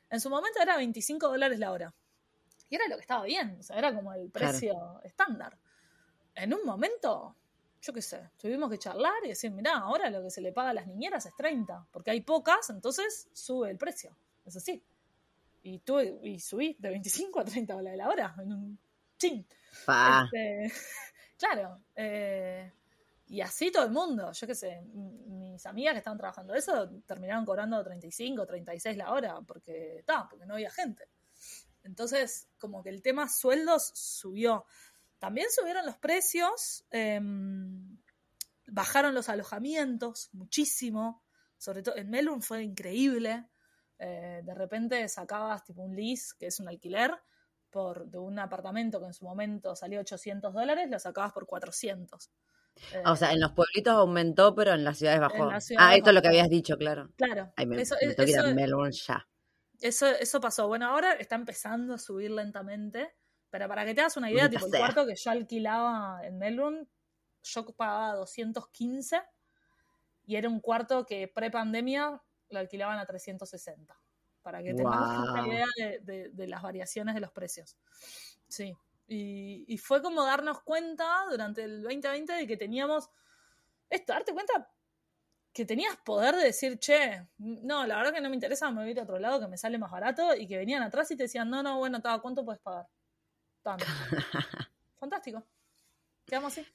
En 0.09 0.19
su 0.19 0.30
momento 0.30 0.61
era 0.61 0.78
25 0.78 1.28
dólares 1.28 1.59
la 1.59 1.71
hora. 1.71 1.93
Y 2.69 2.76
era 2.76 2.88
lo 2.88 2.95
que 2.95 3.01
estaba 3.01 3.23
bien, 3.23 3.57
o 3.59 3.63
sea, 3.63 3.78
era 3.78 3.93
como 3.93 4.13
el 4.13 4.30
precio 4.30 4.99
estándar. 5.03 5.57
En 6.34 6.53
un 6.53 6.65
momento, 6.65 7.36
yo 7.82 7.93
qué 7.93 8.01
sé, 8.01 8.30
tuvimos 8.38 8.69
que 8.69 8.80
charlar 8.80 9.23
y 9.23 9.30
decir, 9.30 9.51
mirá, 9.51 9.78
ahora 9.78 10.09
lo 10.09 10.23
que 10.23 10.32
se 10.32 10.41
le 10.41 10.51
paga 10.51 10.71
a 10.71 10.73
las 10.73 10.88
niñeras 10.88 11.26
es 11.26 11.36
30, 11.36 11.88
porque 11.91 12.11
hay 12.11 12.21
pocas, 12.21 12.69
entonces 12.69 13.30
sube 13.34 13.69
el 13.69 13.78
precio. 13.78 14.17
Es 14.46 14.56
así. 14.56 14.84
Y 15.64 15.80
tuve, 15.80 16.20
y 16.24 16.39
subí 16.39 16.76
de 16.80 16.89
25 16.89 17.39
a 17.39 17.46
30 17.46 17.74
dólares 17.74 17.98
la 17.98 18.10
hora, 18.10 18.36
en 18.39 18.54
un 18.54 18.80
chin. 19.18 19.46
Este, 19.72 20.72
claro. 21.38 21.84
Eh, 21.96 22.72
y 23.28 23.41
así 23.41 23.72
todo 23.72 23.86
el 23.86 23.91
mundo, 23.91 24.32
yo 24.32 24.48
qué 24.48 24.54
sé, 24.54 24.82
mis 24.84 25.66
amigas 25.66 25.93
que 25.93 25.98
estaban 26.00 26.18
trabajando 26.18 26.54
eso 26.54 26.89
terminaron 27.08 27.43
cobrando 27.43 27.84
35, 27.84 28.46
36 28.46 28.98
la 28.98 29.12
hora, 29.12 29.41
porque, 29.41 30.04
porque 30.30 30.46
no 30.46 30.54
había 30.54 30.70
gente. 30.70 31.10
Entonces, 31.84 32.48
como 32.60 32.84
que 32.84 32.89
el 32.89 33.02
tema 33.02 33.28
sueldos 33.28 33.91
subió. 33.96 34.66
También 35.18 35.48
subieron 35.50 35.86
los 35.86 35.98
precios, 35.98 36.86
em, 36.91 37.98
bajaron 38.68 39.16
los 39.16 39.30
alojamientos 39.30 40.30
muchísimo, 40.34 41.24
sobre 41.58 41.82
todo 41.82 41.96
en 41.96 42.10
Melbourne 42.10 42.43
fue 42.43 42.64
increíble. 42.64 43.48
Eh, 44.00 44.41
de 44.43 44.54
repente 44.54 45.08
sacabas 45.08 45.64
tipo 45.64 45.82
un 45.82 45.96
lease, 45.96 46.34
que 46.38 46.48
es 46.48 46.60
un 46.60 46.68
alquiler, 46.68 47.12
por, 47.70 48.06
de 48.08 48.18
un 48.18 48.39
apartamento 48.39 49.00
que 49.00 49.08
en 49.08 49.14
su 49.14 49.26
momento 49.26 49.76
salió 49.76 50.00
800 50.00 50.54
dólares, 50.54 50.88
lo 50.89 51.00
sacabas 51.00 51.34
por 51.34 51.46
400. 51.46 52.32
o 53.06 53.16
sea, 53.16 53.32
en 53.32 53.39
los 53.39 53.52
pueblitos 53.52 53.93
aumentó, 53.93 54.54
pero 54.56 54.74
en 54.74 54.84
las 54.84 54.98
ciudades 54.98 55.20
bajó. 55.20 55.50
ah, 55.78 55.96
esto 55.96 56.10
es 56.10 56.14
lo 56.14 56.22
que 56.22 56.28
habías 56.28 56.50
dicho, 56.50 56.78
claro. 56.78 57.10
Claro. 57.16 57.54
me, 57.66 57.82
eso, 57.82 57.96
a 57.96 58.54
Melbourne 58.54 58.91
ya. 58.91 59.28
Eso, 59.82 60.08
eso 60.08 60.39
pasó. 60.39 60.68
Bueno, 60.68 60.88
ahora 60.88 61.14
está 61.14 61.36
empezando 61.36 61.93
a 61.93 61.98
subir 61.98 62.32
lentamente. 62.32 63.14
Pero 63.50 63.70
para 63.70 63.86
que 63.86 63.93
te 63.93 64.02
hagas 64.02 64.18
una 64.18 64.30
idea, 64.30 64.50
tipo, 64.50 64.66
el 64.66 64.72
cuarto 64.72 65.06
que 65.06 65.16
yo 65.16 65.32
alquilaba 65.32 66.20
en 66.24 66.38
Melbourne, 66.38 66.88
yo 67.43 67.66
pagaba 67.78 68.16
215 68.16 69.22
y 70.26 70.36
era 70.36 70.50
un 70.50 70.60
cuarto 70.60 71.06
que 71.06 71.28
pre-pandemia 71.28 72.22
lo 72.50 72.60
alquilaban 72.60 73.00
a 73.00 73.06
360. 73.06 73.98
Para 74.41 74.62
que 74.62 74.74
tengas 74.74 75.30
una 75.30 75.48
idea 75.48 75.68
de, 76.02 76.48
las 76.48 76.62
variaciones 76.62 77.16
de 77.16 77.22
los 77.22 77.32
precios. 77.32 77.78
Sí. 78.48 78.76
Y, 79.08 79.66
y, 79.68 79.78
fue 79.78 80.02
como 80.02 80.24
darnos 80.24 80.62
cuenta 80.62 81.26
durante 81.30 81.64
el 81.64 81.82
2020 81.84 82.34
de 82.34 82.48
que 82.48 82.58
teníamos 82.58 83.10
esto, 83.89 84.14
darte 84.14 84.34
cuenta 84.34 84.70
que 85.54 85.66
tenías 85.66 85.96
poder 85.98 86.36
de 86.36 86.43
decir, 86.43 86.78
che, 86.80 87.28
no, 87.38 87.86
la 87.88 87.98
verdad 87.98 88.14
que 88.14 88.22
no 88.22 88.30
me 88.30 88.36
interesa, 88.36 88.70
me 88.72 88.82
voy 88.82 88.89
a 88.89 88.91
ir 88.91 89.00
a 89.00 89.04
otro 89.04 89.20
lado 89.20 89.39
que 89.39 89.48
me 89.48 89.58
sale 89.58 89.78
más 89.78 89.89
barato, 89.89 90.36
y 90.36 90.48
que 90.48 90.58
venían 90.58 90.84
atrás 90.84 91.10
y 91.12 91.16
te 91.16 91.24
decían, 91.24 91.50
no, 91.50 91.64
no, 91.64 91.78
bueno, 91.78 92.02
¿cuánto 92.22 92.43
puedes 92.43 92.62
pagar? 92.62 92.88
Tanto. 93.62 93.86
Fantástico. 95.00 95.46
Quedamos 96.26 96.52
así. 96.52 96.68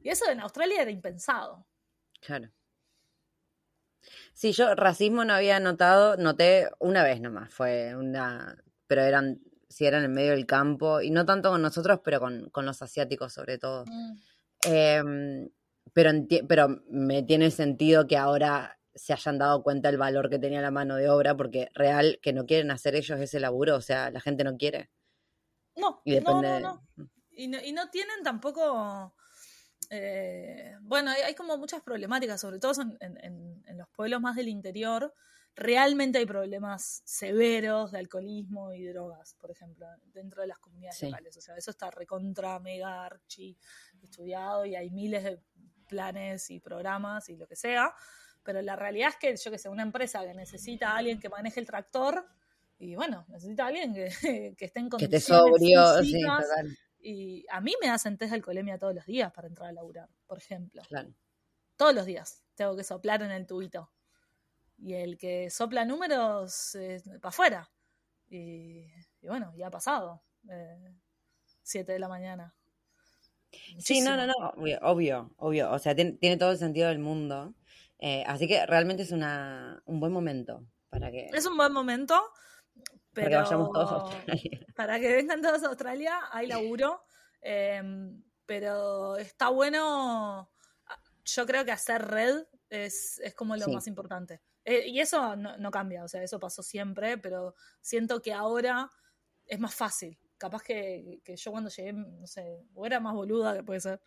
Y 0.00 0.10
eso 0.10 0.28
en 0.28 0.40
Australia 0.40 0.82
era 0.82 0.90
impensado. 0.90 1.64
Claro. 2.20 2.50
Sí, 4.32 4.52
yo 4.52 4.74
racismo 4.74 5.24
no 5.24 5.34
había 5.34 5.60
notado, 5.60 6.16
noté 6.16 6.68
una 6.78 7.02
vez 7.02 7.20
nomás, 7.20 7.52
fue 7.52 7.94
una, 7.94 8.62
pero 8.86 9.02
eran, 9.02 9.40
si 9.68 9.86
eran 9.86 10.04
en 10.04 10.12
medio 10.12 10.32
del 10.32 10.46
campo, 10.46 11.00
y 11.00 11.10
no 11.10 11.24
tanto 11.24 11.50
con 11.50 11.62
nosotros, 11.62 12.00
pero 12.04 12.20
con, 12.20 12.50
los 12.54 12.82
asiáticos 12.82 13.32
sobre 13.32 13.58
todo. 13.58 13.84
Mm. 13.86 14.18
Em, 14.64 15.50
pero, 15.92 16.10
pero 16.48 16.82
me 16.88 17.22
tiene 17.22 17.50
sentido 17.50 18.06
que 18.06 18.16
ahora 18.16 18.78
se 18.94 19.12
hayan 19.12 19.38
dado 19.38 19.62
cuenta 19.62 19.88
el 19.88 19.98
valor 19.98 20.28
que 20.28 20.38
tenía 20.38 20.60
la 20.60 20.70
mano 20.70 20.96
de 20.96 21.08
obra, 21.08 21.36
porque 21.36 21.68
real 21.74 22.18
que 22.22 22.32
no 22.32 22.46
quieren 22.46 22.70
hacer 22.70 22.94
ellos 22.94 23.18
ese 23.20 23.40
laburo, 23.40 23.76
o 23.76 23.80
sea, 23.80 24.10
la 24.10 24.20
gente 24.20 24.44
no 24.44 24.56
quiere. 24.56 24.90
No, 25.76 26.02
y 26.04 26.20
no, 26.20 26.60
no, 26.60 26.82
Y 27.30 27.48
no, 27.48 27.58
y 27.62 27.72
no 27.72 27.88
tienen 27.90 28.22
tampoco... 28.22 29.14
Eh, 29.94 30.74
bueno, 30.80 31.10
hay, 31.10 31.34
como 31.34 31.58
muchas 31.58 31.82
problemáticas, 31.82 32.40
sobre 32.40 32.58
todo 32.58 32.72
en, 33.00 33.76
los 33.76 33.88
pueblos 33.90 34.22
más 34.22 34.36
del 34.36 34.48
interior. 34.48 35.12
Realmente 35.54 36.16
hay 36.16 36.24
problemas 36.24 37.02
severos 37.04 37.92
de 37.92 37.98
alcoholismo 37.98 38.72
y 38.72 38.86
drogas, 38.86 39.34
por 39.38 39.50
ejemplo, 39.50 39.86
dentro 40.14 40.40
de 40.40 40.48
las 40.48 40.58
comunidades 40.58 41.02
locales. 41.02 41.36
O 41.36 41.42
sea, 41.42 41.56
eso 41.58 41.70
está 41.70 41.90
recontra, 41.90 42.58
mega, 42.58 43.04
archi 43.04 43.54
estudiado 44.02 44.64
y 44.64 44.76
hay 44.76 44.90
miles 44.90 45.24
de 45.24 45.38
planes 45.88 46.50
y 46.50 46.58
programas 46.58 47.28
y 47.28 47.36
lo 47.36 47.46
que 47.46 47.54
sea, 47.54 47.94
pero 48.42 48.62
la 48.62 48.76
realidad 48.76 49.10
es 49.10 49.16
que 49.16 49.36
yo 49.36 49.50
que 49.50 49.58
sé, 49.58 49.68
una 49.68 49.82
empresa 49.82 50.24
que 50.24 50.32
necesita 50.32 50.92
a 50.92 50.96
alguien 50.96 51.20
que 51.20 51.28
maneje 51.28 51.60
el 51.60 51.66
tractor, 51.66 52.24
y 52.78 52.96
bueno, 52.96 53.26
necesita 53.28 53.64
a 53.64 53.66
alguien 53.68 53.92
que, 53.92 54.06
esté 54.58 54.80
en 54.80 54.88
condiciones 54.88 55.26
Que 55.26 56.04
sí, 56.04 56.22
Y 57.04 57.44
a 57.50 57.60
mí 57.60 57.74
me 57.80 57.90
hacen 57.90 58.16
test 58.16 58.30
de 58.30 58.36
alcoholemia 58.36 58.78
todos 58.78 58.94
los 58.94 59.04
días 59.04 59.32
para 59.32 59.48
entrar 59.48 59.68
a 59.68 59.72
laburar, 59.72 60.08
por 60.26 60.38
ejemplo. 60.38 60.82
Todos 61.76 61.94
los 61.94 62.06
días 62.06 62.44
tengo 62.54 62.76
que 62.76 62.84
soplar 62.84 63.22
en 63.22 63.32
el 63.32 63.46
tubito. 63.46 63.90
Y 64.78 64.94
el 64.94 65.18
que 65.18 65.50
sopla 65.50 65.84
números 65.84 66.76
para 67.20 67.28
afuera. 67.28 67.70
Y, 68.28 68.86
bueno, 69.22 69.52
ya 69.56 69.66
ha 69.66 69.70
pasado. 69.70 70.22
Eh, 70.48 70.94
siete 71.62 71.92
de 71.92 71.98
la 71.98 72.08
mañana. 72.08 72.54
Sí, 73.78 74.00
no, 74.00 74.16
no, 74.16 74.26
no, 74.26 74.34
obvio, 74.82 75.34
obvio, 75.36 75.70
O 75.72 75.78
sea, 75.78 75.94
tiene, 75.94 76.36
todo 76.36 76.52
el 76.52 76.58
sentido 76.58 76.88
del 76.88 77.00
mundo. 77.00 77.54
Eh, 77.98 78.24
así 78.26 78.48
que 78.48 78.64
realmente 78.66 79.02
es 79.02 79.12
una, 79.12 79.82
un 79.86 80.00
buen 80.00 80.12
momento 80.12 80.64
para 80.88 81.10
que... 81.10 81.30
Es 81.32 81.46
un 81.46 81.56
buen 81.56 81.72
momento, 81.72 82.20
pero... 83.12 83.30
Para 83.30 83.30
que 83.30 83.36
vayamos 83.36 83.72
todos 83.72 83.90
a 83.90 83.94
Australia. 83.94 84.66
Para 84.76 85.00
que 85.00 85.12
vengan 85.12 85.42
todos 85.42 85.62
a 85.62 85.68
Australia, 85.68 86.20
hay 86.30 86.46
laburo. 86.46 87.02
Em, 87.40 88.22
pero 88.46 89.16
está 89.16 89.48
bueno, 89.48 90.50
yo 91.24 91.46
creo 91.46 91.64
que 91.64 91.72
hacer 91.72 92.02
red 92.02 92.44
es, 92.68 93.20
como 93.36 93.56
lo 93.56 93.68
más 93.68 93.86
importante. 93.86 94.42
Eh, 94.64 94.88
y 94.88 95.00
eso 95.00 95.36
no, 95.36 95.56
no 95.58 95.70
cambia, 95.70 96.04
o 96.04 96.08
sea, 96.08 96.22
eso 96.22 96.38
pasó 96.38 96.62
siempre, 96.62 97.18
pero 97.18 97.54
siento 97.80 98.22
que 98.22 98.32
ahora 98.32 98.90
es 99.46 99.58
más 99.58 99.74
fácil 99.74 100.18
capaz 100.42 100.62
que, 100.62 101.20
yo 101.24 101.50
cuando 101.52 101.70
llegué, 101.70 101.92
no 101.92 102.26
sé, 102.26 102.66
o 102.74 102.84
era 102.84 102.98
más 102.98 103.14
boluda 103.14 103.54
que 103.54 103.62
puede 103.62 103.78
ser, 103.78 104.02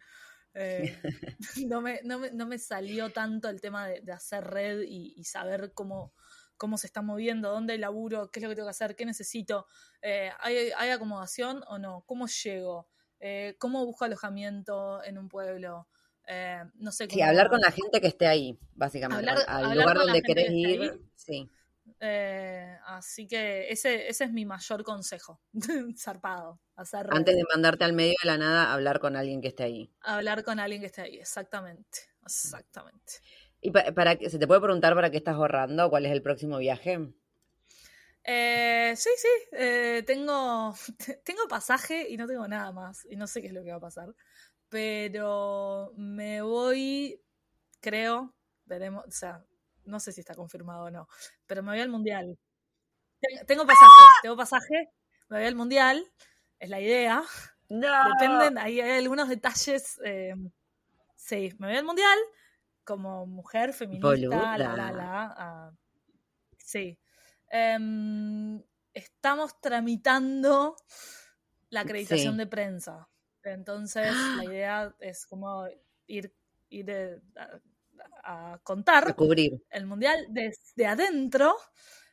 eh, 0.54 1.00
no, 1.66 1.80
me, 1.80 2.02
no, 2.04 2.20
me, 2.20 2.32
no, 2.32 2.46
me, 2.46 2.60
salió 2.60 3.10
tanto 3.10 3.48
el 3.48 3.62
tema 3.62 3.88
de, 3.88 4.12
hacer 4.12 4.44
red 4.44 4.82
y, 4.82 5.24
saber 5.24 5.72
cómo, 5.74 6.14
cómo 6.58 6.78
se 6.78 6.88
está 6.88 7.02
moviendo, 7.02 7.52
dónde 7.52 7.78
laburo, 7.78 8.32
qué 8.32 8.40
es 8.40 8.44
lo 8.44 8.50
que 8.50 8.56
tengo 8.56 8.68
que 8.68 8.72
hacer, 8.72 8.96
qué 8.96 9.06
necesito, 9.06 9.68
eh, 10.02 10.32
¿hay, 10.40 10.72
¿hay, 10.78 10.90
acomodación 10.90 11.64
o 11.68 11.78
no? 11.78 12.04
¿Cómo 12.06 12.28
llego? 12.28 12.88
Eh, 13.20 13.56
¿Cómo 13.60 13.86
busco 13.86 14.06
alojamiento 14.06 15.04
en 15.04 15.18
un 15.18 15.30
pueblo? 15.30 15.88
no 16.76 16.92
sé 16.92 17.08
Sí, 17.08 17.22
hablar 17.22 17.50
con 17.50 17.62
la 17.62 17.72
gente 17.72 18.02
que 18.02 18.08
esté 18.08 18.26
ahí, 18.26 18.58
básicamente. 18.74 19.30
al 19.48 19.78
lugar 19.78 19.98
donde 19.98 20.24
querés 20.24 20.50
ir. 20.50 21.00
Sí. 21.14 21.50
Eh, 22.00 22.78
así 22.86 23.28
que 23.28 23.70
ese, 23.70 24.08
ese 24.08 24.24
es 24.26 24.32
mi 24.32 24.46
mayor 24.46 24.84
consejo, 24.84 25.42
zarpado. 25.98 26.60
Hacer 26.76 27.08
Antes 27.12 27.36
de 27.36 27.44
mandarte 27.54 27.86
al 27.86 27.94
medio 27.94 28.16
de 28.22 28.28
la 28.28 28.38
nada, 28.38 28.74
hablar 28.74 29.00
con 29.00 29.16
alguien 29.16 29.42
que 29.42 29.50
esté 29.50 29.64
ahí. 29.64 29.94
Hablar 30.02 30.44
con 30.44 30.60
alguien 30.60 30.82
que 30.82 30.88
esté 30.88 31.02
ahí, 31.02 31.18
exactamente, 31.18 32.00
exactamente. 32.26 33.14
¿Y 33.66 33.72
para, 33.72 34.16
se 34.30 34.38
te 34.38 34.46
puede 34.46 34.62
preguntar 34.62 34.94
para 34.94 35.10
qué 35.10 35.18
estás 35.18 35.34
ahorrando? 35.34 35.90
¿Cuál 35.90 36.06
es 36.06 36.12
el 36.12 36.22
próximo 36.22 36.60
viaje? 36.60 37.00
Eh, 38.24 38.94
sí, 38.96 39.10
sí, 39.18 39.28
eh, 39.54 40.04
tengo, 40.06 40.76
tengo 41.26 41.48
pasaje 41.50 42.08
y 42.08 42.16
no 42.16 42.28
tengo 42.28 42.48
nada 42.48 42.72
más 42.72 43.08
y 43.10 43.16
no 43.16 43.26
sé 43.26 43.42
qué 43.42 43.48
es 43.48 43.54
lo 43.54 43.64
que 43.64 43.72
va 43.72 43.78
a 43.78 43.80
pasar, 43.80 44.14
pero 44.70 45.92
me 45.98 46.44
voy, 46.44 47.20
creo, 47.82 48.36
veremos, 48.66 49.04
o 49.08 49.12
sea, 49.12 49.44
no 49.86 50.00
sé 50.00 50.12
si 50.12 50.20
está 50.20 50.36
confirmado 50.36 50.86
o 50.86 50.92
no, 50.92 51.08
pero 51.48 51.64
me 51.64 51.72
voy 51.72 51.80
al 51.80 51.90
mundial. 51.90 52.38
Tengo 53.48 53.66
pasaje, 53.66 54.04
tengo 54.22 54.38
pasaje 54.38 54.92
me 55.30 55.38
voy 55.38 55.48
al 55.48 55.56
mundial, 55.56 56.06
es 56.60 56.70
la 56.70 56.80
idea. 56.80 57.24
No. 57.70 58.10
Dependen, 58.20 58.60
hay, 58.60 58.80
hay 58.80 59.00
algunos 59.00 59.28
detalles. 59.28 60.00
eh, 60.06 60.36
sí, 61.16 61.52
me 61.58 61.66
voy 61.66 61.78
al 61.78 61.86
mundial 61.86 62.20
como 62.86 63.26
mujer 63.26 63.74
feminista, 63.74 64.08
Boluda. 64.10 64.58
la, 64.58 64.76
la, 64.76 64.92
la. 64.92 65.36
ah, 65.38 65.72
sí. 66.58 66.98
Em, 67.50 68.62
estamos 68.94 69.60
tramitando 69.62 70.76
la 71.70 71.82
acreditación 71.82 72.34
Sí. 72.34 72.38
de 72.40 72.48
prensa. 72.48 73.10
Entonces, 73.44 74.14
la 74.38 74.46
idea 74.46 74.96
es 75.00 75.26
como 75.28 75.68
ir, 76.08 76.34
ir 76.70 76.90
eh, 76.90 77.22
a, 78.24 78.54
a 78.54 78.58
contar 78.60 79.10
A 79.10 79.14
cubrir. 79.14 79.64
el 79.70 79.86
mundial 79.86 80.26
desde 80.30 80.88
adentro. 80.88 81.56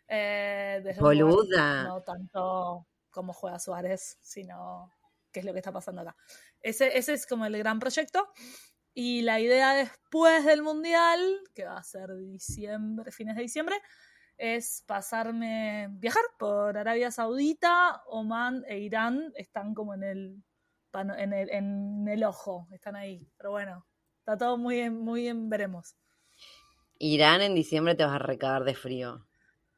eh, 0.09 0.81
desde 0.85 1.03
un 1.03 1.19
lugar 1.19 1.37
Boluda. 1.37 1.85
no 1.85 2.03
tanto 2.03 2.87
cómo 3.11 3.33
juega 3.33 3.59
Suárez, 3.59 4.19
sino 4.21 4.93
qué 5.33 5.41
es 5.41 5.47
lo 5.47 5.53
que 5.53 5.61
está 5.61 5.73
pasando 5.73 6.03
acá. 6.03 6.17
Ese, 6.61 6.97
ese 6.99 7.15
es 7.15 7.27
como 7.27 7.47
el 7.47 7.57
gran 7.59 7.79
proyecto. 7.79 8.29
Y 8.95 9.23
la 9.23 9.41
idea 9.41 9.75
después 9.75 10.45
del 10.45 10.63
mundial, 10.63 11.21
que 11.55 11.65
va 11.65 11.79
a 11.79 11.83
ser 11.83 12.15
diciembre, 12.17 13.11
fines 13.11 13.37
de 13.37 13.43
diciembre, 13.43 13.77
es 14.39 14.83
pasarme, 14.87 15.89
viajar 15.93 16.23
por 16.39 16.77
Arabia 16.77 17.11
Saudita, 17.11 18.03
Oman 18.07 18.65
e 18.69 18.79
Irán. 18.81 19.33
Están 19.37 19.75
como 19.75 19.95
en 19.95 20.05
el, 20.05 20.45
en 20.95 21.33
el, 21.33 21.51
en 21.51 22.09
el 22.09 22.25
ojo, 22.25 22.69
están 22.73 22.97
ahí. 22.97 23.27
Pero 23.39 23.53
bueno, 23.53 23.87
está 24.21 24.37
todo 24.37 24.59
muy 24.59 24.81
en, 24.81 24.95
muy 25.01 25.29
en 25.29 25.49
veremos. 25.49 25.97
Irán 26.99 27.43
en 27.43 27.55
diciembre 27.55 27.95
te 27.95 28.05
vas 28.05 28.15
a 28.15 28.19
recagar 28.19 28.65
de 28.65 28.75
frío. 28.75 29.27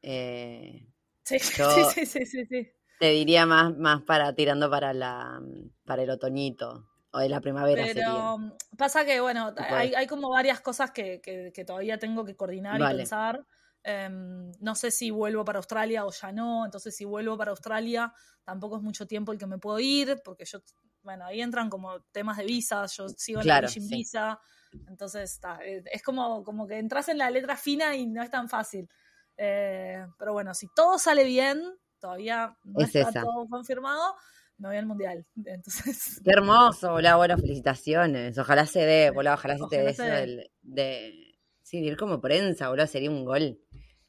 Eh, 0.03 0.87
Sí, 1.25 1.39
Yo- 1.59 1.67
sí, 1.69 1.85
sí, 1.85 2.07
sí, 2.07 2.25
sí, 2.27 2.47
sí. 2.47 2.73
te 2.99 3.11
diría 3.11 3.47
más, 3.47 3.77
más 3.77 4.03
para 4.03 4.35
tirando 4.35 4.69
para 4.71 4.93
la 4.93 5.41
para 5.85 6.03
el 6.03 6.11
otoñito. 6.11 6.89
O 7.17 7.19
de 7.23 7.29
la 7.31 7.41
primavera. 7.47 7.87
Pero 7.95 8.57
pasa 8.79 9.05
que, 9.05 9.21
bueno, 9.21 9.53
hay, 9.59 10.07
como 10.07 10.31
varias 10.31 10.61
cosas 10.61 10.93
que, 10.93 11.21
que- 11.21 11.51
que 11.53 11.65
todavía 11.65 11.99
tengo 11.99 12.25
que 12.25 12.37
coordinar 12.37 12.83
y 12.83 12.89
pensar. 12.89 13.45
Em, 13.83 14.51
no 14.61 14.75
sé 14.75 14.91
si 14.91 15.11
vuelvo 15.11 15.45
para 15.45 15.59
Australia 15.59 16.07
o 16.07 16.11
ya 16.13 16.33
no. 16.33 16.65
Entonces, 16.65 16.97
si 16.97 17.05
vuelvo 17.05 17.37
para 17.37 17.51
Australia, 17.51 18.13
tampoco 18.45 18.77
es 18.77 18.83
mucho 18.83 19.07
tiempo 19.07 19.33
el 19.33 19.39
que 19.39 19.47
me 19.47 19.59
puedo 19.59 19.79
ir, 19.81 20.21
porque 20.25 20.45
yo, 20.45 20.61
bueno, 21.03 21.25
ahí 21.27 21.41
entran 21.43 21.69
como 21.69 22.01
temas 22.13 22.37
de 22.39 22.45
visas. 22.45 22.97
Yo 22.97 23.09
sigo 23.09 23.41
en 23.41 23.47
Claro, 23.47 23.59
la 23.61 23.61
Beijing 23.61 23.89
sí. 23.89 23.89
Visa. 23.89 24.41
Entonces, 24.87 25.33
está, 25.33 25.59
eh, 25.65 25.83
es 25.93 26.03
como, 26.03 26.45
como 26.45 26.67
que 26.67 26.79
entras 26.79 27.09
en 27.09 27.19
la 27.19 27.31
letra 27.31 27.57
fina 27.57 27.95
y 27.97 28.07
no 28.07 28.23
es 28.23 28.31
tan 28.31 28.49
fácil. 28.49 28.89
Eh, 29.37 30.07
pero 30.19 30.33
bueno, 30.33 30.55
si 30.55 30.69
todo 30.75 30.99
sale 30.99 31.25
bien, 31.25 31.61
todavía 31.99 32.57
no 32.65 32.85
Es 32.85 32.95
está 32.97 33.13
esa. 33.15 33.21
todo 33.21 33.49
confirmado, 33.49 34.15
me 34.59 34.69
voy 34.69 34.77
al 34.77 34.87
mundial. 34.87 35.27
Entonces, 35.45 36.21
Qué 36.25 36.31
hermoso, 36.31 36.93
boludo. 36.93 37.17
Bueno, 37.17 37.37
felicitaciones. 37.39 38.39
Ojalá 38.39 38.67
se 38.67 38.81
dé, 38.81 39.11
boludo. 39.11 39.35
Ojalá 39.35 39.59
se 39.59 39.65
te 39.71 39.83
dé 39.83 39.91
eso 39.91 40.05
del- 40.05 40.51
de. 40.63 41.35
Sí, 41.63 41.81
de 41.81 41.87
ir 41.87 41.97
como 41.97 42.21
prensa, 42.21 42.69
boludo. 42.69 42.87
Sería 42.87 43.11
un 43.11 43.25
gol. 43.25 43.59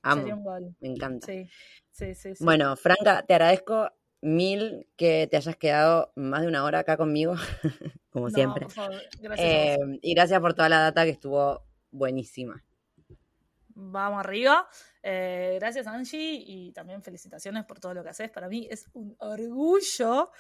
Amo. 0.02 0.22
sería 0.22 0.36
un 0.36 0.44
gol. 0.44 0.76
Me 0.82 0.90
encanta. 0.90 1.26
Sí, 1.26 1.50
sí, 1.92 2.14
sí. 2.14 2.36
sí. 2.36 2.44
Bueno, 2.44 2.76
Franca, 2.76 3.24
te 3.28 3.34
agradezco 3.34 3.90
mil 4.22 4.88
que 4.96 5.28
te 5.30 5.38
hayas 5.38 5.56
quedado 5.56 6.12
más 6.16 6.42
de 6.42 6.48
una 6.48 6.64
hora 6.64 6.80
acá 6.80 6.96
conmigo, 6.98 7.36
como 8.10 8.30
No, 8.30 8.36
siempre. 8.36 8.66
por 8.66 8.72
favor, 8.74 9.02
gracias. 9.20 9.48
Eh, 9.48 9.78
y 10.02 10.14
gracias 10.14 10.40
por 10.42 10.54
toda 10.54 10.70
la 10.70 10.80
data 10.80 11.04
que 11.06 11.12
estuvo 11.12 11.64
buenísima. 11.92 12.64
Vamos 13.78 14.22
arriba. 14.22 14.68
Eh, 15.04 15.58
gracias, 15.60 15.86
Angie, 15.86 16.42
y 16.48 16.72
también 16.72 17.04
felicitaciones 17.04 17.66
por 17.66 17.80
todo 17.80 17.94
lo 17.94 18.04
que 18.04 18.10
haces. 18.10 18.30
Para 18.30 18.48
mí 18.48 18.68
es 18.72 18.88
un 18.94 19.14
orgullo 19.20 20.32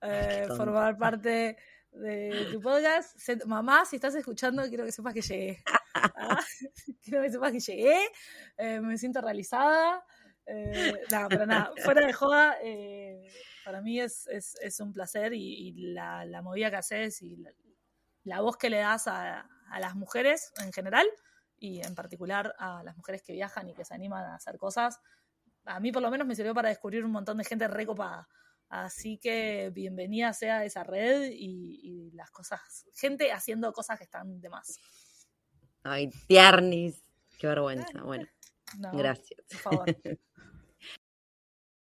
eh, 0.00 0.46
formar 0.56 0.96
parte 0.96 1.56
de 1.90 2.48
tu 2.52 2.60
podcast. 2.60 3.18
Mamá, 3.46 3.84
si 3.84 3.96
estás 3.96 4.14
escuchando, 4.14 4.62
quiero 4.68 4.84
que 4.84 4.92
sepas 4.92 5.12
que 5.12 5.22
llegué. 5.22 5.62
Ah, 5.94 6.38
quiero 7.02 7.22
que 7.22 7.30
sepas 7.30 7.50
que 7.50 7.60
llegué. 7.60 7.98
Eh, 8.56 8.80
me 8.80 8.96
siento 8.96 9.20
realizada. 9.20 10.04
Nada, 11.10 11.28
pero 11.28 11.46
nada, 11.46 11.72
fuera 11.82 12.06
de 12.06 12.12
joda, 12.12 12.56
para 13.64 13.80
mí 13.80 13.98
es, 13.98 14.26
es, 14.28 14.54
es 14.60 14.78
un 14.78 14.92
placer 14.92 15.32
y, 15.32 15.68
y 15.68 15.72
la, 15.94 16.26
la 16.26 16.42
movida 16.42 16.70
que 16.70 16.76
haces 16.76 17.22
y 17.22 17.36
la, 17.36 17.50
la 18.24 18.40
voz 18.42 18.58
que 18.58 18.68
le 18.68 18.78
das 18.78 19.08
a, 19.08 19.48
a 19.70 19.80
las 19.80 19.94
mujeres 19.94 20.52
en 20.62 20.70
general 20.72 21.06
y 21.58 21.80
en 21.80 21.94
particular 21.94 22.54
a 22.58 22.82
las 22.82 22.96
mujeres 22.96 23.22
que 23.22 23.32
viajan 23.32 23.68
y 23.68 23.74
que 23.74 23.84
se 23.84 23.94
animan 23.94 24.24
a 24.24 24.34
hacer 24.36 24.58
cosas, 24.58 25.00
a 25.64 25.80
mí 25.80 25.92
por 25.92 26.02
lo 26.02 26.10
menos 26.10 26.26
me 26.26 26.34
sirvió 26.34 26.54
para 26.54 26.68
descubrir 26.68 27.04
un 27.04 27.12
montón 27.12 27.38
de 27.38 27.44
gente 27.44 27.68
recopada. 27.68 28.28
Así 28.68 29.18
que 29.18 29.70
bienvenida 29.72 30.32
sea 30.32 30.64
esa 30.64 30.84
red 30.84 31.30
y, 31.30 31.80
y 31.82 32.10
las 32.12 32.30
cosas, 32.30 32.86
gente 32.94 33.32
haciendo 33.32 33.72
cosas 33.72 33.98
que 33.98 34.04
están 34.04 34.40
de 34.40 34.48
más. 34.48 34.78
Ay, 35.82 36.10
tiernis. 36.26 37.04
Qué 37.38 37.46
vergüenza. 37.46 37.86
Bueno, 38.04 38.26
No, 38.78 38.92
gracias. 38.92 39.40
Por 39.48 39.58
favor. 39.58 39.86